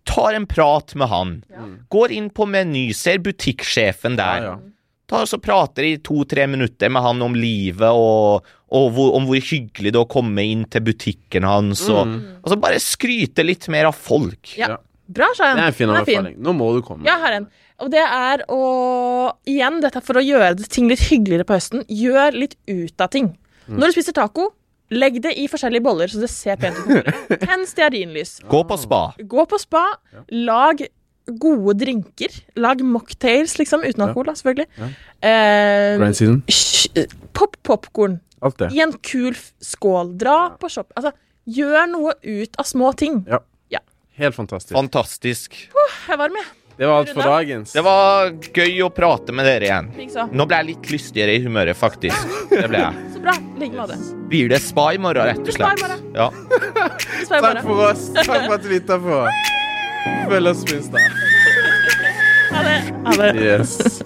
Tar 0.06 0.34
en 0.36 0.46
prat 0.50 0.94
med 0.96 1.08
han. 1.08 1.32
Ja. 1.50 1.66
Går 1.90 2.12
inn 2.12 2.30
på 2.30 2.46
Meny, 2.50 2.92
ser 2.94 3.18
butikksjefen 3.24 4.18
der. 4.18 4.58
Ja, 5.04 5.10
ja. 5.10 5.20
Tar 5.20 5.26
og 5.26 5.30
så 5.30 5.38
prater 5.44 5.84
i 5.84 5.98
to-tre 6.00 6.48
minutter 6.48 6.90
med 6.90 7.04
han 7.04 7.22
om 7.22 7.36
livet 7.36 7.92
og, 7.92 8.46
og 8.72 8.86
hvor, 8.96 9.12
om 9.18 9.26
hvor 9.28 9.36
hyggelig 9.36 9.92
det 9.92 10.00
er 10.00 10.06
å 10.06 10.10
komme 10.10 10.46
inn 10.48 10.64
til 10.72 10.82
butikken 10.88 11.44
hans. 11.44 11.84
Og, 11.92 12.08
og 12.40 12.50
så 12.50 12.58
bare 12.58 12.80
skryte 12.82 13.44
litt 13.44 13.68
mer 13.74 13.92
av 13.92 14.00
folk. 14.00 14.56
ja. 14.58 14.74
Ja. 14.74 14.82
Bra, 15.14 15.28
Shayan. 15.36 15.58
Det 15.60 15.64
er 15.64 15.68
en 15.68 15.76
fin 15.76 15.90
anbefaling. 15.92 16.36
Nå 16.40 16.54
må 16.56 16.70
du 16.78 16.82
komme. 16.88 17.04
Jeg 17.06 17.20
har 17.20 17.36
en. 17.36 17.50
Og 17.84 17.90
det 17.92 18.02
er 18.02 18.46
å 18.48 18.60
Igjen, 19.50 19.82
dette 19.84 20.00
er 20.00 20.06
for 20.06 20.16
å 20.20 20.24
gjøre 20.24 20.56
ting 20.72 20.88
litt 20.88 21.04
hyggeligere 21.10 21.44
på 21.48 21.58
høsten. 21.58 21.84
Gjør 21.92 22.38
litt 22.40 22.56
ut 22.72 23.04
av 23.04 23.12
ting. 23.12 23.34
Mm. 23.68 23.78
Når 23.82 23.92
du 23.92 23.98
spiser 23.98 24.16
taco, 24.16 24.48
legg 24.94 25.20
det 25.24 25.34
i 25.40 25.50
forskjellige 25.52 25.84
boller, 25.84 26.08
så 26.12 26.24
det 26.24 26.32
ser 26.32 26.56
pent 26.62 26.80
ut. 26.88 27.12
Tenn 27.44 27.68
stearinlys. 27.68 28.38
Gå 28.48 28.64
på 28.70 28.80
spa. 28.80 29.02
Gå 29.20 29.46
på 29.52 29.60
spa. 29.62 29.84
Lag 30.32 30.86
gode 31.28 31.78
drinker. 31.80 32.36
Lag 32.60 32.82
mocktails, 32.86 33.58
liksom. 33.60 33.84
Uten 33.88 34.06
alkohol, 34.08 34.30
da, 34.32 34.36
selvfølgelig. 34.40 34.68
Eh, 35.24 35.98
Grind 36.02 36.20
season. 36.20 36.44
Pop 37.34 37.58
popkorn 37.64 38.20
i 38.72 38.82
en 38.84 38.94
kul 39.00 39.36
skål. 39.64 40.18
Dra 40.20 40.58
på 40.60 40.70
shop. 40.72 40.92
Altså, 41.00 41.14
gjør 41.48 41.88
noe 41.92 42.18
ut 42.22 42.60
av 42.60 42.68
små 42.68 42.92
ting. 43.00 43.24
Ja. 43.30 43.40
Ja. 43.72 43.80
Helt 44.20 44.36
fantastisk. 44.36 44.76
Fantastisk. 44.76 45.56
Jeg 45.74 46.14
er 46.14 46.20
varm, 46.20 46.36
jeg. 46.42 46.52
Det 46.74 46.88
var 46.90 47.04
alt 47.04 47.10
for 47.14 47.22
dagens. 47.22 47.74
Det 47.76 47.84
var 47.86 48.32
gøy 48.58 48.80
å 48.82 48.90
prate 48.90 49.34
med 49.36 49.46
dere 49.46 49.68
igjen. 49.68 49.92
Nå 50.34 50.48
ble 50.50 50.58
jeg 50.58 50.70
litt 50.72 50.90
lystigere 50.90 51.36
i 51.38 51.44
humøret, 51.44 51.78
faktisk. 51.78 52.34
Det 52.50 52.66
ble 52.72 52.82
jeg. 52.82 53.10
Så 53.14 53.22
bra. 53.22 53.36
I 53.64 53.70
med 53.70 53.90
det. 53.94 54.00
Blir 54.32 54.50
det 54.50 54.60
spa 54.66 54.90
i 54.92 55.00
morgen, 55.00 55.30
rett 55.30 55.46
og 55.46 55.54
slett? 55.56 55.84
Ja. 56.18 56.32
Takk 57.30 57.62
for 57.64 57.86
oss. 57.92 58.10
Takk 58.18 58.48
for 58.50 58.58
at 58.58 58.66
du 58.66 58.74
lytta 58.74 59.00
på. 59.00 59.26
Følg 60.30 60.48
oss 60.50 60.66
på 60.66 60.76
Insta. 60.76 60.98
Ha 62.54 62.64
det. 62.64 62.80
Ha 63.06 63.16
det. 63.22 63.36
Yes. 63.42 64.04